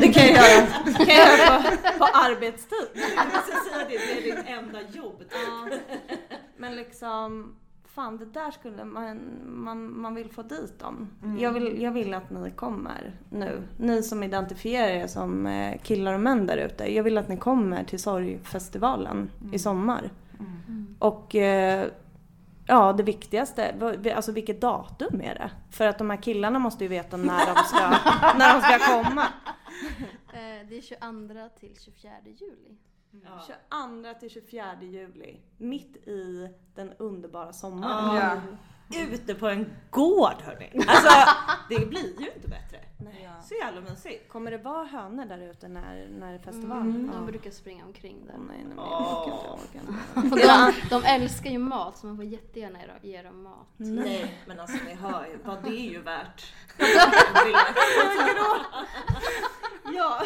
Det 0.00 0.12
kan 0.12 0.26
jag 0.26 0.34
göra, 0.34 0.66
kan 0.84 1.16
jag 1.16 1.38
göra 1.38 1.62
på, 1.62 1.98
på 1.98 2.04
arbetstid. 2.04 2.88
Jag 3.16 3.42
säga 3.42 3.88
det, 3.88 3.96
det 3.96 4.30
är 4.30 4.36
ditt 4.36 4.48
enda 4.48 4.80
jobb. 4.92 5.22
Ja. 5.30 5.76
Men 6.56 6.76
liksom, 6.76 7.54
fan 7.84 8.16
det 8.16 8.24
där 8.24 8.50
skulle 8.50 8.84
man, 8.84 9.20
man, 9.46 10.00
man 10.00 10.14
vill 10.14 10.30
få 10.30 10.42
dit 10.42 10.78
dem. 10.78 11.08
Jag, 11.38 11.52
vill, 11.52 11.82
jag 11.82 11.92
vill 11.92 12.14
att 12.14 12.30
ni 12.30 12.50
kommer 12.50 13.14
nu. 13.30 13.62
Ni 13.76 14.02
som 14.02 14.22
identifierar 14.22 14.88
er 14.88 15.06
som 15.06 15.46
eh, 15.46 15.78
killar 15.82 16.14
och 16.14 16.20
män 16.20 16.46
där 16.46 16.56
ute. 16.56 16.94
Jag 16.94 17.02
vill 17.02 17.18
att 17.18 17.28
ni 17.28 17.36
kommer 17.36 17.84
till 17.84 17.98
Sorgfestivalen 17.98 19.30
i 19.52 19.58
sommar. 19.58 20.10
Och 20.98 21.34
eh, 21.34 21.86
ja, 22.70 22.92
det 22.92 23.02
viktigaste, 23.02 23.74
alltså 24.16 24.32
vilket 24.32 24.60
datum 24.60 25.20
är 25.20 25.34
det? 25.34 25.50
För 25.70 25.86
att 25.86 25.98
de 25.98 26.10
här 26.10 26.22
killarna 26.22 26.58
måste 26.58 26.84
ju 26.84 26.88
veta 26.88 27.16
när 27.16 27.46
de 27.46 27.62
ska, 27.64 27.88
när 28.38 28.54
de 28.54 28.60
ska 28.60 29.02
komma. 29.02 29.26
Eh, 30.32 30.68
det 30.68 30.76
är 30.76 30.82
22 30.82 31.48
till 31.60 31.76
24 31.80 32.12
juli. 32.24 32.76
Ja. 33.10 33.56
22 33.70 34.20
till 34.20 34.30
24 34.30 34.64
juli, 34.82 35.40
mitt 35.56 35.96
i 35.96 36.48
den 36.74 36.92
underbara 36.98 37.52
sommaren. 37.52 38.16
Ja. 38.16 38.56
Ja. 38.92 39.00
Ute 39.00 39.34
på 39.34 39.48
en 39.48 39.72
gård 39.90 40.42
hörni. 40.44 40.70
Alltså 40.86 41.10
det 41.68 41.86
blir 41.86 42.20
ju 42.20 42.30
inte 42.36 42.48
bättre. 42.48 42.78
Nej. 42.98 43.28
Så 43.48 43.54
jävla 43.54 43.80
mysigt. 43.80 44.28
Kommer 44.28 44.50
det 44.50 44.58
vara 44.58 44.84
hönor 44.84 45.24
där 45.24 45.38
ute 45.50 45.68
när, 45.68 46.08
när 46.18 46.38
festivalen? 46.38 46.90
Mm, 46.90 47.06
Ja. 47.12 47.18
de 47.18 47.26
brukar 47.26 47.50
springa 47.50 47.84
omkring 47.84 48.26
där. 48.26 48.34
Nej, 48.38 48.56
nej, 48.64 48.70
inte. 48.70 50.34
Och 50.34 50.38
de, 50.38 50.72
de 50.90 51.04
älskar 51.04 51.50
ju 51.50 51.58
mat 51.58 51.96
så 51.98 52.06
man 52.06 52.16
får 52.16 52.24
jättegärna 52.24 52.78
ge- 53.02 53.22
dem 53.22 53.42
mat. 53.42 53.66
Nej 53.76 54.34
men 54.46 54.60
alltså 54.60 54.76
ni 54.86 54.94
hör 54.94 55.26
ju 55.26 55.38
vad 55.44 55.62
det 55.64 55.70
är 55.70 55.90
ju 55.90 56.02
värt. 56.02 56.52
Ja, 59.94 60.22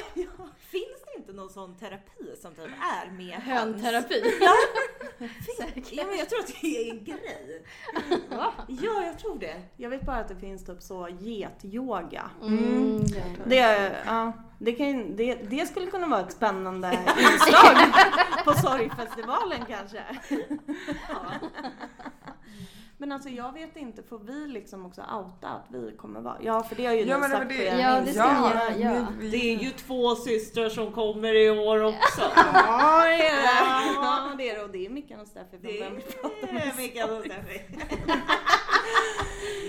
Finns 0.59 1.03
det 1.07 1.18
inte 1.20 1.33
någon 1.33 1.50
sån 1.50 1.77
terapi 1.77 2.37
som 2.42 2.55
typ 2.55 2.64
är 3.05 3.11
med 3.11 3.35
höns? 3.42 3.83
Hönterapi. 3.83 4.22
Ja 5.91 6.05
men 6.07 6.19
jag 6.19 6.29
tror 6.29 6.41
att 6.41 6.55
det 6.61 6.67
är 6.67 6.91
en 6.91 7.05
grej. 7.05 7.65
Ja 8.69 9.05
jag 9.05 9.19
tror 9.19 9.39
det. 9.39 9.63
jag 9.77 9.91
vet 9.91 10.07
bara 10.07 10.17
att 10.17 10.29
det 10.29 10.37
finns 10.37 10.65
typ 10.65 10.83
så 10.83 11.09
getyoga. 11.21 12.31
Mm, 12.43 13.05
ja. 13.07 13.23
Det, 13.47 13.93
ja, 14.07 14.33
det, 14.59 14.73
kan, 14.73 15.17
det, 15.17 15.35
det 15.35 15.67
skulle 15.67 15.87
kunna 15.87 16.07
vara 16.07 16.21
ett 16.21 16.33
spännande 16.33 16.89
inslag 17.19 17.77
på 18.45 18.53
Sorgfestivalen 18.53 19.65
kanske. 19.69 20.03
Men 23.05 23.12
alltså 23.12 23.29
jag 23.29 23.53
vet 23.53 23.77
inte, 23.77 24.03
får 24.03 24.19
vi 24.19 24.47
liksom 24.47 24.87
också 24.87 25.01
outa 25.01 25.49
att 25.49 25.64
vi 25.69 25.97
kommer 25.97 26.21
vara? 26.21 26.37
Ja 26.40 26.62
för 26.62 26.77
det 26.77 26.87
har 26.87 26.93
ju 26.93 27.01
Ja 27.01 27.14
ni 27.17 27.21
men 27.21 27.31
det 27.31 27.37
sagt 27.37 27.49
på 27.49 27.55
det. 27.55 27.67
er 27.67 27.79
Ja, 27.79 28.01
det 28.01 28.12
ska 28.12 28.33
ni 28.33 28.49
göra, 28.49 28.95
ja. 28.97 29.07
vi- 29.19 29.31
Det 29.31 29.37
är 29.55 29.59
ju 29.59 29.71
två 29.71 30.14
systrar 30.17 30.69
som 30.69 30.93
kommer 30.93 31.35
i 31.35 31.51
år 31.51 31.83
också. 31.85 32.21
Ja 32.55 33.05
det 33.05 33.27
är 33.27 33.43
det. 33.43 33.93
Ja 33.95 34.35
det 34.38 34.51
är 34.51 34.57
det 34.57 34.62
och 34.64 34.71
det 34.71 34.87
är 34.87 34.90
Mickan 34.90 35.21
och 35.21 35.27
Steffi 35.27 35.51
från 35.51 35.61
Det 35.73 35.81
Vem 35.81 35.95
vill 35.95 36.03
prata 36.05 36.53
med 36.53 36.62
är 36.67 36.77
Mikael 36.77 37.11
och 37.11 37.25
Steffi. 37.25 37.61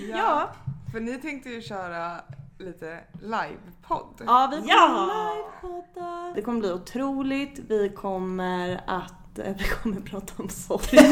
Ja. 0.12 0.50
För 0.92 1.00
ni 1.00 1.22
tänkte 1.22 1.50
ju 1.50 1.62
köra 1.62 2.12
lite 2.60 3.00
livepodd. 3.22 4.22
Ja, 4.26 4.50
vi 4.52 4.58
kommer 4.58 4.74
Ja. 4.74 5.36
livepodda. 5.36 6.32
Det 6.36 6.42
kommer 6.42 6.60
bli 6.60 6.72
otroligt. 6.74 7.60
Vi 7.70 7.90
kommer 7.90 8.82
att, 8.88 9.40
eh, 9.40 9.54
vi 9.58 9.64
kommer 9.64 10.02
prata 10.02 10.34
om 10.38 10.50
sorg. 10.50 11.00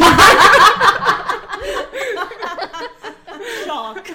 Chock. 3.68 4.12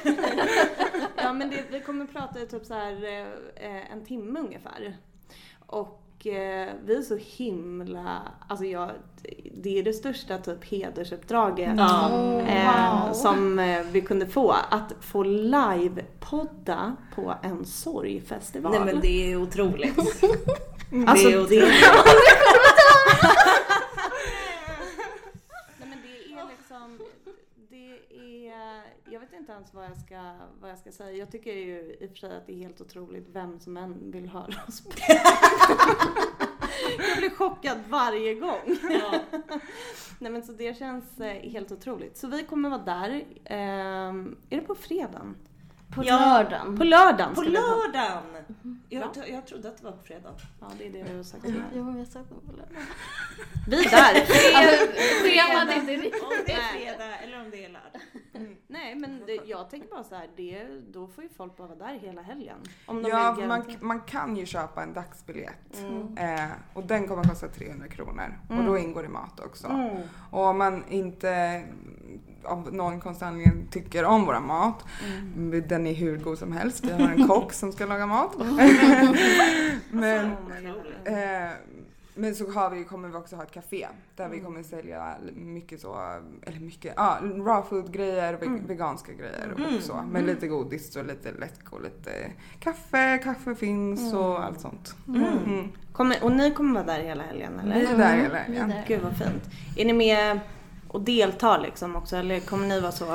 ja 1.16 1.32
men 1.32 1.50
det, 1.50 1.64
vi 1.70 1.80
kommer 1.80 2.06
prata 2.06 2.40
i 2.40 2.46
typ 2.46 2.64
så 2.66 2.74
här 2.74 3.04
eh, 3.56 3.92
en 3.92 4.04
timme 4.04 4.40
ungefär. 4.40 4.96
Och 5.66 6.26
eh, 6.26 6.68
vi 6.84 6.96
är 6.96 7.02
så 7.02 7.16
himla, 7.16 8.22
alltså 8.48 8.64
jag, 8.64 8.90
det 9.54 9.78
är 9.78 9.82
det 9.82 9.92
största 9.92 10.38
typ 10.38 10.64
hedersuppdraget 10.64 11.78
eh, 11.78 13.04
Wow. 13.06 13.12
som 13.12 13.56
vi 13.92 14.00
kunde 14.00 14.26
få. 14.26 14.50
Att 14.70 14.92
få 15.00 15.22
livepodda 15.22 16.96
på 17.14 17.34
en 17.42 17.64
sorgfestival. 17.64 18.72
Nej 18.72 18.80
men 18.84 19.00
det 19.00 19.32
är 19.32 19.36
otroligt. 19.42 19.98
Alltså 21.06 21.28
det 21.28 21.34
är 21.34 21.42
otroligt 21.42 21.62
men 25.78 25.90
det 26.02 26.32
är 26.34 26.48
liksom, 26.48 26.98
det 27.70 27.90
är, 28.48 28.82
jag 29.10 29.20
vet 29.20 29.32
inte 29.32 29.52
ens 29.52 29.74
vad 29.74 29.84
jag 29.84 29.96
ska, 29.96 30.34
vad 30.60 30.70
jag 30.70 30.78
ska 30.78 30.92
säga. 30.92 31.12
Jag 31.12 31.30
tycker 31.30 31.52
ju 31.52 31.96
i 32.00 32.06
och 32.06 32.10
för 32.10 32.16
sig 32.16 32.36
att 32.36 32.46
det 32.46 32.52
är 32.52 32.56
helt 32.56 32.80
otroligt 32.80 33.28
vem 33.32 33.60
som 33.60 33.76
än 33.76 34.10
vill 34.10 34.28
höra 34.28 34.54
oss. 34.68 34.82
jag 36.98 37.18
blir 37.18 37.30
chockad 37.36 37.78
varje 37.88 38.34
gång. 38.34 38.76
Ja. 38.90 39.20
Nej 40.18 40.32
men 40.32 40.42
så 40.42 40.52
det 40.52 40.78
känns 40.78 41.20
eh, 41.20 41.50
helt 41.50 41.72
otroligt. 41.72 42.16
Så 42.16 42.26
vi 42.28 42.42
kommer 42.42 42.68
vara 42.70 42.82
där, 42.82 43.24
ehm, 43.44 44.36
är 44.50 44.56
det 44.56 44.62
på 44.66 44.74
fredagen? 44.74 45.36
På 45.94 46.04
Ja. 46.04 46.18
lördagen. 46.20 46.78
På 46.78 46.84
lördagen 46.84 47.34
På 47.34 47.40
vi 47.40 47.48
lördagen! 47.48 48.44
Jag, 48.88 49.08
Ja. 49.16 49.26
jag 49.26 49.46
trodde 49.46 49.68
att 49.68 49.78
det 49.78 49.84
var 49.84 49.92
på 49.92 50.02
fredag. 50.02 50.34
Ja 50.60 50.66
det 50.78 50.86
är 50.86 50.92
det 50.92 51.02
du 51.02 51.16
har 51.16 51.22
sagt 51.22 51.44
till 51.44 51.52
mig. 51.54 51.62
Jo, 51.74 51.84
men 51.84 51.98
jag 51.98 52.06
sa 52.06 52.20
att 52.20 52.28
det 52.28 52.34
var 52.34 52.42
på 52.42 52.52
lördagen. 52.52 52.82
Vi 53.68 53.76
är 53.84 53.90
där. 53.90 54.26
Schemat 55.22 55.68
är 55.76 55.80
inte 55.80 55.92
riktigt. 55.92 56.22
Om 56.22 56.28
det 56.46 56.52
är 56.52 56.58
fredag 56.72 57.16
eller 57.18 57.40
om 57.40 57.50
det 57.50 57.64
är 57.64 57.68
lördag. 57.68 58.00
Nej 58.66 58.94
men 58.94 59.22
det, 59.26 59.38
jag 59.44 59.70
tänker 59.70 59.88
bara 59.88 60.04
så 60.04 60.14
här, 60.14 60.28
det, 60.36 60.66
då 60.92 61.06
får 61.06 61.24
ju 61.24 61.30
folk 61.36 61.56
bara 61.56 61.68
vara 61.68 61.78
där 61.78 61.98
hela 61.98 62.22
helgen. 62.22 62.56
Om 62.86 63.02
de 63.02 63.08
Ja, 63.08 63.36
man, 63.48 63.62
man 63.80 64.00
kan 64.00 64.36
ju 64.36 64.46
köpa 64.46 64.82
en 64.82 64.92
dagsbiljett. 64.92 65.78
Mm. 65.78 66.16
Eh, 66.18 66.50
och 66.74 66.84
den 66.86 67.08
kommer 67.08 67.20
att 67.22 67.28
kosta 67.28 67.48
300 67.48 67.88
kronor. 67.88 68.38
Och 68.48 68.64
då 68.64 68.78
ingår 68.78 69.02
det 69.02 69.08
mat 69.08 69.40
också. 69.40 69.66
Mm. 69.66 69.96
Och 70.30 70.44
om 70.44 70.58
man 70.58 70.84
inte 70.88 71.30
mm, 71.30 72.20
av 72.44 72.74
någon 72.74 73.00
konstig 73.00 73.28
tycker 73.70 74.04
om 74.04 74.24
våra 74.24 74.40
mat, 74.40 74.84
Mm. 75.36 75.68
den 75.68 75.86
är 75.86 75.94
hur 75.94 76.16
god 76.16 76.38
som 76.38 76.52
helst. 76.52 76.84
Vi 76.84 76.90
har 76.92 77.00
en 77.10 77.28
kock 77.28 77.52
som 77.52 77.72
ska 77.72 77.86
laga 77.86 78.06
mat. 78.06 78.36
Men, 79.90 80.28
my 80.30 80.66
God. 80.66 80.86
eh, 81.04 81.50
men 82.18 82.34
så 82.34 82.50
har 82.50 82.70
vi, 82.70 82.84
kommer 82.84 83.08
vi 83.08 83.14
också 83.14 83.36
ha 83.36 83.42
ett 83.42 83.50
café 83.52 83.88
där 84.16 84.24
Mm. 84.24 84.38
vi 84.38 84.44
kommer 84.44 84.62
sälja 84.62 85.16
mycket 85.34 85.80
så, 85.80 85.96
eller 86.42 86.60
mycket, 86.60 86.94
ja, 86.96 87.18
raw 87.22 87.62
food 87.68 87.92
grejer, 87.92 88.34
Mm. 88.34 88.66
veganska 88.66 89.12
grejer 89.12 89.54
Mm. 89.58 89.76
och 89.76 89.82
så. 89.82 90.02
Med 90.10 90.24
lite 90.26 90.46
godis 90.48 90.96
och 90.96 91.04
lite 91.06 91.32
läsk 91.32 91.72
och 91.72 91.82
lite 91.82 92.10
kaffe, 92.60 93.18
kaffe 93.18 93.54
finns 93.54 94.14
och 94.14 94.44
allt 94.44 94.60
sånt. 94.60 94.94
Mm. 95.08 95.68
Kommer, 95.92 96.24
och 96.24 96.32
ni 96.32 96.50
kommer 96.50 96.74
vara 96.84 96.96
där 96.96 97.04
hela 97.04 97.22
helgen 97.22 97.60
eller? 97.60 97.74
Vi 97.74 97.86
är 97.86 97.96
där 97.98 98.16
hela 98.16 98.38
helgen. 98.38 98.68
där. 98.68 98.84
Gud 98.88 99.00
vad 99.02 99.16
fint. 99.16 99.42
Är 99.76 99.84
ni 99.84 99.92
med 99.92 100.40
och 100.88 101.00
deltar 101.00 101.58
liksom 101.60 101.96
också 101.96 102.16
eller 102.16 102.40
kommer 102.40 102.66
ni 102.66 102.80
vara 102.80 102.92
så 102.92 103.06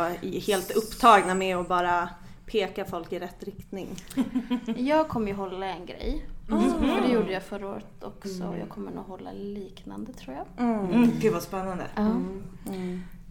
helt 0.47 0.71
upptagna 0.71 1.35
med 1.35 1.57
att 1.57 1.67
bara 1.67 2.09
peka 2.45 2.85
folk 2.85 3.13
i 3.13 3.19
rätt 3.19 3.43
riktning? 3.43 3.89
Jag 4.77 5.07
kommer 5.07 5.27
ju 5.27 5.33
hålla 5.33 5.65
en 5.65 5.85
grej. 5.85 6.25
För 6.61 7.01
det 7.01 7.13
gjorde 7.13 7.31
jag 7.31 7.43
förra 7.43 7.67
året 7.67 8.03
också 8.03 8.47
och 8.47 8.57
jag 8.57 8.69
kommer 8.69 8.91
nog 8.91 9.05
hålla 9.05 9.31
liknande 9.31 10.13
tror 10.13 10.35
jag. 10.35 10.65
Mm. 10.65 11.11
Gud 11.19 11.33
vad 11.33 11.43
spännande. 11.43 11.87
Ja. 11.95 12.11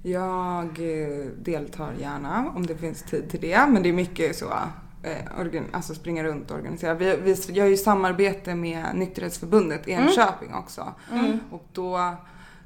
Jag 0.02 0.66
eh, 0.66 1.26
deltar 1.42 1.92
gärna 2.00 2.52
om 2.56 2.66
det 2.66 2.76
finns 2.76 3.02
tid 3.02 3.30
till 3.30 3.40
det. 3.40 3.66
Men 3.68 3.82
det 3.82 3.88
är 3.88 3.92
mycket 3.92 4.36
så, 4.36 4.52
eh, 5.02 5.40
organ, 5.40 5.64
alltså 5.72 5.94
springa 5.94 6.24
runt 6.24 6.50
och 6.50 6.56
organisera. 6.56 6.94
Vi, 6.94 7.16
vi 7.16 7.34
gör 7.52 7.66
ju 7.66 7.76
samarbete 7.76 8.54
med 8.54 8.86
Nykterhetsförbundet 8.94 9.88
i 9.88 9.92
Enköping 9.92 10.54
också. 10.54 10.92
Och 11.50 11.64
då 11.72 12.16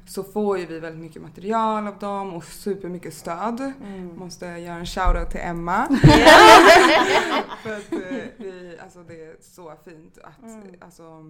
så 0.07 0.23
får 0.23 0.57
ju 0.57 0.65
vi 0.65 0.79
väldigt 0.79 1.01
mycket 1.01 1.21
material 1.21 1.87
av 1.87 1.99
dem 1.99 2.33
och 2.33 2.43
supermycket 2.43 3.13
stöd. 3.13 3.73
Måste 4.15 4.45
göra 4.45 4.75
en 4.75 4.85
shoutout 4.85 5.31
till 5.31 5.39
Emma. 5.39 5.87
För 7.63 7.75
att 7.75 7.91
eh, 7.91 7.99
vi, 8.37 8.77
alltså 8.83 9.03
det 9.03 9.25
är 9.25 9.35
så 9.41 9.73
fint 9.85 10.17
att, 10.17 10.83
alltså, 10.83 11.23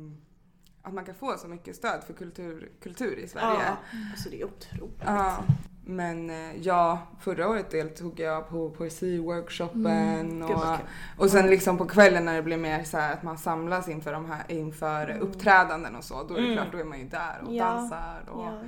att 0.81 0.93
man 0.93 1.05
kan 1.05 1.15
få 1.15 1.37
så 1.37 1.47
mycket 1.47 1.75
stöd 1.75 2.03
för 2.03 2.13
kultur, 2.13 2.71
kultur 2.83 3.19
i 3.19 3.27
Sverige. 3.27 3.59
Ja, 3.65 3.77
alltså 4.11 4.29
det 4.29 4.41
är 4.41 4.45
otroligt. 4.45 5.01
Ja, 5.05 5.43
men 5.89 6.29
eh, 6.29 6.57
ja, 6.61 6.99
förra 7.19 7.47
året 7.49 7.69
deltog 7.71 8.19
jag 8.19 8.49
på 8.49 8.69
poesiworkshopen 8.69 10.41
vad 10.43 10.73
och, 10.73 10.79
och 11.17 11.29
sen 11.29 11.47
liksom 11.49 11.77
på 11.77 11.85
kvällen 11.85 12.25
när 12.25 12.35
det 12.35 12.41
blir 12.41 12.57
mer 12.57 12.83
så 12.83 12.97
att 12.97 13.23
man 13.23 13.37
samlas 13.37 13.87
inför 13.89 14.13
de 14.13 14.25
här 14.31 14.43
inför 14.47 15.17
uppträdanden 15.19 15.95
och 15.95 16.03
så, 16.03 16.23
då 16.23 16.35
är 16.35 16.41
det 16.41 16.53
klart, 16.53 16.71
då 16.71 16.77
är 16.77 16.83
man 16.83 16.99
ju 16.99 17.05
där 17.07 17.41
och 17.47 17.53
Ja. 17.53 17.65
dansar 17.65 18.23
och 18.31 18.43
Ja. 18.45 18.59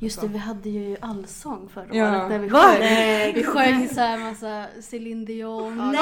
Just 0.00 0.20
det, 0.20 0.28
vi 0.28 0.38
hade 0.38 0.68
ju 0.68 0.96
allsång 1.00 1.68
förra 1.68 1.86
Ja. 1.92 2.10
året 2.18 2.28
när 2.30 2.38
vi 2.38 2.48
Va? 2.48 2.58
sjöng. 2.60 3.34
Vi 3.34 3.44
sjöng 3.44 3.88
så 3.88 4.00
här 4.00 4.18
massa 4.18 4.66
Céline 4.82 5.24
Dion, 5.24 5.96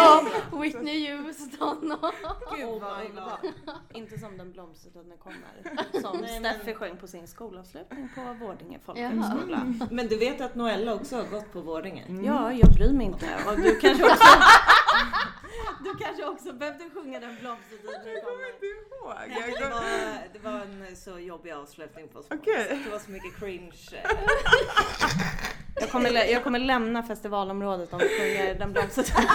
Whitney 0.63 1.17
Houston 1.17 1.93
och... 2.03 2.13
Gud 2.57 2.65
Oh 2.69 2.81
vad 2.81 3.25
var. 3.25 3.39
Inte 3.95 4.19
som 4.19 4.39
den 4.39 4.53
blomstertiden 4.53 5.13
kommer. 5.23 5.39
Som 6.03 6.17
Nej, 6.21 6.41
men- 6.41 6.55
Steffi 6.55 6.75
sjöng 6.75 6.97
på 6.97 7.07
sin 7.07 7.27
skolavslutning 7.29 8.09
på 8.15 8.21
Vårdinge 8.47 8.79
folkhögskola. 8.87 9.75
Men 9.91 10.07
du 10.07 10.17
vet 10.19 10.41
att 10.41 10.55
Noella 10.55 10.95
också 10.95 11.17
har 11.17 11.25
gått 11.25 11.53
på 11.53 11.61
Vårdinge? 11.61 12.05
Ja, 12.25 12.53
jag 12.53 12.71
bryr 12.73 12.93
mig 12.93 13.07
inte. 13.07 13.27
Och 13.47 13.57
du 13.61 13.77
kanske 13.77 14.05
också... 14.05 14.25
Du 15.85 15.95
kanske 16.05 16.25
också 16.25 16.53
behövde 16.53 16.85
sjunga 16.95 17.21
den 17.21 17.37
blomstertiden 17.41 17.93
när 18.05 18.11
du 18.15 18.21
kommer. 18.21 18.45
ihåg. 18.45 19.29
Nej, 19.29 19.55
det, 19.59 19.69
var, 19.69 19.83
det 20.33 20.39
var 20.39 20.61
en 20.91 20.97
så 20.97 21.19
jobbig 21.19 21.51
avslutning 21.53 22.09
på 22.09 22.23
sporten. 22.23 22.39
Okej. 22.41 22.81
Det 22.85 22.91
var 22.91 22.99
så 22.99 23.11
mycket 23.11 23.37
cringe. 23.41 23.73
Jag 25.81 25.91
kommer, 25.91 26.11
lä- 26.11 26.27
jag 26.31 26.45
kommer 26.45 26.59
lämna 26.59 27.03
festivalområdet 27.03 27.93
om 27.93 27.99
du 27.99 28.09
sjunger 28.09 28.55
den 28.59 28.73
blomstertiden. 28.73 29.25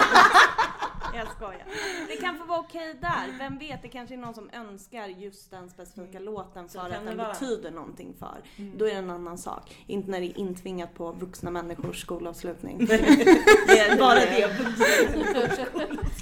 Jag 1.16 1.30
skojar. 1.30 1.64
Det 2.08 2.16
kan 2.16 2.38
få 2.38 2.44
vara 2.44 2.58
okej 2.60 2.94
där. 3.00 3.38
Vem 3.38 3.58
vet, 3.58 3.82
det 3.82 3.88
kanske 3.88 4.14
är 4.14 4.18
någon 4.18 4.34
som 4.34 4.50
önskar 4.52 5.06
just 5.06 5.50
den 5.50 5.70
specifika 5.70 6.18
låten 6.18 6.68
Så 6.68 6.80
för 6.80 6.86
att 6.86 6.92
det 7.00 7.04
den 7.04 7.16
vara. 7.18 7.28
betyder 7.32 7.70
någonting 7.70 8.14
för. 8.18 8.42
Då 8.76 8.84
är 8.86 8.90
det 8.90 8.96
en 8.96 9.10
annan 9.10 9.38
sak. 9.38 9.76
Inte 9.86 10.10
när 10.10 10.20
det 10.20 10.26
är 10.26 10.38
intvingat 10.38 10.94
på 10.94 11.12
vuxna 11.12 11.50
människors 11.50 12.00
skolavslutning. 12.02 12.86
Det 13.66 13.78
är 13.78 13.98
bara 13.98 14.14
det. 14.14 14.50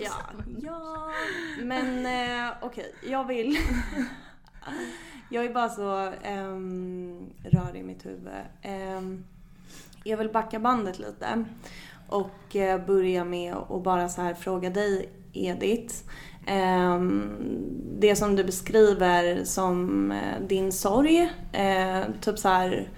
Ja, 0.00 0.20
ja. 0.62 1.10
men 1.62 2.06
eh, 2.06 2.52
okej, 2.62 2.94
jag 3.02 3.26
vill... 3.26 3.58
jag 5.30 5.44
är 5.44 5.54
bara 5.54 5.68
så 5.68 6.12
um, 6.36 7.30
rörig 7.44 7.80
i 7.80 7.82
mitt 7.82 8.06
huvud. 8.06 8.32
Ehm, 8.62 9.24
jag 10.04 10.16
vill 10.16 10.28
backa 10.28 10.58
bandet 10.58 10.98
lite 10.98 11.44
och 12.08 12.56
eh, 12.56 12.86
börja 12.86 13.24
med 13.24 13.54
att 13.54 13.82
bara 13.82 14.08
så 14.08 14.22
här 14.22 14.34
fråga 14.34 14.70
dig, 14.70 15.08
Edith. 15.32 15.94
Ehm, 16.46 17.30
det 17.98 18.16
som 18.16 18.36
du 18.36 18.44
beskriver 18.44 19.44
som 19.44 20.10
eh, 20.12 20.40
din 20.48 20.72
sorg, 20.72 21.32
eh, 21.52 22.02
typ 22.20 22.38
så 22.38 22.48
här 22.48 22.88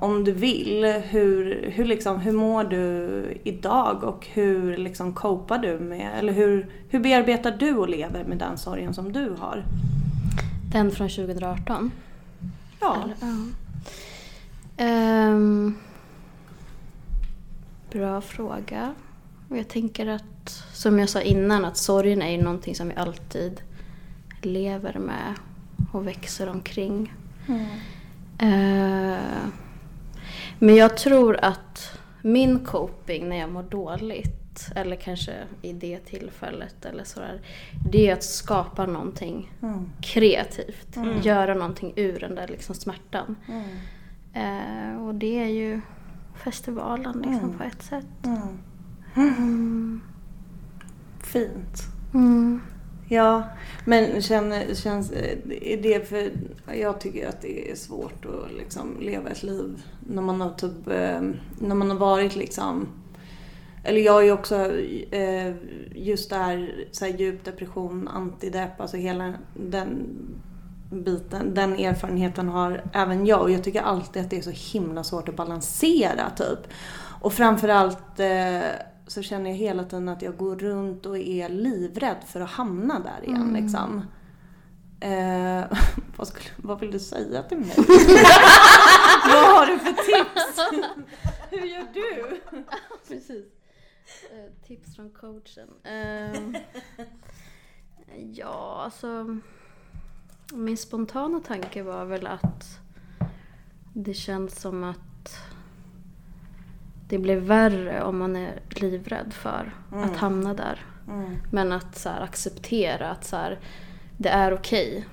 om 0.00 0.24
du 0.24 0.32
vill, 0.32 0.84
hur, 0.84 1.70
hur, 1.70 1.84
liksom, 1.84 2.20
hur 2.20 2.32
mår 2.32 2.64
du 2.64 3.40
idag 3.44 4.04
och 4.04 4.26
hur 4.32 4.76
liksom 4.76 5.14
copar 5.14 5.58
du 5.58 5.78
med, 5.78 6.18
eller 6.18 6.32
hur, 6.32 6.72
hur 6.88 7.00
bearbetar 7.00 7.50
du 7.50 7.76
och 7.76 7.88
lever 7.88 8.24
med 8.24 8.38
den 8.38 8.58
sorgen 8.58 8.94
som 8.94 9.12
du 9.12 9.34
har? 9.38 9.64
Den 10.72 10.90
från 10.90 11.08
2018. 11.08 11.90
Ja. 12.80 12.96
Eller, 13.04 13.16
ja. 13.20 13.46
Ehm, 14.76 15.74
bra 17.92 18.20
fråga. 18.20 18.94
Jag 19.48 19.68
tänker 19.68 20.06
att, 20.06 20.64
som 20.72 20.98
jag 20.98 21.08
sa 21.08 21.20
innan, 21.20 21.64
att 21.64 21.76
sorgen 21.76 22.22
är 22.22 22.30
ju 22.30 22.42
någonting 22.42 22.74
som 22.74 22.88
vi 22.88 22.94
alltid 22.94 23.60
lever 24.42 24.98
med 24.98 25.34
och 25.92 26.06
växer 26.06 26.48
omkring. 26.48 27.12
Eh, 28.38 29.18
men 30.60 30.76
jag 30.76 30.96
tror 30.96 31.36
att 31.42 31.98
min 32.22 32.58
coping 32.64 33.28
när 33.28 33.36
jag 33.36 33.50
mår 33.52 33.62
dåligt, 33.62 34.68
eller 34.74 34.96
kanske 34.96 35.32
i 35.62 35.72
det 35.72 35.98
tillfället 35.98 36.84
eller 36.84 37.04
sådär, 37.04 37.40
det 37.90 38.08
är 38.08 38.12
att 38.12 38.24
skapa 38.24 38.86
någonting 38.86 39.52
kreativt. 40.00 40.96
Göra 41.22 41.54
någonting 41.54 41.92
ur 41.96 42.20
den 42.20 42.34
där 42.34 42.48
liksom 42.48 42.74
smärtan. 42.74 43.36
Eh, 44.32 45.02
och 45.06 45.14
det 45.14 45.38
är 45.38 45.48
ju 45.48 45.80
festivalen 46.44 47.24
liksom 47.30 47.58
på 47.58 47.64
ett 47.64 47.82
sätt. 47.82 48.06
Fint. 51.22 51.82
Ja, 53.12 53.42
men 53.84 54.22
känner, 54.22 54.74
känns 54.74 55.10
eh, 55.10 55.38
är 55.60 55.82
det 55.82 56.08
för... 56.08 56.30
Jag 56.74 57.00
tycker 57.00 57.28
att 57.28 57.40
det 57.40 57.70
är 57.70 57.74
svårt 57.74 58.24
att 58.24 58.52
liksom 58.58 58.96
leva 59.00 59.30
ett 59.30 59.42
liv 59.42 59.82
när 60.08 60.22
man 60.22 60.40
har 60.40 60.50
typ... 60.50 60.86
Eh, 60.86 61.20
när 61.58 61.74
man 61.74 61.90
har 61.90 61.96
varit 61.96 62.36
liksom... 62.36 62.88
Eller 63.84 64.00
jag 64.00 64.20
är 64.20 64.24
ju 64.24 64.32
också 64.32 64.56
eh, 65.10 65.54
just 65.94 66.30
det 66.30 66.36
här, 66.36 66.86
så 66.92 67.04
här 67.04 67.12
djup 67.12 67.44
depression, 67.44 68.08
antidepp, 68.08 68.80
alltså 68.80 68.96
hela 68.96 69.34
den 69.54 70.06
biten, 70.90 71.54
den 71.54 71.72
erfarenheten 71.72 72.48
har 72.48 72.82
även 72.92 73.26
jag 73.26 73.42
och 73.42 73.50
jag 73.50 73.64
tycker 73.64 73.82
alltid 73.82 74.22
att 74.22 74.30
det 74.30 74.38
är 74.38 74.42
så 74.42 74.78
himla 74.78 75.04
svårt 75.04 75.28
att 75.28 75.36
balansera 75.36 76.30
typ. 76.30 76.58
Och 77.20 77.32
framförallt 77.32 78.20
eh, 78.20 78.60
så 79.10 79.22
känner 79.22 79.50
jag 79.50 79.56
hela 79.56 79.84
tiden 79.84 80.08
att 80.08 80.22
jag 80.22 80.36
går 80.36 80.56
runt 80.56 81.06
och 81.06 81.18
är 81.18 81.48
livrädd 81.48 82.24
för 82.26 82.40
att 82.40 82.50
hamna 82.50 83.00
där 83.00 83.28
igen 83.28 83.52
liksom. 83.52 84.02
Eh, 85.00 85.78
vad, 86.16 86.28
skulle, 86.28 86.50
vad 86.56 86.80
vill 86.80 86.90
du 86.90 86.98
säga 86.98 87.42
till 87.42 87.58
mig? 87.58 87.74
vad 89.26 89.44
har 89.44 89.66
du 89.66 89.78
för 89.78 89.92
tips? 89.92 90.60
Hur 91.50 91.66
gör 91.66 91.86
du? 91.94 92.40
Precis. 93.08 93.46
Eh, 94.30 94.66
tips 94.66 94.96
från 94.96 95.10
coachen. 95.10 95.68
Ehm, 95.84 96.56
ja, 98.34 98.80
alltså. 98.84 99.38
Min 100.52 100.76
spontana 100.76 101.40
tanke 101.40 101.82
var 101.82 102.04
väl 102.04 102.26
att 102.26 102.64
det 103.92 104.14
känns 104.14 104.60
som 104.60 104.84
att 104.84 105.09
det 107.10 107.18
blir 107.18 107.36
värre 107.36 108.02
om 108.02 108.18
man 108.18 108.36
är 108.36 108.52
livrädd 108.68 109.32
för 109.32 109.72
att 110.04 110.16
hamna 110.16 110.54
där. 110.54 110.78
Men 111.50 111.72
att 111.72 111.98
så 111.98 112.08
här, 112.08 112.20
acceptera 112.20 113.10
att 113.10 113.24
så 113.24 113.36
här, 113.36 113.58
det 114.16 114.28
är 114.28 114.52
okej 114.54 115.04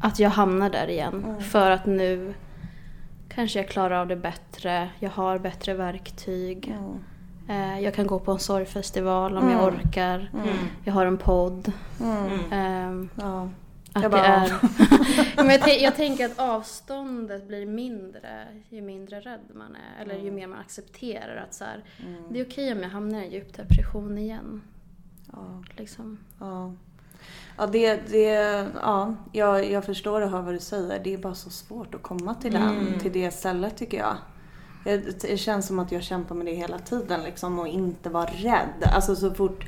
att 0.00 0.18
jag 0.18 0.30
hamnar 0.30 0.70
där 0.70 0.88
igen. 0.90 1.36
För 1.40 1.70
att 1.70 1.86
nu 1.86 2.34
kanske 3.28 3.58
jag 3.58 3.68
klarar 3.68 4.00
av 4.00 4.06
det 4.06 4.16
bättre, 4.16 4.88
jag 4.98 5.10
har 5.10 5.38
bättre 5.38 5.74
verktyg. 5.74 6.76
Eh, 7.48 7.80
jag 7.80 7.94
kan 7.94 8.06
gå 8.06 8.18
på 8.18 8.32
en 8.32 8.38
sorgfestival 8.38 9.36
om 9.36 9.50
jag 9.50 9.64
orkar. 9.64 10.30
Jag 10.84 10.92
har 10.94 11.06
en 11.06 11.16
podd. 11.18 11.72
Ehm, 12.50 13.08
Ja. 13.14 13.48
Att 13.94 14.02
Jag 14.02 14.10
det 14.10 14.16
bara, 14.16 14.26
är... 14.26 14.54
Men 15.44 15.60
jag, 15.60 15.80
jag 15.80 15.96
tänker 15.96 16.26
att 16.26 16.38
avståndet 16.38 17.48
blir 17.48 17.66
mindre 17.66 18.46
ju 18.68 18.82
mindre 18.82 19.20
rädd 19.20 19.40
man 19.54 19.76
är. 19.76 20.02
Eller 20.02 20.24
ju 20.24 20.30
mer 20.30 20.46
man 20.46 20.58
accepterar 20.58 21.36
att 21.36 21.54
så 21.54 21.64
här, 21.64 21.84
det 22.30 22.40
är 22.40 22.46
okej 22.46 22.72
om 22.72 22.82
jag 22.82 22.88
hamnar 22.88 23.20
i 23.20 23.24
en 23.24 23.30
djup 23.30 23.56
depression 23.56 24.18
igen. 24.18 24.62
Ja. 25.32 25.62
Liksom. 25.76 26.18
Ja, 26.40 26.72
ja, 27.56 27.66
det, 27.66 28.00
det, 28.08 28.66
ja 28.82 29.14
jag, 29.32 29.70
jag 29.70 29.84
förstår 29.84 30.20
och 30.20 30.30
hör 30.30 30.42
vad 30.42 30.54
du 30.54 30.60
säger. 30.60 31.00
Det 31.04 31.14
är 31.14 31.18
bara 31.18 31.34
så 31.34 31.50
svårt 31.50 31.94
att 31.94 32.02
komma 32.02 32.34
till, 32.34 32.52
den, 32.52 32.98
till 33.00 33.12
det 33.12 33.30
stället 33.30 33.76
tycker 33.76 33.98
jag. 33.98 34.16
Det, 34.84 35.20
det 35.20 35.36
känns 35.36 35.66
som 35.66 35.78
att 35.78 35.92
jag 35.92 36.02
kämpar 36.02 36.34
med 36.34 36.46
det 36.46 36.54
hela 36.54 36.78
tiden 36.78 37.22
liksom 37.22 37.58
och 37.58 37.68
inte 37.68 38.10
vara 38.10 38.26
rädd. 38.26 38.90
Alltså 38.94 39.16
så 39.16 39.34
fort 39.34 39.64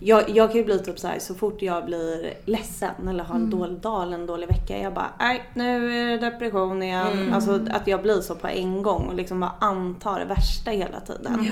jag, 0.00 0.30
jag 0.30 0.50
kan 0.50 0.58
ju 0.58 0.64
bli 0.64 0.78
typ 0.78 0.98
så 0.98 1.08
här, 1.08 1.18
så 1.18 1.34
fort 1.34 1.62
jag 1.62 1.84
blir 1.84 2.34
ledsen 2.44 3.08
eller 3.08 3.24
har 3.24 3.34
en 3.34 3.50
dålig 3.50 3.78
dag 3.78 4.02
eller 4.02 4.14
en 4.14 4.26
dålig 4.26 4.48
vecka. 4.48 4.78
Jag 4.78 4.94
bara, 4.94 5.10
nej 5.18 5.44
nu 5.54 6.00
är 6.00 6.06
det 6.08 6.30
depression 6.30 6.82
igen. 6.82 7.32
Alltså 7.34 7.60
att 7.70 7.86
jag 7.86 8.02
blir 8.02 8.20
så 8.20 8.34
på 8.34 8.48
en 8.48 8.82
gång 8.82 9.08
och 9.08 9.14
liksom 9.14 9.40
bara 9.40 9.54
antar 9.58 10.18
det 10.18 10.24
värsta 10.24 10.70
hela 10.70 11.00
tiden. 11.00 11.46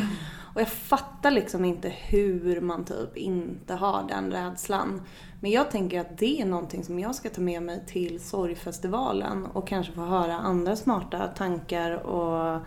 Och 0.54 0.60
jag 0.60 0.68
fattar 0.68 1.30
liksom 1.30 1.64
inte 1.64 1.88
hur 1.88 2.60
man 2.60 2.84
typ 2.84 3.16
inte 3.16 3.74
har 3.74 4.04
den 4.08 4.30
rädslan. 4.32 5.02
Men 5.40 5.50
jag 5.50 5.70
tänker 5.70 6.00
att 6.00 6.18
det 6.18 6.40
är 6.40 6.46
någonting 6.46 6.84
som 6.84 6.98
jag 6.98 7.14
ska 7.14 7.28
ta 7.28 7.40
med 7.40 7.62
mig 7.62 7.84
till 7.86 8.20
sorgfestivalen 8.20 9.46
och 9.46 9.68
kanske 9.68 9.92
få 9.92 10.00
höra 10.00 10.34
andra 10.34 10.76
smarta 10.76 11.26
tankar 11.26 12.06
och 12.06 12.60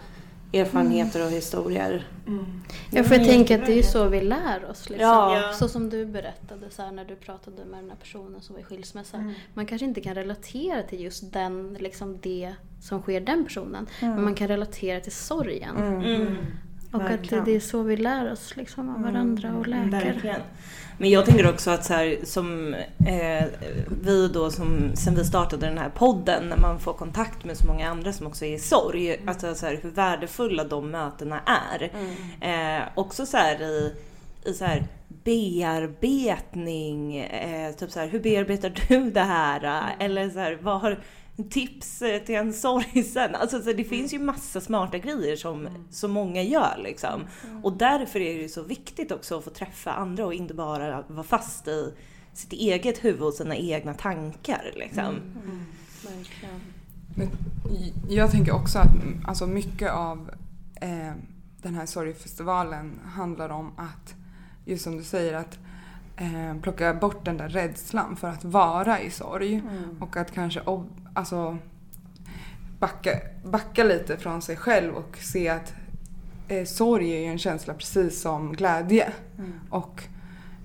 erfarenheter 0.54 1.26
och 1.26 1.32
historier. 1.32 2.08
Ja, 2.91 3.04
för 3.04 3.16
jag 3.16 3.26
tänker 3.28 3.60
att 3.60 3.66
det 3.66 3.72
är 3.72 3.78
ju 3.78 3.84
så 3.84 4.08
vi 4.08 4.22
lär 4.22 4.70
oss. 4.70 4.89
Liksom. 4.89 5.08
Ja. 5.08 5.52
Så 5.54 5.68
som 5.68 5.89
du 5.89 6.06
berättade 6.06 6.70
så 6.70 6.82
här, 6.82 6.91
när 6.91 7.06
du 7.06 7.16
pratade 7.16 7.66
med 7.66 7.80
den 7.80 7.89
här 7.89 7.97
personen 7.97 8.41
som 8.41 8.56
var 8.56 8.62
i 8.62 8.64
skilsmässa. 8.64 9.18
Mm. 9.18 9.34
Man 9.54 9.66
kanske 9.66 9.86
inte 9.86 10.02
kan 10.02 10.16
relatera 10.16 10.84
till 10.84 11.02
just 11.02 11.34
den, 11.34 11.78
liksom 11.80 12.18
det 12.22 12.54
som 12.82 13.02
sker 13.02 13.22
den 13.22 13.45
personen. 13.45 13.88
Mm. 14.02 14.16
Men 14.16 14.24
man 14.24 14.36
kan 14.36 14.47
relatera 14.47 15.00
till 15.00 15.12
sorgen. 15.12 15.76
Mm. 16.93 17.05
Och 17.05 17.11
att 17.11 17.21
det, 17.29 17.35
Verkligen. 17.35 17.55
är 17.55 17.59
så 17.59 17.83
vi 17.83 17.97
lär 17.97 18.31
oss 18.31 18.55
liksom, 18.55 18.89
av 18.89 19.01
varandra 19.01 19.53
och 19.53 19.67
läkare. 19.67 19.89
Verkligen. 19.89 20.41
Men 20.97 21.09
jag 21.09 21.25
tänker 21.25 21.49
också 21.49 21.71
att 21.71 21.85
så 21.85 21.93
här, 21.93 22.17
som 22.23 22.73
eh, 23.07 23.45
vi 24.03 24.27
då 24.27 24.51
som, 24.51 24.91
sen 24.95 25.15
vi 25.15 25.25
startade 25.25 25.65
den 25.65 25.77
här 25.77 25.89
podden, 25.89 26.49
när 26.49 26.57
man 26.57 26.79
får 26.79 26.93
kontakt 26.93 27.45
med 27.45 27.57
så 27.57 27.67
många 27.67 27.89
andra 27.89 28.13
som 28.13 28.27
också 28.27 28.45
är 28.45 28.55
i 28.55 28.59
sorg, 28.59 29.21
alltså 29.27 29.55
så 29.55 29.65
här, 29.65 29.79
hur 29.81 29.91
värdefulla 29.91 30.63
de 30.63 30.91
mötena 30.91 31.39
är. 31.45 31.91
Eh, 32.41 32.83
också 32.95 33.25
så 33.25 33.37
här 33.37 33.61
i, 33.61 33.93
i 34.45 34.53
så 34.53 34.65
här 34.65 34.87
bearbetning, 35.23 37.17
eh, 37.17 37.71
typ 37.71 37.91
så 37.91 37.99
hur 37.99 38.19
bearbetar 38.19 38.73
du 38.87 39.11
det 39.11 39.21
här? 39.21 39.95
Eller 39.99 40.29
så 40.29 40.39
här, 40.39 40.57
vad 40.61 40.81
har 40.81 40.99
tips 41.43 42.01
eh, 42.01 42.21
till 42.21 42.35
en 42.35 42.53
sorgsen? 42.53 43.35
Alltså 43.39 43.61
så 43.61 43.73
det 43.73 43.83
finns 43.83 44.13
ju 44.13 44.19
massa 44.19 44.61
smarta 44.61 44.97
grejer 44.97 45.35
som 45.35 45.67
så 45.91 46.07
många 46.07 46.41
gör 46.41 46.79
liksom. 46.83 47.21
Och 47.63 47.73
därför 47.73 48.19
är 48.19 48.33
det 48.33 48.41
ju 48.41 48.49
så 48.49 48.63
viktigt 48.63 49.11
också 49.11 49.37
att 49.37 49.43
få 49.43 49.49
träffa 49.49 49.91
andra 49.91 50.25
och 50.25 50.33
inte 50.33 50.53
bara 50.53 51.03
vara 51.07 51.23
fast 51.23 51.67
i 51.67 51.93
sitt 52.33 52.53
eget 52.53 53.03
huvud 53.03 53.21
och 53.21 53.33
sina 53.33 53.55
egna 53.55 53.93
tankar 53.93 54.71
liksom. 54.75 55.15
Verkligen. 56.03 56.61
Men 57.15 57.29
jag 58.09 58.31
tänker 58.31 58.51
också 58.51 58.79
att 58.79 58.93
mm, 58.93 59.25
alltså 59.27 59.47
mycket 59.47 59.91
av 59.91 60.31
eh, 60.81 61.13
den 61.61 61.75
här 61.75 61.85
sorgfestivalen 61.85 62.99
handlar 63.05 63.49
om 63.49 63.71
att, 63.77 64.15
just 64.65 64.83
som 64.83 64.97
du 64.97 65.03
säger, 65.03 65.33
att 65.33 65.59
eh, 66.20 66.61
plocka 66.61 66.93
bort 66.93 67.26
den 67.26 67.38
där 67.38 67.49
rädslan 67.49 68.15
för 68.15 68.28
att 68.28 68.43
vara 68.43 68.99
i 69.01 69.09
sorg. 69.11 69.61
Och 69.99 70.17
att 70.17 70.32
kanske 70.32 70.59
ob- 70.59 71.07
alltså, 71.13 71.57
backa, 72.80 73.11
backa 73.43 73.84
lite 73.84 74.17
från 74.17 74.41
sig 74.41 74.55
själv 74.55 74.93
och 74.95 75.17
se 75.17 75.49
att 75.49 75.74
eh, 76.47 76.65
sorg 76.65 77.11
är 77.11 77.20
ju 77.20 77.26
en 77.26 77.38
känsla 77.38 77.74
precis 77.74 78.22
som 78.22 78.53
glädje. 78.53 79.13
Och 79.70 80.03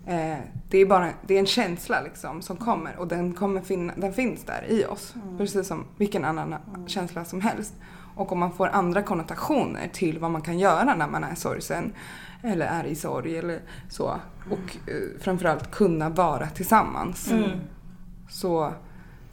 eh, 0.06 0.38
det 0.68 0.78
är 0.78 0.86
bara 0.86 1.10
det 1.26 1.34
är 1.34 1.38
en 1.38 1.46
känsla 1.46 2.00
liksom 2.00 2.42
som 2.42 2.56
kommer 2.56 2.96
och 2.96 3.08
den, 3.08 3.34
kommer 3.34 3.60
finna, 3.60 3.92
den 3.96 4.12
finns 4.12 4.44
där 4.44 4.64
i 4.68 4.84
oss. 4.84 5.14
Precis 5.38 5.68
som 5.68 5.84
vilken 5.96 6.24
annan 6.24 6.54
känsla 6.86 7.24
som 7.24 7.40
helst. 7.40 7.74
Och 8.14 8.32
om 8.32 8.38
man 8.38 8.52
får 8.52 8.68
andra 8.68 9.02
konnotationer 9.02 9.88
till 9.92 10.18
vad 10.18 10.30
man 10.30 10.42
kan 10.42 10.58
göra 10.58 10.94
när 10.94 11.08
man 11.08 11.24
är 11.24 11.34
sorgsen 11.34 11.92
eller 12.42 12.66
är 12.66 12.84
i 12.84 12.94
sorg 12.94 13.38
eller 13.38 13.60
så. 13.88 14.20
Och 14.50 14.90
eh, 14.90 15.20
framförallt 15.20 15.70
kunna 15.70 16.08
vara 16.08 16.46
tillsammans. 16.46 17.32
Så 18.30 18.72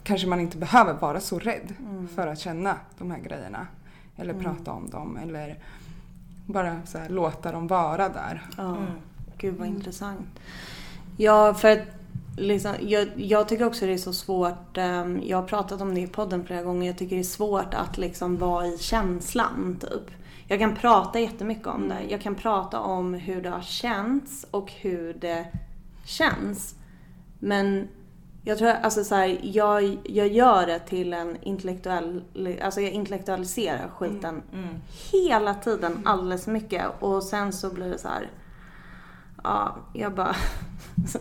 kanske 0.02 0.26
man 0.26 0.40
inte 0.40 0.56
behöver 0.56 0.94
vara 0.94 1.20
så 1.20 1.38
rädd 1.38 1.74
för 2.14 2.26
att 2.26 2.38
känna 2.38 2.76
de 2.98 3.10
här 3.10 3.18
grejerna. 3.18 3.66
Eller 4.16 4.34
prata 4.34 4.72
om 4.72 4.90
dem 4.90 5.16
eller 5.16 5.58
bara 6.46 6.80
så 6.86 6.98
här, 6.98 7.08
låta 7.08 7.52
dem 7.52 7.66
vara 7.66 8.08
där. 8.08 8.42
Ja, 8.56 8.76
gud 9.38 9.54
vad 9.58 9.68
intressant. 9.68 10.40
Ja, 11.16 11.54
för 11.54 11.70
att 11.70 12.01
liksom, 12.36 12.74
jag, 12.80 13.08
jag 13.16 13.48
tycker 13.48 13.66
också 13.66 13.86
det 13.86 13.92
är 13.92 13.98
så 13.98 14.12
svårt, 14.12 14.78
ehm, 14.78 15.20
jag 15.24 15.36
har 15.36 15.48
pratat 15.48 15.80
om 15.80 15.94
det 15.94 16.00
i 16.00 16.06
podden 16.06 16.46
flera 16.46 16.62
gånger, 16.62 16.86
jag 16.86 16.98
tycker 16.98 17.16
det 17.16 17.22
är 17.22 17.24
svårt 17.24 17.74
att 17.74 17.98
liksom 17.98 18.38
vara 18.38 18.66
i 18.66 18.78
känslan 18.78 19.78
typ. 19.80 20.10
Jag 20.48 20.58
kan 20.58 20.76
prata 20.76 21.20
jättemycket 21.20 21.66
om 21.66 21.88
det. 21.88 21.98
Jag 22.08 22.20
kan 22.20 22.34
prata 22.34 22.80
om 22.80 23.14
hur 23.14 23.42
det 23.42 23.50
har 23.50 23.60
känts 23.60 24.46
och 24.50 24.72
hur 24.72 25.14
det 25.14 25.46
känns. 26.04 26.74
Men 27.38 27.88
jag 28.44 28.58
tror, 28.58 28.68
alltså 28.68 29.04
så 29.04 29.14
här, 29.14 29.40
jag, 29.42 29.98
jag 30.04 30.28
gör 30.28 30.66
det 30.66 30.78
till 30.78 31.12
en 31.12 31.42
intellektuell, 31.42 32.22
alltså 32.62 32.80
jag 32.80 32.92
intellektualiserar 32.92 33.88
skiten 33.88 34.42
hela 35.12 35.54
tiden 35.54 36.02
alldeles 36.04 36.46
mycket 36.46 36.84
och 37.00 37.22
sen 37.22 37.52
så 37.52 37.70
blir 37.70 37.90
det 37.90 37.98
så 37.98 38.08
här. 38.08 38.30
Ja, 39.44 39.76
jag 39.92 40.14
bara, 40.14 40.36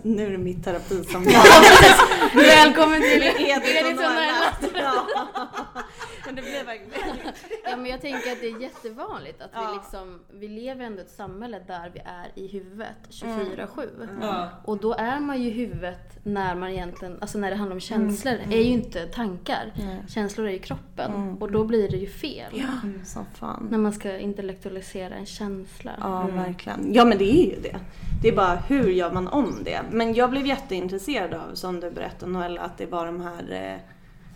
nu 0.04 0.26
är 0.26 0.32
det 0.32 0.38
mitt 0.38 0.64
terapi 0.64 1.04
som 1.04 1.24
Välkommen 2.36 3.02
till 3.02 3.24
Edith 3.24 3.86
och 3.88 3.96
Noella. 3.96 4.54
Ja. 4.76 5.06
Men 6.26 6.36
det 6.36 6.42
blir 6.42 6.64
verkligen 6.66 7.18
Ja, 7.64 7.78
men 7.78 7.86
jag 7.86 8.02
tänker 8.02 8.32
att 8.32 8.40
det 8.42 8.48
är 8.48 8.62
jättevanligt 8.62 9.42
att 9.42 9.50
Ja. 9.54 9.68
vi 9.72 9.76
liksom, 9.78 10.20
vi 10.40 10.48
lever 10.48 10.86
ändå 10.86 11.00
i 11.00 11.02
ett 11.02 11.12
samhälle 11.12 11.60
där 11.68 11.92
vi 11.94 12.00
är 12.00 12.32
i 12.36 12.48
huvudet 12.48 12.96
24-7. 13.10 14.08
Ja. 14.22 14.50
Och 14.66 14.78
då 14.78 14.94
är 14.94 15.20
man 15.20 15.42
ju 15.42 15.48
i 15.48 15.52
huvudet 15.52 16.20
när 16.24 16.56
man 16.56 16.70
egentligen, 16.70 17.18
alltså 17.22 17.38
när 17.38 17.50
det 17.50 17.56
handlar 17.56 17.76
om 17.76 17.80
känslor, 17.80 18.34
är 18.50 18.58
ju 18.58 18.64
inte 18.64 19.06
tankar. 19.08 19.74
Känslor 20.10 20.48
är 20.48 20.52
ju 20.52 20.60
kroppen. 20.60 21.38
Och 21.40 21.52
då 21.52 21.64
blir 21.64 21.90
det 21.90 21.98
ju 21.98 22.08
fel. 22.10 22.64
som 23.06 23.26
fan. 23.36 23.68
När 23.72 23.78
man 23.78 23.94
ska 23.94 24.18
intellektualisera 24.18 25.16
en 25.16 25.26
känsla. 25.26 25.92
Ja, 26.00 26.28
verkligen. 26.34 26.94
Ja, 26.94 27.06
men 27.06 27.18
det 27.18 27.32
är 27.32 27.46
ju 27.56 27.62
det. 27.62 27.80
Det 28.22 28.28
är 28.30 28.36
bara 28.36 28.56
hur 28.56 28.90
gör 28.90 29.12
man 29.12 29.28
om 29.28 29.61
det? 29.64 29.82
Men 29.92 30.14
jag 30.14 30.30
blev 30.30 30.46
jätteintresserad 30.46 31.34
av, 31.34 31.56
som 31.56 31.80
du 31.80 31.92
berättade 31.92 32.32
Noella, 32.32 32.62
att 32.62 32.78
det 32.78 32.86
var 32.86 33.06
de 33.06 33.22
här 33.22 33.52
eh, 33.74 33.80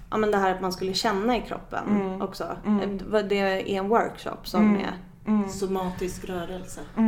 Ja 0.09 0.17
men 0.17 0.31
det 0.31 0.37
här 0.37 0.55
att 0.55 0.61
man 0.61 0.71
skulle 0.73 0.93
känna 0.93 1.37
i 1.37 1.41
kroppen 1.41 2.21
också. 2.21 2.43
Eh, 2.65 3.21
Det 3.23 3.39
är 3.39 3.67
en 3.69 3.87
workshop 3.87 4.37
som 4.43 4.75
är 4.75 4.93
Somatisk 5.49 6.25
rörelse. 6.25 6.81
Det 6.95 7.01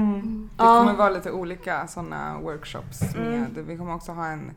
Ja. 0.57 0.79
kommer 0.79 0.93
vara 0.93 1.09
lite 1.09 1.31
olika 1.31 1.87
sådana 1.87 2.39
workshops 2.39 3.15
med. 3.15 3.47
Vi 3.67 3.77
kommer 3.77 3.95
också 3.95 4.11
ha 4.11 4.25
en 4.27 4.51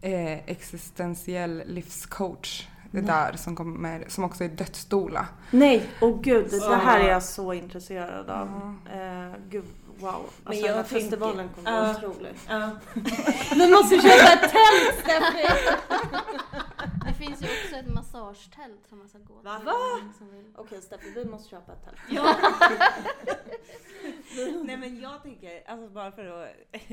eh, 0.00 0.38
existentiell 0.50 1.62
livscoach 1.66 2.68
där 2.90 3.32
som, 3.36 3.56
kommer, 3.56 4.04
som 4.08 4.24
också 4.24 4.44
är 4.44 4.48
dödsdoula. 4.48 5.26
Nej, 5.50 5.86
åh 6.00 6.20
gud, 6.22 6.46
det 6.50 6.74
här 6.76 7.00
är 7.00 7.08
jag 7.08 7.22
så 7.22 7.52
intresserad 7.52 8.30
av. 8.30 8.76
Eh, 8.94 9.32
gud, 9.50 9.64
wow. 9.98 10.30
Alltså 10.44 10.66
jag 10.66 10.70
den 10.70 10.76
här 10.76 10.82
tänker- 10.84 11.00
festivalen 11.00 11.48
kommer 11.54 11.72
vara 11.72 11.86
Ja. 12.02 12.08
otrolig. 12.08 12.32
Ja. 12.48 12.70
Vi 13.56 13.70
måste 13.70 13.94
köpa 13.96 14.32
ett 14.32 14.40
tält 14.40 14.94
Steffi! 15.00 15.46
Det 17.06 17.14
finns 17.26 17.42
ju 17.42 17.46
också 17.46 17.76
ett 17.76 17.94
massagetält 17.94 18.80
som 18.88 18.98
man 18.98 19.08
ska 19.08 19.18
gå 19.18 19.24
till. 19.40 19.44
Va? 19.44 19.60
Okej 20.56 20.82
Steffi, 20.82 21.10
vi 21.14 21.24
måste 21.24 21.48
köpa 21.50 21.72
ett 21.72 21.84
tält. 21.84 21.96
Ja. 22.10 22.36
Nej 24.64 24.76
men 24.76 25.00
jag 25.00 25.22
tänker, 25.22 25.62
alltså 25.70 25.88
bara 25.88 26.12
för 26.12 26.42
att 26.44 26.48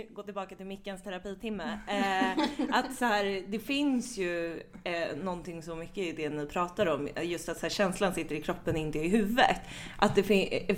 gå 0.09 0.23
tillbaka 0.23 0.55
till 0.55 0.65
Mickens 0.65 1.03
terapitimme. 1.03 1.79
Eh, 1.87 2.43
att 2.77 2.95
så 2.95 3.05
här, 3.05 3.43
det 3.47 3.59
finns 3.59 4.17
ju 4.17 4.63
eh, 4.83 5.15
någonting 5.23 5.63
så 5.63 5.75
mycket 5.75 5.97
i 5.97 6.11
det 6.11 6.29
ni 6.29 6.45
pratar 6.45 6.85
om. 6.85 7.09
Just 7.21 7.49
att 7.49 7.57
så 7.57 7.61
här, 7.61 7.69
känslan 7.69 8.13
sitter 8.13 8.35
i 8.35 8.41
kroppen, 8.41 8.75
inte 8.77 8.99
i 8.99 9.07
huvudet. 9.09 9.61
Att 9.97 10.15
det 10.15 10.23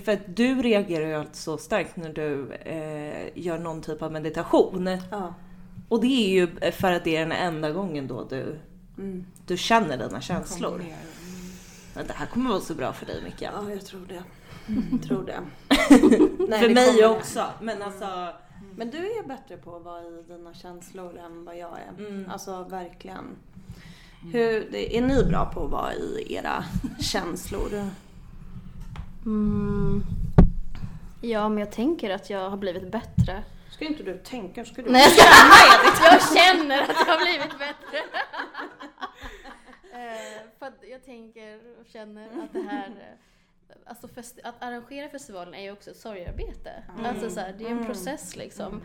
för 0.06 0.12
att 0.12 0.36
du 0.36 0.62
reagerar 0.62 1.06
ju 1.08 1.14
alltid 1.14 1.36
så 1.36 1.58
starkt 1.58 1.96
när 1.96 2.11
du 2.12 2.52
eh, 2.54 3.30
gör 3.36 3.60
någon 3.60 3.82
typ 3.82 4.02
av 4.02 4.12
meditation. 4.12 4.98
Ja. 5.12 5.34
Och 5.90 6.02
det 6.02 6.08
är 6.08 6.30
ju 6.30 6.72
för 6.72 6.92
att 6.92 7.04
det 7.04 7.16
är 7.16 7.20
den 7.20 7.32
enda 7.32 7.72
gången 7.72 8.08
då 8.08 8.24
du, 8.30 8.60
Mm. 8.98 9.26
du 9.48 9.58
känner 9.58 9.98
dina 9.98 10.22
känslor. 10.22 10.84
Men 11.96 12.08
det 12.08 12.14
här 12.14 12.26
kommer 12.26 12.50
vara 12.50 12.60
så 12.62 12.74
bra 12.76 12.94
för 12.94 13.06
dig 13.06 13.22
Micke. 13.24 13.42
Ja, 13.42 13.70
jag 13.72 13.86
tror 13.86 14.02
det. 14.08 14.24
tror 15.08 15.24
det. 15.26 15.40
Nej, 16.50 16.60
för 16.60 16.68
det 16.68 16.74
mig 16.74 16.86
kommer. 17.02 17.10
också. 17.18 17.46
Men 17.62 17.82
alltså... 17.82 18.34
Men 18.76 18.90
du 18.90 18.98
är 18.98 19.28
bättre 19.28 19.58
på 19.58 19.76
att 19.76 19.84
vara 19.84 20.02
i 20.04 20.24
dina 20.28 20.54
känslor 20.54 21.18
än 21.18 21.46
vad 21.46 21.58
jag 21.58 21.78
är. 22.00 22.06
Mm. 22.06 22.30
Alltså 22.32 22.64
verkligen. 22.64 23.26
Hur, 24.34 24.68
det- 24.72 24.98
är 24.98 25.02
ni 25.02 25.24
bra 25.24 25.46
på 25.54 25.66
att 25.66 25.72
vara 25.72 25.94
i 25.94 26.34
era 26.34 26.64
känslor? 27.00 27.70
Mm. 29.26 30.04
Ja, 31.22 31.50
men 31.50 31.58
jag 31.58 31.72
tänker 31.72 32.10
att 32.10 32.30
jag 32.30 32.50
har 32.50 32.58
blivit 32.58 32.92
bättre. 32.92 33.44
Ska 33.70 33.86
inte 33.86 34.04
du 34.04 34.18
tänka, 34.18 34.66
ska 34.66 34.82
du 34.82 34.92
Nej, 34.92 35.02
jag, 35.02 35.96
ska, 35.96 36.06
jag 36.12 36.22
känner 36.38 36.82
att 36.82 36.90
jag 36.90 37.06
har 37.06 37.26
blivit 37.26 37.60
bättre. 37.60 37.98
Eh, 39.94 40.42
för 40.60 40.66
att 40.66 40.84
jag 40.92 41.06
tänker 41.06 41.80
och 41.80 41.88
känner 41.88 42.26
att 42.26 42.54
det 42.54 42.62
här 42.62 42.88
eh, 42.88 43.18
Alltså 43.86 44.08
att 44.44 44.64
arrangera 44.64 45.10
festivalen 45.10 45.54
är 45.54 45.62
ju 45.62 45.72
också 45.72 45.92
ett 45.92 45.98
sorgarbete. 45.98 46.84
Alltså 47.06 47.30
så 47.30 47.40
här, 47.40 47.56
det 47.58 47.66
är 47.66 47.70
en 47.70 47.86
process 47.86 48.36
liksom. 48.36 48.82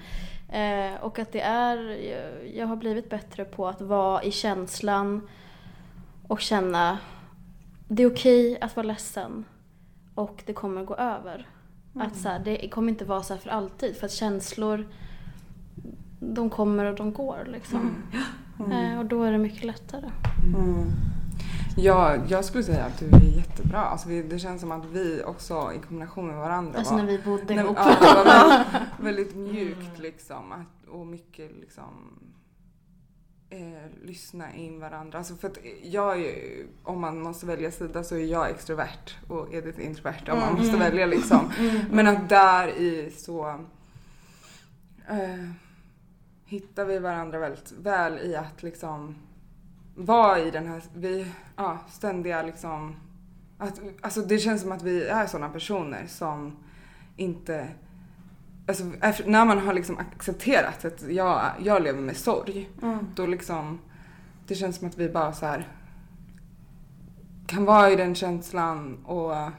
Eh, 0.52 0.94
och 0.94 1.18
att 1.18 1.32
det 1.32 1.40
är, 1.40 1.76
jag, 1.76 2.48
jag 2.54 2.66
har 2.66 2.76
blivit 2.76 3.10
bättre 3.10 3.44
på 3.44 3.68
att 3.68 3.80
vara 3.80 4.22
i 4.22 4.30
känslan 4.30 5.28
och 6.28 6.40
känna 6.40 6.98
det 7.88 8.02
är 8.02 8.12
okej 8.12 8.60
att 8.60 8.76
vara 8.76 8.86
ledsen 8.86 9.44
och 10.14 10.42
det 10.46 10.52
kommer 10.52 10.84
gå 10.84 10.94
över. 10.96 11.46
Att 11.98 12.16
så 12.16 12.28
här, 12.28 12.38
det 12.38 12.68
kommer 12.68 12.88
inte 12.88 13.04
vara 13.04 13.22
så 13.22 13.34
här 13.34 13.40
för 13.40 13.50
alltid 13.50 13.96
för 13.96 14.06
att 14.06 14.12
känslor 14.12 14.86
de 16.20 16.50
kommer 16.50 16.84
och 16.84 16.96
de 16.96 17.12
går 17.12 17.44
liksom. 17.46 17.96
Eh, 18.72 18.98
och 18.98 19.04
då 19.06 19.22
är 19.22 19.32
det 19.32 19.38
mycket 19.38 19.64
lättare. 19.64 20.10
Mm. 20.56 20.90
Ja, 21.76 22.16
jag 22.28 22.44
skulle 22.44 22.64
säga 22.64 22.84
att 22.84 22.98
du 22.98 23.06
är 23.06 23.36
jättebra. 23.36 23.80
Alltså, 23.80 24.08
vi, 24.08 24.22
det 24.22 24.38
känns 24.38 24.60
som 24.60 24.72
att 24.72 24.84
vi 24.84 25.22
också 25.26 25.72
i 25.76 25.78
kombination 25.78 26.26
med 26.26 26.36
varandra 26.36 26.78
Alltså 26.78 26.94
var, 26.94 27.02
när 27.02 27.06
vi 27.08 27.18
bodde 27.18 27.54
ihop. 27.54 27.76
ja, 27.80 27.96
det 28.00 28.06
var 28.06 28.24
väldigt, 28.24 28.76
väldigt 28.98 29.36
mjukt 29.36 29.98
liksom. 29.98 30.52
Att, 30.52 30.88
och 30.88 31.06
mycket 31.06 31.50
liksom 31.60 32.18
eh, 33.56 34.06
lyssna 34.06 34.54
in 34.54 34.80
varandra. 34.80 35.18
Alltså 35.18 35.34
för 35.34 35.48
att 35.48 35.58
jag 35.82 36.12
är 36.12 36.16
ju, 36.16 36.66
om 36.82 37.00
man 37.00 37.20
måste 37.20 37.46
välja 37.46 37.70
sida 37.70 38.04
så 38.04 38.14
är 38.14 38.24
jag 38.24 38.50
extrovert 38.50 39.16
och 39.28 39.54
Edith 39.54 39.86
introvert 39.86 40.32
om 40.32 40.38
man 40.38 40.54
måste 40.54 40.76
välja 40.76 41.06
liksom. 41.06 41.52
Men 41.90 42.06
att 42.06 42.28
där 42.28 42.68
i 42.68 43.10
så 43.10 43.48
eh, 45.08 45.50
hittar 46.44 46.84
vi 46.84 46.98
varandra 46.98 47.38
väldigt 47.38 47.72
väl 47.72 48.18
i 48.18 48.36
att 48.36 48.62
liksom 48.62 49.14
vara 49.94 50.38
i 50.38 50.50
den 50.50 50.66
här, 50.66 50.82
vi, 50.94 51.26
ja, 51.56 51.78
ständiga 51.88 52.42
liksom 52.42 52.96
att, 53.58 53.80
alltså 54.00 54.20
det 54.20 54.38
känns 54.38 54.62
som 54.62 54.72
att 54.72 54.82
vi 54.82 55.04
är 55.04 55.26
sådana 55.26 55.48
personer 55.48 56.06
som 56.06 56.56
inte 57.16 57.68
Alltså, 58.68 58.84
när 59.26 59.44
man 59.44 59.58
har 59.58 59.74
liksom 59.74 59.98
accepterat 59.98 60.84
att 60.84 61.02
jag, 61.08 61.40
jag 61.62 61.82
lever 61.82 62.00
med 62.00 62.16
sorg, 62.16 62.70
Mm. 62.82 62.98
då 63.14 63.26
liksom 63.26 63.78
det 64.46 64.54
känns 64.54 64.76
som 64.76 64.88
att 64.88 64.98
vi 64.98 65.08
bara 65.08 65.32
så 65.32 65.46
här 65.46 65.68
kan 67.46 67.64
vara 67.64 67.90
i 67.90 67.96
den 67.96 68.14
känslan 68.14 69.04
och 69.04 69.34
eh, 69.34 69.50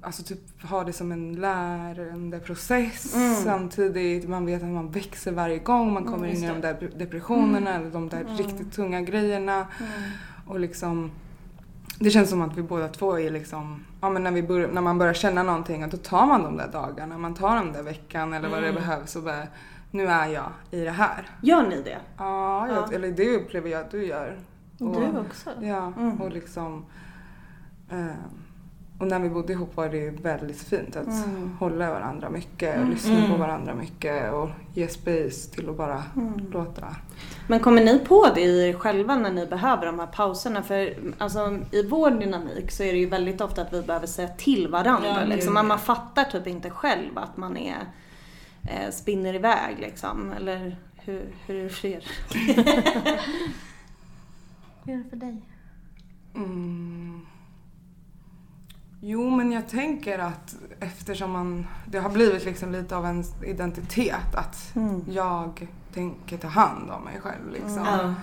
alltså 0.00 0.22
typ 0.22 0.62
ha 0.62 0.84
det 0.84 0.92
som 0.92 1.12
en 1.12 1.32
lärande 1.36 2.38
process 2.38 3.14
Mm. 3.16 3.34
samtidigt. 3.34 4.28
Man 4.28 4.46
vet 4.46 4.62
att 4.62 4.68
man 4.68 4.90
växer 4.90 5.32
varje 5.32 5.58
gång 5.58 5.92
man 5.92 6.04
kommer 6.04 6.28
Mm, 6.28 6.36
in 6.36 6.44
i 6.44 6.48
de 6.48 6.60
där 6.60 6.90
depressionerna 6.98 7.74
eller 7.74 7.90
de 7.90 8.08
där 8.08 8.20
Mm. 8.20 8.36
riktigt 8.36 8.72
tunga 8.72 9.00
grejerna. 9.00 9.54
Mm. 9.54 9.92
Och 10.46 10.60
liksom, 10.60 11.10
det 11.98 12.10
känns 12.10 12.30
som 12.30 12.42
att 12.42 12.56
vi 12.56 12.62
båda 12.62 12.88
två 12.88 13.18
är 13.20 13.30
liksom, 13.30 13.84
ja 14.00 14.10
men 14.10 14.22
när, 14.24 14.30
vi 14.30 14.42
bör, 14.42 14.68
när 14.68 14.80
man 14.80 14.98
börjar 14.98 15.14
känna 15.14 15.42
någonting, 15.42 15.82
att 15.82 15.90
då 15.90 15.96
tar 15.96 16.26
man 16.26 16.42
de 16.42 16.56
där 16.56 16.68
dagarna, 16.68 17.18
man 17.18 17.34
tar 17.34 17.56
den 17.56 17.72
där 17.72 17.82
veckan 17.82 18.32
eller 18.32 18.48
vad 18.48 18.62
det 18.62 18.68
Mm. 18.68 18.82
behövs 18.82 19.16
och 19.16 19.22
bara, 19.22 19.42
nu 19.90 20.06
är 20.06 20.26
jag 20.26 20.50
i 20.70 20.80
det 20.84 20.90
här. 20.90 21.30
Gör 21.42 21.62
ni 21.68 21.82
det? 21.82 21.98
Ja, 22.18 22.68
jag, 22.68 22.76
Ja. 22.76 22.88
eller 22.94 23.08
det 23.12 23.36
upplever 23.36 23.70
jag 23.70 23.80
att 23.80 23.90
du 23.90 24.06
gör. 24.06 24.38
Och 24.80 25.00
du 25.00 25.18
också. 25.18 25.50
Ja, 25.60 25.92
Mm. 25.96 26.20
och 26.20 26.30
liksom 26.30 26.84
eh, 27.90 28.06
och 28.98 29.06
när 29.06 29.18
vi 29.20 29.28
bodde 29.30 29.52
ihop 29.52 29.76
var 29.76 29.88
det 29.88 30.10
väldigt 30.10 30.62
fint 30.62 30.96
att 30.96 31.06
Mm. 31.06 31.56
hålla 31.60 31.90
varandra 31.92 32.30
mycket, 32.30 32.76
Mm. 32.76 32.90
lyssna 32.90 33.14
på 33.20 33.26
Mm. 33.26 33.40
varandra 33.40 33.74
mycket 33.74 34.32
och 34.32 34.48
ge 34.74 34.88
space 34.88 35.50
till 35.54 35.68
att 35.68 35.76
bara 35.76 36.04
Mm. 36.16 36.50
låta. 36.52 36.96
Men 37.46 37.60
kommer 37.60 37.84
ni 37.84 37.98
på 37.98 38.26
det 38.34 38.40
i 38.40 38.68
er 38.68 38.72
själva 38.72 39.16
när 39.16 39.30
ni 39.32 39.46
behöver 39.46 39.86
de 39.86 39.98
här 39.98 40.06
pauserna? 40.06 40.62
För 40.62 40.94
alltså, 41.18 41.58
i 41.72 41.82
vår 41.88 42.10
dynamik 42.10 42.70
så 42.70 42.82
är 42.82 42.92
det 42.92 42.98
ju 42.98 43.06
väldigt 43.08 43.40
ofta 43.40 43.62
att 43.62 43.72
vi 43.72 43.82
behöver 43.82 44.06
säga 44.06 44.28
till 44.28 44.68
varandra. 44.68 45.08
Ja, 45.20 45.24
liksom. 45.24 45.54
Man, 45.54 45.78
fattar 45.78 46.24
typ 46.24 46.46
inte 46.46 46.70
själv 46.70 47.18
att 47.18 47.36
man 47.36 47.56
är 47.56 47.76
eh, 48.62 48.90
spinner 48.90 49.34
iväg 49.34 49.76
liksom. 49.78 50.32
Eller 50.36 50.76
hur, 50.96 51.34
hur 51.46 51.62
det 51.62 51.70
sker. 51.70 52.04
Hur 54.84 54.94
är 54.94 54.98
det 55.04 55.10
för 55.10 55.16
dig? 55.16 55.42
Mm. 56.34 57.20
Jo, 59.00 59.30
men 59.30 59.52
jag 59.52 59.68
tänker 59.68 60.18
att 60.18 60.54
eftersom 60.80 61.30
man, 61.30 61.66
det 61.86 61.98
har 61.98 62.10
blivit 62.10 62.44
liksom 62.44 62.72
lite 62.72 62.96
av 62.96 63.06
en 63.06 63.24
identitet 63.46 64.34
att 64.34 64.76
Mm. 64.76 65.02
jag 65.08 65.66
tänker 65.94 66.36
ta 66.38 66.48
hand 66.48 66.90
om 66.90 67.04
mig 67.04 67.20
själv 67.20 67.50
liksom. 67.52 67.84
Ja. 67.86 68.14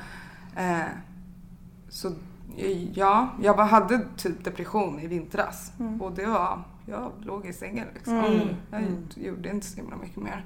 Eh, 0.64 0.86
så 1.90 2.12
ja, 2.94 3.30
jag 3.42 3.54
hade 3.58 4.02
typ 4.18 4.44
depression 4.44 5.00
i 5.00 5.08
vintras 5.08 5.72
Mm. 5.80 6.02
och 6.02 6.12
det 6.12 6.26
var, 6.26 6.64
jag 6.86 7.12
låg 7.22 7.46
i 7.46 7.54
sängen 7.54 7.88
liksom. 7.94 8.14
Mm. 8.18 8.48
Jag 8.72 8.82
Mm. 8.82 9.08
gjorde 9.16 9.50
inte 9.50 9.68
så 9.68 9.78
himla 9.78 9.96
mycket 9.96 10.24
mer. 10.24 10.44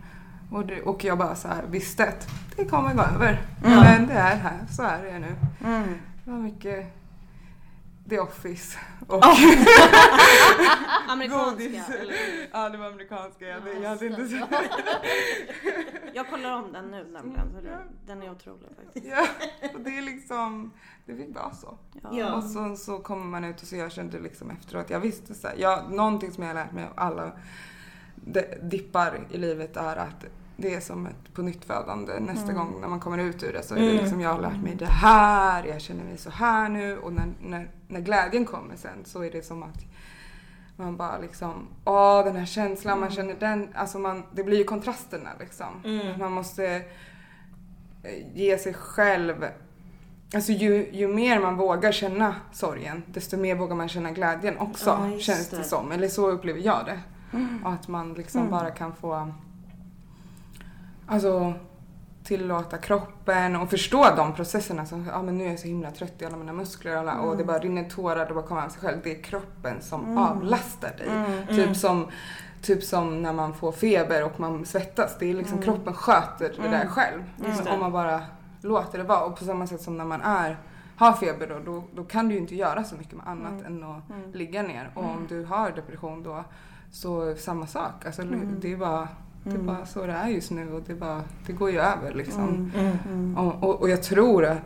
Och, 0.51 0.65
det, 0.65 0.81
och 0.81 1.03
jag 1.03 1.17
bara 1.17 1.35
så 1.35 1.47
här 1.47 1.63
visste 1.69 2.07
att 2.07 2.27
det 2.55 2.65
kommer 2.65 2.93
gå 2.93 3.01
över. 3.01 3.41
Mm. 3.65 3.79
Men 3.79 4.07
det 4.07 4.13
är 4.13 4.35
här, 4.35 4.59
så 4.69 4.83
är 4.83 5.03
det 5.03 5.19
nu. 5.19 5.35
Mm. 5.65 5.87
Det 6.25 6.31
var 6.31 6.37
mycket 6.37 6.98
The 8.09 8.19
Office 8.19 8.77
och 9.07 9.23
Amerikanska. 11.07 11.51
godis. 11.51 11.89
eller? 11.89 12.15
Ja, 12.51 12.69
det 12.69 12.77
var 12.77 12.85
amerikanska. 12.85 13.45
Jag 13.47 13.59
hade, 13.59 13.73
jag 13.73 13.89
hade 13.89 14.05
inte 14.07 14.27
så. 14.27 14.37
Jag 16.13 16.29
kollar 16.29 16.53
om 16.53 16.71
den 16.71 16.91
nu 16.91 17.03
nämligen. 17.03 17.51
Så 17.55 17.61
det, 17.61 17.79
den 18.07 18.21
är 18.23 18.31
otrolig 18.31 18.69
faktiskt. 18.83 19.05
Ja, 19.05 19.27
och 19.73 19.81
det 19.81 19.97
är 19.97 20.01
liksom, 20.01 20.71
det 21.05 21.15
fick 21.15 21.35
vara 21.35 21.51
så. 21.51 21.77
Ja. 22.11 22.33
Och 22.35 22.43
så, 22.43 22.75
så 22.75 22.99
kommer 22.99 23.25
man 23.25 23.43
ut 23.43 23.61
och 23.61 23.67
så 23.67 23.75
jag 23.75 23.91
kände 23.91 24.19
liksom 24.19 24.51
efteråt, 24.51 24.89
jag 24.89 24.99
visste 24.99 25.33
så 25.35 25.47
här, 25.47 25.55
jag, 25.57 25.91
någonting 25.91 26.31
som 26.31 26.43
jag 26.43 26.49
har 26.49 26.55
lärt 26.55 26.71
mig 26.71 26.83
av 26.85 26.91
alla 26.95 27.31
dippar 28.61 29.27
i 29.29 29.37
livet 29.37 29.77
är 29.77 29.95
att 29.95 30.25
det 30.61 30.73
är 30.73 30.79
som 30.79 31.05
ett 31.05 31.33
på 31.33 31.41
nytt 31.41 31.65
födande. 31.65 32.19
Nästa 32.19 32.51
Mm. 32.51 32.55
gång 32.55 32.81
när 32.81 32.87
man 32.87 32.99
kommer 32.99 33.17
ut 33.17 33.43
ur 33.43 33.53
det 33.53 33.63
så 33.63 33.73
är 33.75 33.79
Mm. 33.79 33.95
det 33.95 34.01
liksom, 34.01 34.21
jag 34.21 34.33
har 34.33 34.41
lärt 34.41 34.61
mig 34.63 34.75
det 34.75 34.85
här, 34.85 35.63
jag 35.63 35.81
känner 35.81 36.03
mig 36.03 36.17
så 36.17 36.29
här 36.29 36.69
nu 36.69 36.97
och 36.97 37.13
när, 37.13 37.25
när, 37.41 37.69
när 37.87 37.99
glädjen 37.99 38.45
kommer 38.45 38.75
sen 38.75 39.05
så 39.05 39.23
är 39.23 39.31
det 39.31 39.45
som 39.45 39.63
att 39.63 39.85
man 40.75 40.97
bara 40.97 41.17
liksom, 41.17 41.67
åh 41.85 42.23
den 42.23 42.35
här 42.35 42.45
känslan, 42.45 42.99
man 42.99 43.11
känner 43.11 43.35
den, 43.39 43.69
alltså 43.75 43.99
man, 43.99 44.23
det 44.31 44.43
blir 44.43 44.57
ju 44.57 44.63
kontrasterna 44.63 45.29
liksom. 45.39 45.67
Mm. 45.85 46.19
Man 46.19 46.31
måste 46.31 46.65
eh, 48.03 48.37
ge 48.37 48.57
sig 48.57 48.73
själv 48.73 49.45
Alltså 50.33 50.51
ju, 50.51 50.89
ju 50.91 51.07
mer 51.07 51.39
man 51.39 51.55
vågar 51.57 51.91
känna 51.91 52.35
sorgen, 52.51 53.03
desto 53.07 53.37
mer 53.37 53.55
vågar 53.55 53.75
man 53.75 53.89
känna 53.89 54.11
glädjen 54.11 54.57
också, 54.57 54.89
Ja, 55.13 55.19
känns 55.19 55.49
det. 55.49 55.57
det. 55.57 55.63
som. 55.63 55.91
Eller 55.91 56.07
så 56.07 56.29
upplever 56.29 56.59
jag 56.59 56.85
det. 56.85 56.99
Mm. 57.37 57.65
Och 57.65 57.71
att 57.73 57.87
man 57.87 58.13
liksom 58.13 58.39
Mm. 58.41 58.51
bara 58.51 58.71
kan 58.71 58.95
få 58.95 59.31
Alltså 61.09 61.53
tillåta 62.23 62.77
kroppen 62.77 63.55
och 63.55 63.69
förstå 63.69 64.05
de 64.17 64.33
processerna 64.33 64.85
som, 64.85 65.05
ja 65.07 65.21
men 65.21 65.37
nu 65.37 65.45
är 65.45 65.49
jag 65.49 65.59
så 65.59 65.67
himla 65.67 65.91
trött 65.91 66.21
i 66.21 66.25
alla 66.25 66.37
mina 66.37 66.53
muskler 66.53 66.93
och, 66.93 66.99
alla, 66.99 67.19
och 67.19 67.37
det 67.37 67.43
bara 67.43 67.59
rinner 67.59 67.89
tårar, 67.89 68.25
det 68.25 68.33
bara 68.33 68.43
kommer 68.47 68.61
av 68.65 68.69
sig 68.69 68.81
själv. 68.81 68.97
Det 69.03 69.19
är 69.19 69.23
kroppen 69.23 69.81
som 69.81 70.03
Mm. 70.05 70.17
avlastar 70.17 70.91
dig. 70.97 71.07
Mm. 71.09 71.47
Typ 71.47 71.77
som 71.77 72.07
Typ 72.61 72.83
som 72.83 73.21
när 73.21 73.33
man 73.33 73.53
får 73.53 73.71
feber 73.71 74.23
och 74.25 74.39
man 74.39 74.65
svettas. 74.65 75.15
Det 75.19 75.29
är 75.29 75.33
liksom 75.33 75.57
Mm. 75.57 75.65
kroppen 75.65 75.93
sköter 75.93 76.53
det 76.61 76.67
där 76.69 76.81
Mm. 76.81 76.87
själv. 76.87 77.23
Det. 77.37 77.69
Om 77.71 77.79
man 77.79 77.91
bara 77.91 78.21
låter 78.61 78.97
det 78.97 79.03
vara. 79.03 79.21
Och 79.23 79.37
på 79.39 79.45
samma 79.45 79.67
sätt 79.67 79.81
som 79.81 79.97
när 79.97 80.05
man 80.05 80.21
är, 80.21 80.57
har 80.95 81.13
feber 81.13 81.47
då, 81.47 81.59
då, 81.71 81.83
då 81.95 82.03
kan 82.03 82.27
du 82.27 82.33
ju 82.35 82.41
inte 82.41 82.55
göra 82.55 82.83
så 82.83 82.95
mycket 82.95 83.13
med 83.13 83.27
annat 83.27 83.51
Mm. 83.51 83.65
än 83.65 83.83
att 83.83 84.09
Mm. 84.09 84.31
ligga 84.31 84.61
ner. 84.63 84.91
Och 84.93 85.03
om 85.03 85.25
du 85.29 85.45
har 85.45 85.71
depression 85.71 86.23
då 86.23 86.43
så 86.91 87.35
samma 87.35 87.67
sak. 87.67 88.05
Alltså, 88.05 88.21
Mm. 88.21 88.57
Det 88.61 88.73
är 88.73 88.77
bara 88.77 89.07
det 89.49 89.55
är 89.55 89.59
Mm. 89.61 89.65
bara 89.75 89.85
så 89.85 90.05
det 90.05 90.13
är 90.13 90.27
just 90.27 90.51
nu 90.51 90.71
och 90.73 90.81
det, 90.87 90.95
bara, 90.95 91.23
det 91.47 91.53
går 91.53 91.71
ju 91.71 91.79
över 91.79 92.13
liksom. 92.13 92.71
Mm. 92.75 92.97
Mm. 93.07 93.37
Och, 93.37 93.63
och, 93.63 93.81
och 93.81 93.89
jag 93.89 94.03
tror 94.03 94.41
det. 94.41 94.57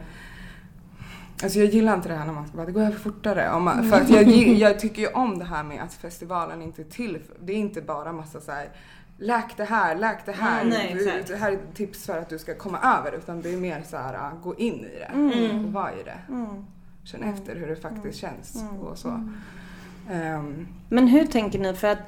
Alltså 1.44 1.60
jag 1.60 1.68
gillar 1.68 1.94
inte 1.94 2.10
det 2.10 2.16
här 2.16 2.26
när 2.26 2.34
man 2.34 2.48
ska 2.48 2.58
bara, 2.58 2.66
det 2.66 2.72
går 2.72 2.82
över 2.82 2.98
fortare. 2.98 3.52
Om 3.52 3.64
man, 3.64 3.90
för 3.90 4.02
att 4.02 4.10
jag, 4.10 4.28
jag 4.58 4.80
tycker 4.80 5.02
ju 5.02 5.08
om 5.08 5.40
det 5.40 5.46
här 5.46 5.64
med 5.64 5.84
att 5.84 5.94
festivalen 5.94 6.62
inte 6.62 6.82
är 6.82 6.86
till 6.86 7.20
det 7.42 7.54
är 7.54 7.58
inte 7.58 7.82
bara 7.82 8.14
massa 8.14 8.42
så 8.42 8.52
här. 8.52 8.70
Läk 9.18 9.58
det 9.58 9.64
här, 9.64 9.96
läk 9.96 10.26
det 10.26 10.32
här. 10.32 10.66
Nej, 10.66 10.96
exakt. 10.98 11.28
det 11.28 11.36
här 11.36 11.52
är 11.52 11.60
tips 11.74 12.06
för 12.06 12.18
att 12.20 12.30
du 12.30 12.40
ska 12.40 12.56
komma 12.56 12.80
över. 13.00 13.18
Utan 13.18 13.42
det 13.42 13.54
är 13.54 13.58
mer 13.58 13.84
så 13.90 13.98
här, 13.98 14.14
äh, 14.14 14.42
gå 14.44 14.56
in 14.56 14.74
i 14.74 15.00
det. 15.00 15.06
Mm. 15.14 15.66
Och 15.66 15.74
vara 15.74 15.92
i 15.94 16.04
det. 16.04 16.20
Mm. 16.34 16.66
Känn 17.04 17.24
efter 17.24 17.56
hur 17.56 17.68
det 17.68 17.76
faktiskt 17.76 18.20
känns. 18.20 18.62
Mm. 18.62 18.78
Och 18.80 18.98
så. 18.98 19.30
Ehm, 20.12 20.68
Men 20.90 21.08
hur 21.08 21.26
tänker 21.26 21.60
ni? 21.60 21.74
För 21.74 21.88
att 21.88 22.00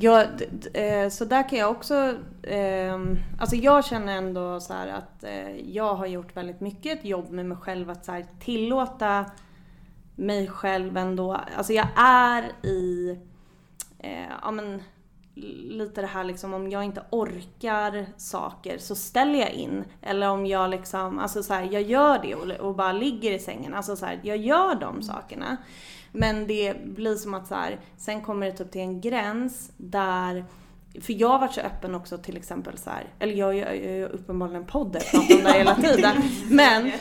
Ja, 0.00 0.24
d- 0.38 0.48
d- 0.50 0.80
eh, 0.80 1.08
så 1.08 1.24
där 1.24 1.48
kan 1.48 1.58
jag 1.58 1.70
också, 1.70 2.14
ehm, 2.42 3.18
alltså 3.40 3.56
jag 3.56 3.84
känner 3.84 4.16
ändå 4.16 4.60
så 4.60 4.72
här 4.72 4.88
att 4.88 5.24
eh, 5.24 5.56
jag 5.70 5.94
har 5.94 6.06
gjort 6.06 6.36
väldigt 6.36 6.60
mycket 6.60 6.98
ett 6.98 7.04
jobb 7.04 7.30
med 7.30 7.46
mig 7.46 7.56
själv 7.58 7.90
att 7.90 8.04
så 8.04 8.12
här 8.12 8.26
tillåta 8.40 9.24
mig 10.16 10.48
själv 10.48 10.96
ändå, 10.96 11.40
alltså 11.56 11.72
jag 11.72 11.88
är 11.96 12.66
i, 12.66 13.18
eh, 13.98 14.28
ja 14.42 14.50
men 14.50 14.82
lite 15.68 16.00
det 16.00 16.06
här 16.06 16.24
liksom 16.24 16.54
om 16.54 16.70
jag 16.70 16.84
inte 16.84 17.02
orkar 17.10 18.06
saker 18.16 18.78
så 18.78 18.94
ställer 18.94 19.38
jag 19.38 19.50
in. 19.50 19.84
Eller 20.02 20.28
om 20.30 20.46
jag 20.46 20.70
liksom, 20.70 21.18
alltså 21.18 21.42
så 21.42 21.54
här, 21.54 21.68
jag 21.72 21.82
gör 21.82 22.18
det 22.22 22.34
och, 22.34 22.66
och 22.68 22.74
bara 22.74 22.92
ligger 22.92 23.32
i 23.32 23.38
sängen. 23.38 23.74
Alltså 23.74 23.96
så 23.96 24.06
här, 24.06 24.20
jag 24.22 24.36
gör 24.36 24.74
de 24.74 25.02
sakerna. 25.02 25.56
Men 26.12 26.46
det 26.46 26.84
blir 26.84 27.16
som 27.16 27.34
att 27.34 27.46
så 27.46 27.54
här, 27.54 27.80
sen 27.96 28.22
kommer 28.22 28.46
det 28.46 28.52
typ 28.52 28.70
till 28.70 28.80
en 28.80 29.00
gräns 29.00 29.72
där 29.76 30.44
för 31.00 31.12
jag 31.12 31.28
har 31.28 31.38
varit 31.38 31.54
så 31.54 31.60
öppen 31.60 31.94
också 31.94 32.18
till 32.18 32.36
exempel 32.36 32.78
så 32.78 32.90
här, 32.90 33.06
eller 33.18 33.34
jag 33.34 33.54
gör 33.54 33.72
ju 33.72 34.06
uppenbarligen 34.06 34.62
en 34.62 34.68
podd 34.68 34.92
pratar 34.92 35.36
om 35.38 35.44
det 35.44 35.52
hela 35.52 35.74
tiden. 35.74 36.16
Men 36.50 36.92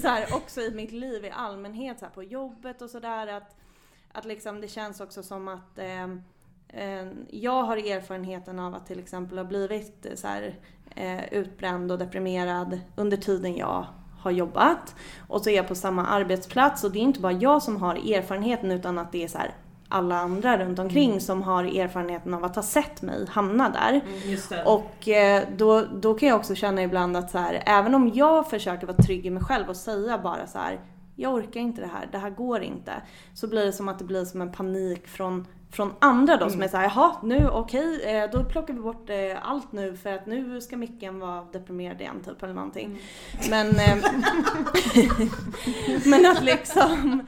så 0.00 0.08
här, 0.08 0.34
också 0.34 0.60
i 0.60 0.70
mitt 0.70 0.92
liv 0.92 1.24
i 1.24 1.30
allmänhet, 1.30 1.98
så 1.98 2.04
här, 2.04 2.12
på 2.12 2.22
jobbet 2.22 2.82
och 2.82 2.90
sådär 2.90 3.26
att, 3.26 3.56
att 4.12 4.24
liksom 4.24 4.60
det 4.60 4.68
känns 4.68 5.00
också 5.00 5.22
som 5.22 5.48
att 5.48 5.78
eh, 5.78 6.04
eh, 6.68 7.12
jag 7.30 7.62
har 7.62 7.76
erfarenheten 7.76 8.58
av 8.58 8.74
att 8.74 8.86
till 8.86 8.98
exempel 8.98 9.38
ha 9.38 9.44
blivit 9.44 10.06
så 10.14 10.26
här, 10.26 10.54
eh, 10.96 11.32
utbränd 11.32 11.92
och 11.92 11.98
deprimerad 11.98 12.80
under 12.96 13.16
tiden 13.16 13.56
jag 13.56 13.86
har 14.22 14.30
jobbat. 14.30 14.94
Och 15.28 15.40
så 15.40 15.50
är 15.50 15.56
jag 15.56 15.68
på 15.68 15.74
samma 15.74 16.06
arbetsplats 16.06 16.84
och 16.84 16.92
det 16.92 16.98
är 16.98 17.02
inte 17.02 17.20
bara 17.20 17.32
jag 17.32 17.62
som 17.62 17.82
har 17.82 17.94
erfarenheten 17.94 18.70
utan 18.70 18.98
att 18.98 19.12
det 19.12 19.24
är 19.24 19.28
så 19.28 19.38
här, 19.38 19.54
alla 19.88 20.18
andra 20.18 20.58
runt 20.58 20.78
omkring 20.78 21.08
mm. 21.08 21.20
som 21.20 21.42
har 21.42 21.64
erfarenheten 21.64 22.34
av 22.34 22.44
att 22.44 22.56
ha 22.56 22.62
sett 22.62 23.02
mig 23.02 23.26
hamna 23.28 23.68
där. 23.68 24.00
Mm, 24.52 24.66
och 24.66 25.08
eh, 25.08 25.42
då, 25.56 25.84
då 26.00 26.14
kan 26.14 26.28
jag 26.28 26.38
också 26.38 26.54
känna 26.54 26.82
ibland 26.82 27.16
att 27.16 27.30
så 27.30 27.38
här, 27.38 27.62
även 27.66 27.94
om 27.94 28.10
jag 28.14 28.50
försöker 28.50 28.86
vara 28.86 28.96
trygg 28.96 29.26
i 29.26 29.30
mig 29.30 29.42
själv 29.42 29.68
och 29.68 29.76
säga 29.76 30.18
bara 30.18 30.46
så 30.46 30.58
här, 30.58 30.80
jag 31.16 31.34
orkar 31.34 31.60
inte 31.60 31.80
det 31.80 31.86
här, 31.86 32.08
det 32.12 32.18
här 32.18 32.30
går 32.30 32.62
inte. 32.62 32.92
Så 33.34 33.46
blir 33.46 33.64
det 33.64 33.72
som 33.72 33.88
att 33.88 33.98
det 33.98 34.04
blir 34.04 34.24
som 34.24 34.40
en 34.40 34.52
panik 34.52 35.08
från, 35.08 35.46
från 35.72 35.94
andra 35.98 36.36
då 36.36 36.42
mm. 36.42 36.52
som 36.52 36.62
är 36.62 36.68
såhär, 36.68 36.84
jaha 36.84 37.16
nu 37.22 37.48
okej, 37.48 37.96
okay, 37.96 38.16
eh, 38.16 38.30
då 38.30 38.44
plockar 38.44 38.74
vi 38.74 38.80
bort 38.80 39.10
eh, 39.10 39.16
allt 39.42 39.72
nu 39.72 39.96
för 39.96 40.12
att 40.12 40.26
nu 40.26 40.60
ska 40.60 40.76
micken 40.76 41.18
vara 41.18 41.44
deprimerad 41.52 42.00
igen 42.00 42.22
typ 42.24 42.42
eller 42.42 42.54
någonting. 42.54 42.86
Mm. 42.86 43.50
Men, 43.50 43.80
eh, 43.80 43.96
men 46.06 46.26
att 46.26 46.44
liksom 46.44 47.22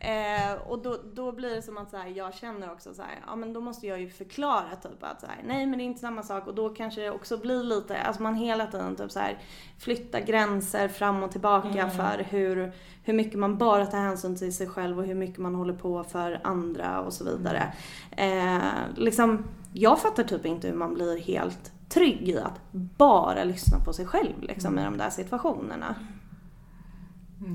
Eh, 0.00 0.54
och 0.66 0.82
då, 0.82 0.96
då 1.14 1.32
blir 1.32 1.54
det 1.54 1.62
som 1.62 1.78
att 1.78 1.90
så 1.90 1.96
här, 1.96 2.08
jag 2.08 2.34
känner 2.34 2.72
också 2.72 2.94
så 2.94 3.02
här, 3.02 3.20
ja 3.26 3.36
men 3.36 3.52
då 3.52 3.60
måste 3.60 3.86
jag 3.86 4.00
ju 4.00 4.10
förklara 4.10 4.76
typ 4.82 5.02
att 5.02 5.20
så 5.20 5.26
här, 5.26 5.42
nej 5.46 5.66
men 5.66 5.78
det 5.78 5.84
är 5.84 5.86
inte 5.86 6.00
samma 6.00 6.22
sak 6.22 6.46
och 6.46 6.54
då 6.54 6.68
kanske 6.68 7.00
det 7.00 7.10
också 7.10 7.38
blir 7.38 7.62
lite, 7.62 8.02
alltså 8.02 8.22
man 8.22 8.34
hela 8.34 8.66
tiden 8.66 8.96
typ 8.96 9.10
så 9.10 9.18
här 9.18 9.38
flyttar 9.78 10.20
gränser 10.20 10.88
fram 10.88 11.22
och 11.22 11.32
tillbaka 11.32 11.82
mm. 11.82 11.90
för 11.90 12.26
hur, 12.30 12.72
hur 13.02 13.14
mycket 13.14 13.38
man 13.38 13.58
bara 13.58 13.86
tar 13.86 13.98
hänsyn 13.98 14.36
till 14.36 14.54
sig 14.54 14.66
själv 14.66 14.98
och 14.98 15.04
hur 15.04 15.14
mycket 15.14 15.38
man 15.38 15.54
håller 15.54 15.74
på 15.74 16.04
för 16.04 16.40
andra 16.44 17.00
och 17.00 17.12
så 17.12 17.24
vidare. 17.24 17.72
Eh, 18.10 18.70
liksom, 18.96 19.44
jag 19.72 20.00
fattar 20.00 20.24
typ 20.24 20.46
inte 20.46 20.68
hur 20.68 20.74
man 20.74 20.94
blir 20.94 21.18
helt 21.18 21.72
trygg 21.88 22.28
i 22.28 22.38
att 22.38 22.72
bara 22.72 23.44
lyssna 23.44 23.78
på 23.84 23.92
sig 23.92 24.06
själv 24.06 24.42
liksom, 24.42 24.72
mm. 24.72 24.82
i 24.82 24.84
de 24.84 24.98
där 24.98 25.10
situationerna. 25.10 25.94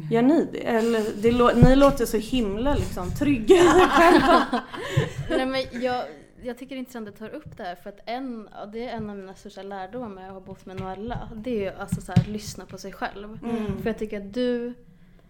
Gör 0.10 0.22
ni 0.22 0.48
det? 0.52 0.68
Eller 0.68 1.02
det, 1.22 1.56
ni 1.70 1.76
låter 1.76 2.06
så 2.06 2.18
himla 2.18 2.76
liksom 2.76 3.12
trygga 3.12 3.56
själva. 3.90 4.46
Nej, 5.30 5.46
men 5.46 5.82
jag, 5.82 6.04
jag 6.44 6.58
tycker 6.58 6.76
det 6.76 6.78
är 6.78 6.80
intressant 6.80 7.08
att 7.08 7.16
du 7.16 7.20
tar 7.20 7.36
upp 7.36 7.58
det 7.58 7.64
här 7.64 7.76
för 7.76 7.90
att 7.90 8.00
en, 8.06 8.50
det 8.74 8.88
är 8.88 8.98
en 8.98 9.10
av 9.10 9.18
mina 9.18 9.34
största 9.34 9.64
lärdomar 9.64 10.10
med 10.10 10.28
att 10.28 10.34
ha 10.34 10.40
bott 10.40 10.66
med 10.66 10.80
Noella. 10.80 11.30
Det 11.36 11.50
är 11.50 11.72
ju 11.72 11.80
alltså 11.80 12.02
så 12.02 12.12
här, 12.12 12.26
lyssna 12.28 12.66
på 12.66 12.78
sig 12.78 12.94
själv. 12.94 13.40
Mm. 13.44 13.82
För 13.82 13.90
jag 13.90 13.98
tycker 13.98 14.18
att 14.18 14.34
du 14.34 14.74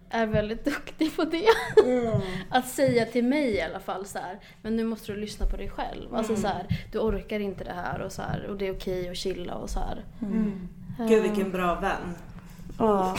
är 0.09 0.25
väldigt 0.25 0.65
duktig 0.65 1.15
på 1.15 1.23
det. 1.23 1.45
Mm. 1.85 2.21
att 2.49 2.67
säga 2.67 3.05
till 3.05 3.23
mig 3.23 3.51
i 3.51 3.61
alla 3.61 3.79
fall 3.79 4.05
så 4.05 4.19
här, 4.19 4.39
men 4.61 4.75
nu 4.75 4.83
måste 4.83 5.11
du 5.11 5.17
lyssna 5.17 5.45
på 5.45 5.57
dig 5.57 5.69
själv. 5.69 6.03
Mm. 6.03 6.15
Alltså 6.15 6.35
så 6.35 6.47
här, 6.47 6.67
du 6.91 6.99
orkar 6.99 7.39
inte 7.39 7.63
det 7.63 7.73
här 7.73 8.01
och 8.01 8.11
så 8.11 8.21
här, 8.21 8.45
och 8.45 8.57
det 8.57 8.67
är 8.67 8.75
okej 8.75 9.09
att 9.09 9.17
chilla 9.17 9.55
och 9.55 9.69
så 9.69 9.79
här. 9.79 10.05
Mm. 10.21 10.67
Gud 11.09 11.23
vilken 11.23 11.51
bra 11.51 11.79
vän. 11.79 12.15
Ja, 12.77 13.15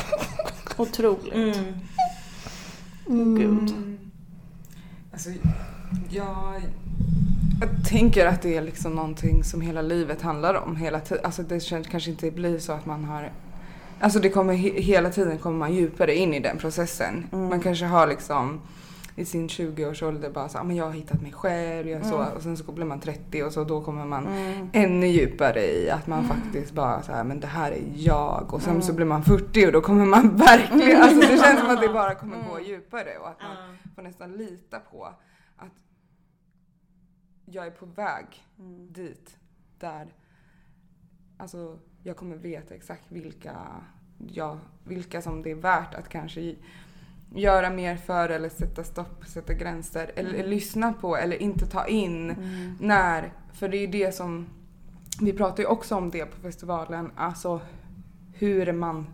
otroligt. 0.77 1.35
Mm. 1.35 1.55
Mm. 3.09 3.37
Gud. 3.37 3.99
Alltså, 5.13 5.31
jag, 6.11 6.63
jag 7.61 7.89
tänker 7.89 8.27
att 8.27 8.43
det 8.43 8.57
är 8.57 8.63
liksom 8.63 8.93
någonting 8.93 9.45
som 9.45 9.61
hela 9.61 9.83
livet 9.83 10.23
handlar 10.23 10.55
om. 10.55 10.77
Hela 10.77 11.01
alltså 11.23 11.43
det 11.43 11.89
kanske 11.91 12.11
inte 12.11 12.31
blir 12.31 12.59
så 12.59 12.73
att 12.73 12.87
man 12.87 13.05
har 13.05 13.33
Alltså 14.01 14.19
det 14.19 14.29
kommer 14.29 14.55
hela 14.55 15.11
tiden 15.11 15.39
kommer 15.39 15.59
man 15.59 15.75
djupare 15.75 16.15
in 16.15 16.35
i 16.35 16.41
den 16.41 16.59
processen. 16.59 17.27
Mm. 17.33 17.49
Man 17.49 17.61
kanske 17.61 17.85
har 17.85 18.07
liksom 18.07 18.61
i 19.17 19.25
sin 19.25 19.49
20-årsålder 19.49 20.31
bara 20.31 20.49
så, 20.49 20.59
ah, 20.59 20.63
men 20.63 20.77
jag 20.77 20.85
har 20.85 20.93
hittat 20.93 21.23
mig 21.23 21.33
själv, 21.33 21.89
jag 21.89 22.07
så, 22.07 22.23
mm. 22.23 22.33
och 22.37 22.43
sen 22.43 22.57
så 22.57 22.73
blir 22.73 22.85
man 22.85 23.01
30 23.01 23.43
och 23.43 23.53
så 23.53 23.65
då 23.65 23.81
kommer 23.81 24.05
man 24.05 24.27
mm. 24.27 24.71
ännu 24.73 25.07
djupare 25.07 25.65
i 25.65 25.91
att 25.91 26.07
man 26.07 26.25
mm. 26.25 26.31
faktiskt 26.31 26.73
bara 26.73 27.03
så 27.03 27.13
här, 27.13 27.25
men 27.25 27.41
det 27.41 27.47
här 27.47 27.73
är 27.73 27.83
jag 27.95 28.55
och 28.55 28.63
sen 28.63 28.83
så 28.83 28.89
mm. 28.89 28.97
blir 28.97 29.07
man 29.07 29.25
40 29.25 29.67
och 29.67 29.73
då 29.73 29.81
kommer 29.81 30.07
man 30.07 30.37
verkligen, 30.37 31.03
alltså 31.03 31.21
det 31.21 31.39
känns 31.39 31.61
som 31.61 31.71
att 31.71 31.81
det 31.81 31.89
bara 31.89 32.15
kommer 32.15 32.37
gå 32.49 32.57
mm. 32.57 32.69
djupare 32.69 33.19
och 33.19 33.29
att 33.29 33.41
man 33.43 33.79
får 33.95 34.03
nästan 34.03 34.33
lita 34.33 34.79
på 34.79 35.05
att 35.57 35.73
jag 37.45 37.67
är 37.67 37.71
på 37.71 37.87
väg 37.87 38.47
dit 38.91 39.37
där 39.79 40.13
alltså 41.43 41.79
jag 42.03 42.17
kommer 42.17 42.37
veta 42.37 42.75
exakt 42.75 43.13
vilka, 43.13 43.57
ja, 44.19 44.59
vilka 44.85 45.23
som 45.23 45.43
det 45.43 45.51
är 45.51 45.55
värt 45.55 45.95
att 45.95 46.09
kanske 46.09 46.55
göra 47.35 47.71
mer 47.71 47.97
för 47.97 48.29
eller 48.29 48.49
sätta 48.49 48.85
stopp, 48.85 49.25
sätta 49.27 49.53
gränser 49.53 50.11
eller, 50.17 50.35
mm. 50.35 50.51
lyssna 50.51 50.93
på 50.93 51.17
eller 51.17 51.43
inte 51.43 51.67
ta 51.67 51.87
in 51.87 52.31
mm. 52.31 52.77
när. 52.81 53.33
För 53.53 53.69
det 53.69 53.77
är 53.77 53.81
ju 53.81 53.87
det 53.87 54.15
som, 54.15 54.47
vi 55.21 55.33
pratar 55.33 55.63
ju 55.63 55.67
också 55.67 55.95
om 55.95 56.11
det 56.11 56.27
på 56.27 56.41
festivalen, 56.41 57.11
alltså 57.17 57.61
hur 58.33 58.73
man, 58.73 59.07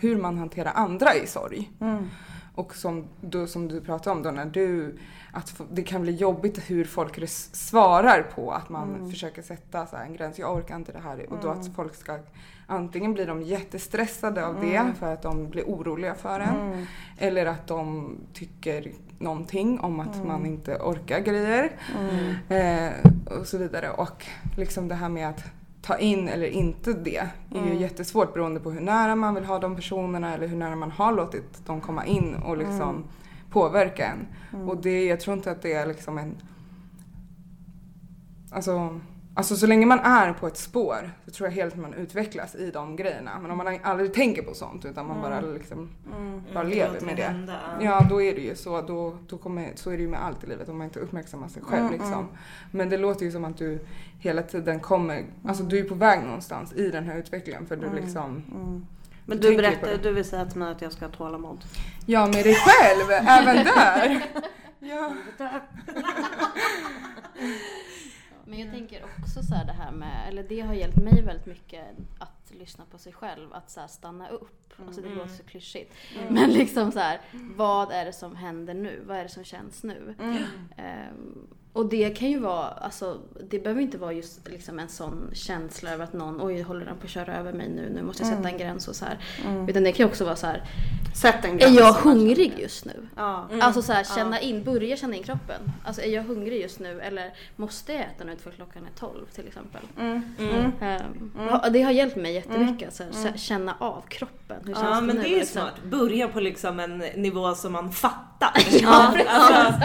hur 0.00 0.16
man 0.16 0.38
hanterar 0.38 0.72
andra 0.74 1.14
i 1.14 1.26
sorg. 1.26 1.70
Mm. 1.80 2.08
Och 2.54 2.74
som 2.74 3.04
du, 3.20 3.46
som 3.46 3.68
du 3.68 3.80
pratade 3.80 4.16
om 4.16 4.22
då 4.22 4.30
när 4.30 4.44
du, 4.44 4.98
att 5.32 5.60
det 5.70 5.82
kan 5.82 6.02
bli 6.02 6.12
jobbigt 6.12 6.70
hur 6.70 6.84
folk 6.84 7.28
svarar 7.28 8.22
på 8.22 8.50
att 8.50 8.68
man 8.68 8.94
mm. 8.94 9.10
försöker 9.10 9.42
sätta 9.42 9.86
så 9.86 9.96
en 9.96 10.14
gräns. 10.14 10.38
Jag 10.38 10.56
orkar 10.56 10.76
inte 10.76 10.92
det 10.92 10.98
här. 10.98 11.32
Och 11.32 11.38
då 11.42 11.48
att 11.48 11.60
mm. 11.60 11.74
folk 11.74 11.94
ska, 11.94 12.18
antingen 12.66 13.14
blir 13.14 13.26
de 13.26 13.42
jättestressade 13.42 14.46
av 14.46 14.60
det 14.60 14.76
mm. 14.76 14.94
för 14.94 15.12
att 15.12 15.22
de 15.22 15.48
blir 15.48 15.64
oroliga 15.64 16.14
för 16.14 16.40
en. 16.40 16.72
Mm. 16.72 16.86
Eller 17.18 17.46
att 17.46 17.66
de 17.66 18.14
tycker 18.32 18.92
någonting 19.18 19.80
om 19.80 20.00
att 20.00 20.14
mm. 20.14 20.28
man 20.28 20.46
inte 20.46 20.76
orkar 20.76 21.20
grejer. 21.20 21.72
Eh, 22.48 22.92
och 23.38 23.46
så 23.46 23.58
vidare. 23.58 23.90
Och 23.90 24.26
liksom 24.56 24.88
det 24.88 24.94
här 24.94 25.08
med 25.08 25.28
att 25.28 25.44
ta 25.82 25.98
in 25.98 26.28
eller 26.28 26.46
inte 26.46 26.92
det 26.92 27.16
är 27.16 27.30
mm. 27.54 27.68
ju 27.68 27.74
jättesvårt 27.80 28.34
beroende 28.34 28.60
på 28.60 28.70
hur 28.70 28.80
nära 28.80 29.16
man 29.16 29.34
vill 29.34 29.44
ha 29.44 29.58
de 29.58 29.76
personerna 29.76 30.34
eller 30.34 30.46
hur 30.46 30.56
nära 30.56 30.76
man 30.76 30.90
har 30.90 31.12
låtit 31.12 31.66
dem 31.66 31.80
komma 31.80 32.06
in 32.06 32.34
och 32.34 32.56
liksom 32.56 32.90
mm. 32.90 33.04
påverka 33.50 34.06
en. 34.06 34.26
Mm. 34.52 34.68
Och 34.68 34.76
det, 34.76 35.04
jag 35.04 35.20
tror 35.20 35.36
inte 35.36 35.50
att 35.50 35.62
det 35.62 35.72
är 35.72 35.86
liksom 35.86 36.18
en... 36.18 36.36
Alltså 38.50 39.00
Alltså 39.34 39.56
så 39.56 39.66
länge 39.66 39.86
man 39.86 39.98
är 39.98 40.32
på 40.32 40.46
ett 40.46 40.56
spår 40.56 41.10
så 41.24 41.30
tror 41.30 41.48
jag 41.48 41.54
helt 41.54 41.74
att 41.74 41.80
man 41.80 41.94
utvecklas 41.94 42.54
i 42.54 42.70
de 42.70 42.96
grejerna. 42.96 43.38
Men 43.42 43.50
om 43.50 43.58
man 43.58 43.78
aldrig 43.82 44.14
tänker 44.14 44.42
på 44.42 44.54
sånt 44.54 44.84
utan 44.84 45.06
man 45.06 45.18
mm. 45.18 45.30
bara 45.30 45.40
liksom 45.40 45.90
mm. 46.16 46.42
bara 46.54 46.64
lever 46.64 47.00
med 47.00 47.16
det. 47.16 47.22
Hända. 47.22 47.60
Ja 47.80 48.06
då 48.10 48.22
är 48.22 48.34
det 48.34 48.40
ju 48.40 48.56
så. 48.56 48.80
Då, 48.82 49.18
då 49.28 49.38
kommer, 49.38 49.72
så 49.74 49.90
är 49.90 49.96
det 49.96 50.02
ju 50.02 50.08
med 50.08 50.24
allt 50.24 50.44
i 50.44 50.46
livet 50.46 50.68
om 50.68 50.78
man 50.78 50.84
inte 50.84 51.00
uppmärksammar 51.00 51.48
sig 51.48 51.62
själv 51.62 51.80
mm, 51.80 51.92
liksom. 51.92 52.12
Mm. 52.12 52.26
Men 52.70 52.88
det 52.88 52.96
låter 52.96 53.24
ju 53.24 53.32
som 53.32 53.44
att 53.44 53.58
du 53.58 53.86
hela 54.22 54.42
tiden 54.42 54.80
kommer, 54.80 55.24
alltså 55.46 55.64
du 55.64 55.78
är 55.78 55.84
på 55.84 55.94
väg 55.94 56.24
någonstans 56.24 56.72
i 56.72 56.90
den 56.90 57.04
här 57.04 57.18
utvecklingen 57.18 57.66
för 57.66 57.76
du 57.76 57.86
mm, 57.86 58.02
liksom 58.02 58.42
men 59.26 59.40
du 59.40 59.56
berättar, 59.56 59.98
du 60.02 60.12
vill 60.12 60.24
säga 60.24 60.46
till 60.46 60.58
mig 60.58 60.70
att 60.70 60.82
jag 60.82 60.92
ska 60.92 61.04
ha 61.04 61.12
tålamod? 61.12 61.64
Ja, 62.06 62.26
med 62.26 62.44
dig 62.44 62.54
själv, 62.54 63.10
även 63.10 63.64
där. 63.64 64.22
Ja. 64.84 65.14
Men 68.44 68.60
jag 68.60 68.70
tänker 68.70 69.04
också 69.04 69.42
så 69.42 69.54
det 69.66 69.72
här 69.72 69.92
med, 69.92 70.28
eller 70.28 70.42
det 70.42 70.60
har 70.60 70.74
hjälpt 70.74 70.96
mig 70.96 71.22
väldigt 71.22 71.46
mycket 71.46 71.84
att 72.18 72.52
lyssna 72.54 72.84
på 72.90 72.98
sig 72.98 73.12
själv, 73.12 73.52
att 73.52 73.70
så 73.70 73.80
stanna 73.88 74.28
upp. 74.28 74.72
Mm. 74.76 74.88
Alltså 74.88 75.02
det 75.02 75.08
låter 75.08 75.30
så 75.30 75.42
klyschigt. 75.42 75.94
Mm. 76.18 76.34
Men 76.34 76.50
liksom 76.50 76.92
så 76.92 76.98
här, 76.98 77.20
vad 77.56 77.92
är 77.92 78.04
det 78.04 78.12
som 78.12 78.36
händer 78.36 78.74
nu? 78.74 79.02
Vad 79.06 79.16
är 79.16 79.22
det 79.22 79.28
som 79.28 79.44
känns 79.44 79.82
nu? 79.82 80.14
Mm. 80.20 80.36
Um, 81.10 81.48
och 81.72 81.86
det 81.86 82.10
kan 82.10 82.30
ju 82.30 82.38
vara, 82.38 82.68
alltså 82.68 83.18
det 83.50 83.58
behöver 83.58 83.82
inte 83.82 83.98
vara 83.98 84.12
just 84.12 84.48
liksom 84.48 84.78
en 84.78 84.88
sån 84.88 85.30
känsla 85.32 85.90
över 85.90 86.04
att 86.04 86.12
någon, 86.12 86.42
oj 86.42 86.62
håller 86.62 86.86
den 86.86 86.96
på 86.96 87.04
att 87.04 87.10
köra 87.10 87.36
över 87.36 87.52
mig 87.52 87.68
nu, 87.68 87.92
nu 87.94 88.02
måste 88.02 88.22
jag 88.22 88.28
sätta 88.28 88.40
mm. 88.40 88.52
en 88.52 88.58
gräns 88.58 88.88
och 88.88 88.96
så 88.96 89.04
här. 89.04 89.18
Mm. 89.46 89.68
Utan 89.68 89.82
det 89.82 89.92
kan 89.92 90.06
ju 90.06 90.10
också 90.10 90.24
vara 90.24 90.36
så 90.36 90.46
här, 90.46 90.62
Sätt 91.14 91.44
en 91.44 91.58
gräns. 91.58 91.76
Är 91.76 91.80
jag 91.80 91.92
hungrig 91.92 92.58
just 92.58 92.84
nu? 92.84 93.08
Ja. 93.16 93.48
Mm. 93.50 93.62
Alltså 93.62 93.82
så 93.82 93.92
här, 93.92 94.04
känna 94.04 94.40
in, 94.40 94.64
börja 94.64 94.96
känna 94.96 95.16
in 95.16 95.22
kroppen. 95.22 95.72
Alltså 95.84 96.02
är 96.02 96.08
jag 96.08 96.22
hungrig 96.22 96.62
just 96.62 96.78
nu 96.78 97.00
eller 97.00 97.32
måste 97.56 97.92
jag 97.92 98.00
äta 98.00 98.24
nu 98.24 98.36
för 98.36 98.50
klockan 98.50 98.84
är 98.84 98.98
12 98.98 99.26
till 99.26 99.46
exempel. 99.46 99.82
Mm. 99.98 100.22
Um, 100.80 101.72
det 101.72 101.82
har 101.82 101.90
hjälpt 101.90 102.16
mig 102.16 102.34
jättemycket 102.34 102.88
att 102.88 102.94
så 102.94 103.28
här, 103.28 103.36
känna 103.36 103.76
av 103.78 104.02
kroppen. 104.08 104.56
Hur 104.66 104.74
känns 104.74 104.86
ja 104.86 104.94
det 104.94 105.06
men 105.06 105.16
nu? 105.16 105.22
det 105.22 105.28
är 105.28 105.30
ju 105.30 105.38
liksom? 105.38 105.62
smart. 105.62 105.82
Börja 105.84 106.28
på 106.28 106.40
liksom 106.40 106.80
en 106.80 106.98
nivå 106.98 107.54
som 107.54 107.72
man 107.72 107.92
fattar. 107.92 108.52
ja, 108.82 109.16
alltså, 109.28 109.80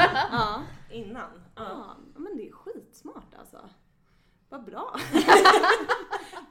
innan. 0.91 1.46
Ja. 1.57 1.95
men 2.15 2.37
det 2.37 2.47
är 2.47 2.51
skitsmart 2.51 3.33
alltså. 3.39 3.69
Vad 4.49 4.65
bra. 4.65 4.99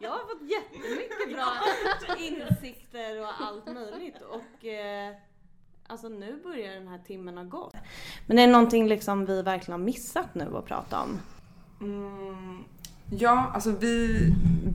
jag 0.01 0.11
har 0.11 0.19
fått 0.19 0.51
jättemycket 0.51 1.33
bra 1.33 1.53
insikter 2.19 3.21
och 3.21 3.41
allt 3.41 3.67
möjligt 3.67 4.17
och 4.21 4.65
eh, 4.65 5.15
alltså 5.87 6.09
nu 6.09 6.43
börjar 6.43 6.75
den 6.75 6.89
här 6.89 7.01
timmen 7.07 7.37
ha 7.37 7.45
gått. 7.45 7.75
Men 8.27 8.39
är 8.39 8.47
det 8.47 8.53
någonting 8.53 8.89
liksom 8.89 9.27
vi 9.27 9.43
verkligen 9.43 9.81
har 9.81 9.87
missat 9.87 10.35
nu 10.35 10.57
att 10.57 10.65
prata 10.65 11.03
om? 11.03 11.21
Mm, 11.81 12.65
ja, 13.11 13.51
alltså 13.55 13.71
vi, 13.71 14.19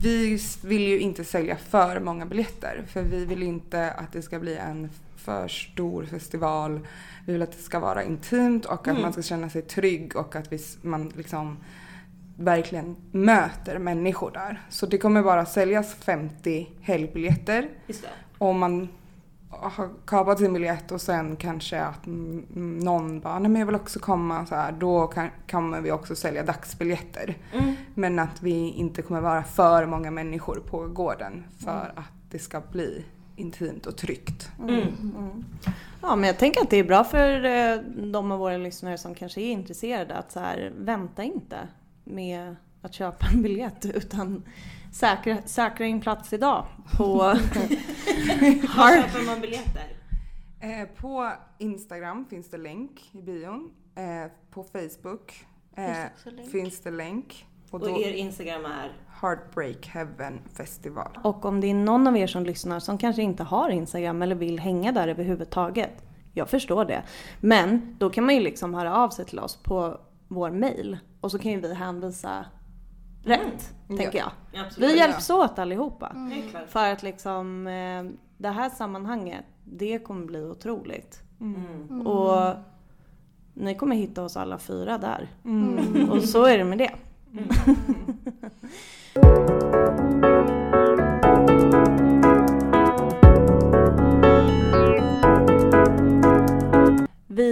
vi 0.02 0.38
vill 0.64 0.82
ju 0.82 0.98
inte 0.98 1.24
sälja 1.24 1.56
för 1.56 2.00
många 2.00 2.26
biljetter 2.26 2.84
för 2.92 3.02
vi 3.02 3.24
vill 3.24 3.42
inte 3.42 3.90
att 3.90 4.12
det 4.12 4.22
ska 4.22 4.38
bli 4.38 4.56
en 4.56 4.90
för 5.24 5.48
stor 5.48 6.04
festival. 6.04 6.80
Vi 7.26 7.32
vill 7.32 7.42
att 7.42 7.52
det 7.52 7.62
ska 7.62 7.78
vara 7.78 8.04
intimt 8.04 8.64
och 8.64 8.72
att 8.72 8.86
mm. 8.86 9.02
man 9.02 9.12
ska 9.12 9.22
känna 9.22 9.50
sig 9.50 9.62
trygg 9.62 10.16
och 10.16 10.36
att 10.36 10.52
vi, 10.52 10.58
man 10.82 11.12
liksom 11.16 11.56
verkligen 12.36 12.96
möter 13.10 13.78
människor 13.78 14.30
där. 14.30 14.62
Så 14.68 14.86
det 14.86 14.98
kommer 14.98 15.22
bara 15.22 15.46
säljas 15.46 15.94
50 15.94 16.68
helgbiljetter. 16.80 17.68
Om 18.38 18.58
man 18.58 18.88
har 19.48 19.88
kapat 20.06 20.38
sin 20.38 20.52
biljett 20.52 20.92
och 20.92 21.00
sen 21.00 21.36
kanske 21.36 21.80
att 21.80 22.06
mm, 22.06 22.78
någon 22.78 23.20
bara, 23.20 23.38
nej 23.38 23.50
men 23.50 23.60
jag 23.60 23.66
vill 23.66 23.74
också 23.74 23.98
komma 23.98 24.46
så 24.46 24.54
här, 24.54 24.72
då 24.72 25.06
kan, 25.06 25.28
kommer 25.50 25.80
vi 25.80 25.92
också 25.92 26.16
sälja 26.16 26.42
dagsbiljetter. 26.42 27.36
Mm. 27.52 27.74
Men 27.94 28.18
att 28.18 28.42
vi 28.42 28.70
inte 28.70 29.02
kommer 29.02 29.20
vara 29.20 29.42
för 29.44 29.86
många 29.86 30.10
människor 30.10 30.62
på 30.70 30.88
gården 30.88 31.44
för 31.58 31.92
att 31.96 32.12
det 32.30 32.38
ska 32.38 32.60
bli 32.60 33.04
intimt 33.42 33.86
och 33.86 33.96
tryggt. 33.96 34.50
Mm. 34.60 35.44
Ja, 36.02 36.16
men 36.16 36.26
jag 36.26 36.38
tänker 36.38 36.60
att 36.60 36.70
det 36.70 36.76
är 36.76 36.84
bra 36.84 37.04
för 37.04 37.44
eh, 37.44 37.80
de 38.12 38.32
av 38.32 38.38
våra 38.38 38.56
lyssnare 38.56 38.98
som 38.98 39.14
kanske 39.14 39.40
är 39.40 39.50
intresserade 39.50 40.14
att 40.14 40.32
så 40.32 40.40
här, 40.40 40.72
vänta 40.76 41.22
inte 41.22 41.68
med 42.04 42.56
att 42.82 42.94
köpa 42.94 43.26
en 43.32 43.42
biljett 43.42 43.84
utan 43.94 44.42
säkra, 44.92 45.36
säkra 45.44 45.86
in 45.86 46.00
plats 46.00 46.32
idag 46.32 46.66
på 46.96 47.04
Var 48.76 49.02
köper 49.02 49.26
man 49.26 49.40
biljetter? 49.40 49.92
Eh, 50.60 50.88
på 50.96 51.32
Instagram 51.58 52.26
finns 52.30 52.50
det 52.50 52.58
länk 52.58 53.10
i 53.12 53.22
bion. 53.22 53.70
Eh, 53.94 54.30
på 54.50 54.64
Facebook 54.64 55.46
eh, 55.76 55.84
Finns 55.84 56.36
det 56.36 56.50
finns 56.50 56.80
det 56.80 56.90
länk. 56.90 57.46
Och 57.72 57.82
Och 57.82 57.88
då 57.88 58.00
er 58.00 58.12
Instagram 58.12 58.64
är? 58.64 58.92
Heartbreak 59.20 59.86
Heaven 59.86 60.40
Festival. 60.54 61.18
Och 61.24 61.44
om 61.44 61.60
det 61.60 61.66
är 61.66 61.74
någon 61.74 62.06
av 62.06 62.16
er 62.16 62.26
som 62.26 62.44
lyssnar 62.44 62.80
som 62.80 62.98
kanske 62.98 63.22
inte 63.22 63.42
har 63.42 63.68
Instagram 63.70 64.22
eller 64.22 64.34
vill 64.34 64.58
hänga 64.58 64.92
där 64.92 65.08
överhuvudtaget. 65.08 66.04
Jag 66.32 66.48
förstår 66.48 66.84
det. 66.84 67.02
Men 67.40 67.96
då 67.98 68.10
kan 68.10 68.24
man 68.24 68.34
ju 68.34 68.40
liksom 68.40 68.74
höra 68.74 68.96
av 68.96 69.08
sig 69.08 69.24
till 69.24 69.38
oss 69.38 69.56
på 69.56 70.00
vår 70.28 70.50
mail. 70.50 70.98
Och 71.20 71.30
så 71.30 71.38
kan 71.38 71.52
ju 71.52 71.60
vi 71.60 71.74
hänvisa 71.74 72.44
rätt, 73.24 73.74
tänker 73.88 74.18
jag. 74.18 74.30
Absolut. 74.64 74.90
Vi 74.90 74.98
hjälps 74.98 75.30
åt 75.30 75.58
allihopa. 75.58 76.12
Det 76.30 76.46
är 76.46 76.50
klart. 76.50 76.70
För 76.70 76.92
att 76.92 77.02
liksom 77.02 77.66
eh, 77.66 78.04
det 78.36 78.48
här 78.48 78.70
sammanhanget, 78.70 79.44
det 79.64 79.98
kommer 79.98 80.26
bli 80.26 80.40
otroligt. 80.40 81.22
Mm. 81.40 82.06
Och 82.06 82.54
ni 83.54 83.74
kommer 83.74 83.96
hitta 83.96 84.22
oss 84.22 84.36
alla 84.36 84.58
fyra 84.58 84.98
där. 84.98 85.28
Mm. 85.44 86.10
Och 86.10 86.22
så 86.22 86.44
är 86.44 86.58
det 86.58 86.64
med 86.64 86.78
det. 86.78 86.90
Vi 87.32 87.42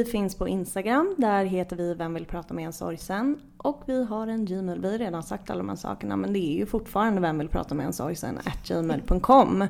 finns 0.04 0.34
på 0.34 0.48
Instagram, 0.48 1.14
där 1.18 1.44
heter 1.44 1.76
vi 1.76 1.94
Vem 1.94 2.14
vill 2.14 2.24
prata 2.24 2.54
med 2.54 2.66
en 2.66 2.72
sorgsen? 2.72 3.40
Och 3.56 3.82
vi 3.86 4.04
har 4.04 4.26
en 4.26 4.44
Gmail, 4.44 4.80
vi 4.80 4.90
har 4.90 4.98
redan 4.98 5.22
sagt 5.22 5.50
alla 5.50 5.58
de 5.58 5.68
här 5.68 5.76
sakerna 5.76 6.16
men 6.16 6.32
det 6.32 6.38
är 6.38 6.56
ju 6.56 6.66
fortfarande 6.66 7.20
Vem 7.20 7.38
vill 7.38 7.48
prata 7.48 7.74
med 7.74 7.86
en 7.86 7.92
sorgsen? 7.92 8.38
at 8.38 8.68
gmail.com. 8.68 9.66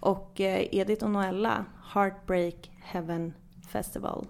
Och 0.00 0.40
eh, 0.40 0.74
Edith 0.74 1.04
och 1.04 1.10
Noella, 1.10 1.64
Heartbreak 1.94 2.70
Heaven 2.80 3.32
Festival. 3.68 4.26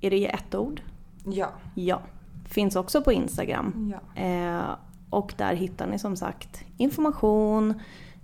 Är 0.00 0.10
det 0.10 0.26
ett 0.26 0.54
ord? 0.54 0.82
Ja. 1.24 1.48
Ja. 1.74 2.02
Finns 2.44 2.76
också 2.76 3.02
på 3.02 3.12
Instagram. 3.12 3.94
ja. 4.16 4.22
Eh, 4.22 4.76
och 5.10 5.34
där 5.36 5.54
hittar 5.54 5.86
ni 5.86 5.98
som 5.98 6.16
sagt 6.16 6.64
information, 6.76 7.74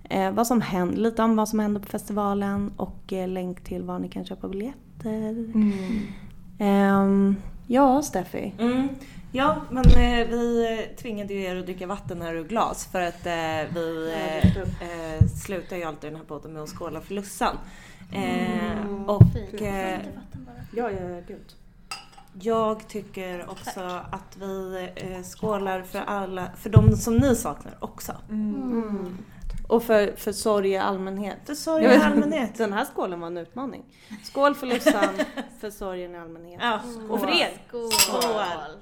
eh, 0.09 0.31
vad 0.31 0.47
som 0.47 0.61
händer, 0.61 0.97
lite 0.97 1.23
om 1.23 1.35
vad 1.35 1.49
som 1.49 1.59
händer 1.59 1.81
på 1.81 1.87
festivalen 1.87 2.71
och 2.77 3.13
eh, 3.13 3.27
länk 3.27 3.63
till 3.63 3.83
var 3.83 3.99
ni 3.99 4.09
kan 4.09 4.25
köpa 4.25 4.47
biljetter. 4.47 5.29
Mm. 5.29 5.99
Ehm, 6.59 7.35
ja, 7.67 8.01
Steffi. 8.01 8.53
Mm. 8.59 8.87
Ja, 9.31 9.61
men 9.69 9.83
eh, 9.85 10.27
vi 10.27 10.77
tvingade 11.01 11.33
ju 11.33 11.41
er 11.43 11.55
att 11.55 11.65
dricka 11.65 11.87
vatten 11.87 12.21
här 12.21 12.33
ur 12.33 12.43
glas 12.43 12.85
för 12.91 13.01
att 13.01 13.25
eh, 13.25 13.73
vi 13.75 14.13
eh, 14.13 14.57
eh, 14.57 15.27
slutar 15.43 15.75
ju 15.77 15.83
alltid 15.83 16.09
den 16.11 16.17
här 16.19 16.25
podden 16.25 16.53
med 16.53 16.61
att 16.61 16.69
skåla 16.69 17.01
för 17.01 17.13
Lussan. 17.13 17.55
Eh, 18.13 19.05
och 19.07 19.23
Fint. 19.33 19.53
eh, 19.53 19.59
Lite 19.61 20.09
vatten 20.15 20.45
bara. 20.45 20.55
Ja, 20.75 20.91
ja, 20.91 21.21
gud. 21.27 21.55
Jag 22.39 22.87
tycker 22.87 23.49
också 23.49 23.79
att 24.11 24.37
vi 24.39 24.89
eh, 24.95 25.23
skålar 25.23 25.81
för 25.81 25.99
alla, 25.99 26.51
för 26.57 26.69
de 26.69 26.95
som 26.97 27.17
ni 27.17 27.35
saknar 27.35 27.77
också. 27.79 28.11
Mm. 28.29 29.17
Och 29.67 29.83
för, 29.83 30.15
för 30.15 30.31
sorg 30.31 30.69
i 30.69 30.77
allmänhet. 30.77 31.37
För 31.45 31.55
sorg 31.55 31.83
i 31.83 31.87
allmänhet. 31.87 32.57
Den 32.57 32.73
här 32.73 32.85
skålen 32.85 33.19
var 33.19 33.27
en 33.27 33.37
utmaning. 33.37 33.83
Skål 34.23 34.55
för 34.55 34.67
Lussan, 34.67 35.15
för 35.59 35.69
sorgen 35.69 36.15
i 36.15 36.17
allmänhet. 36.17 36.59
Ja, 36.63 36.79
och 37.09 37.19
för 37.19 37.27
er. 37.27 37.49
Skål! 37.67 37.91
Skål. 37.91 38.81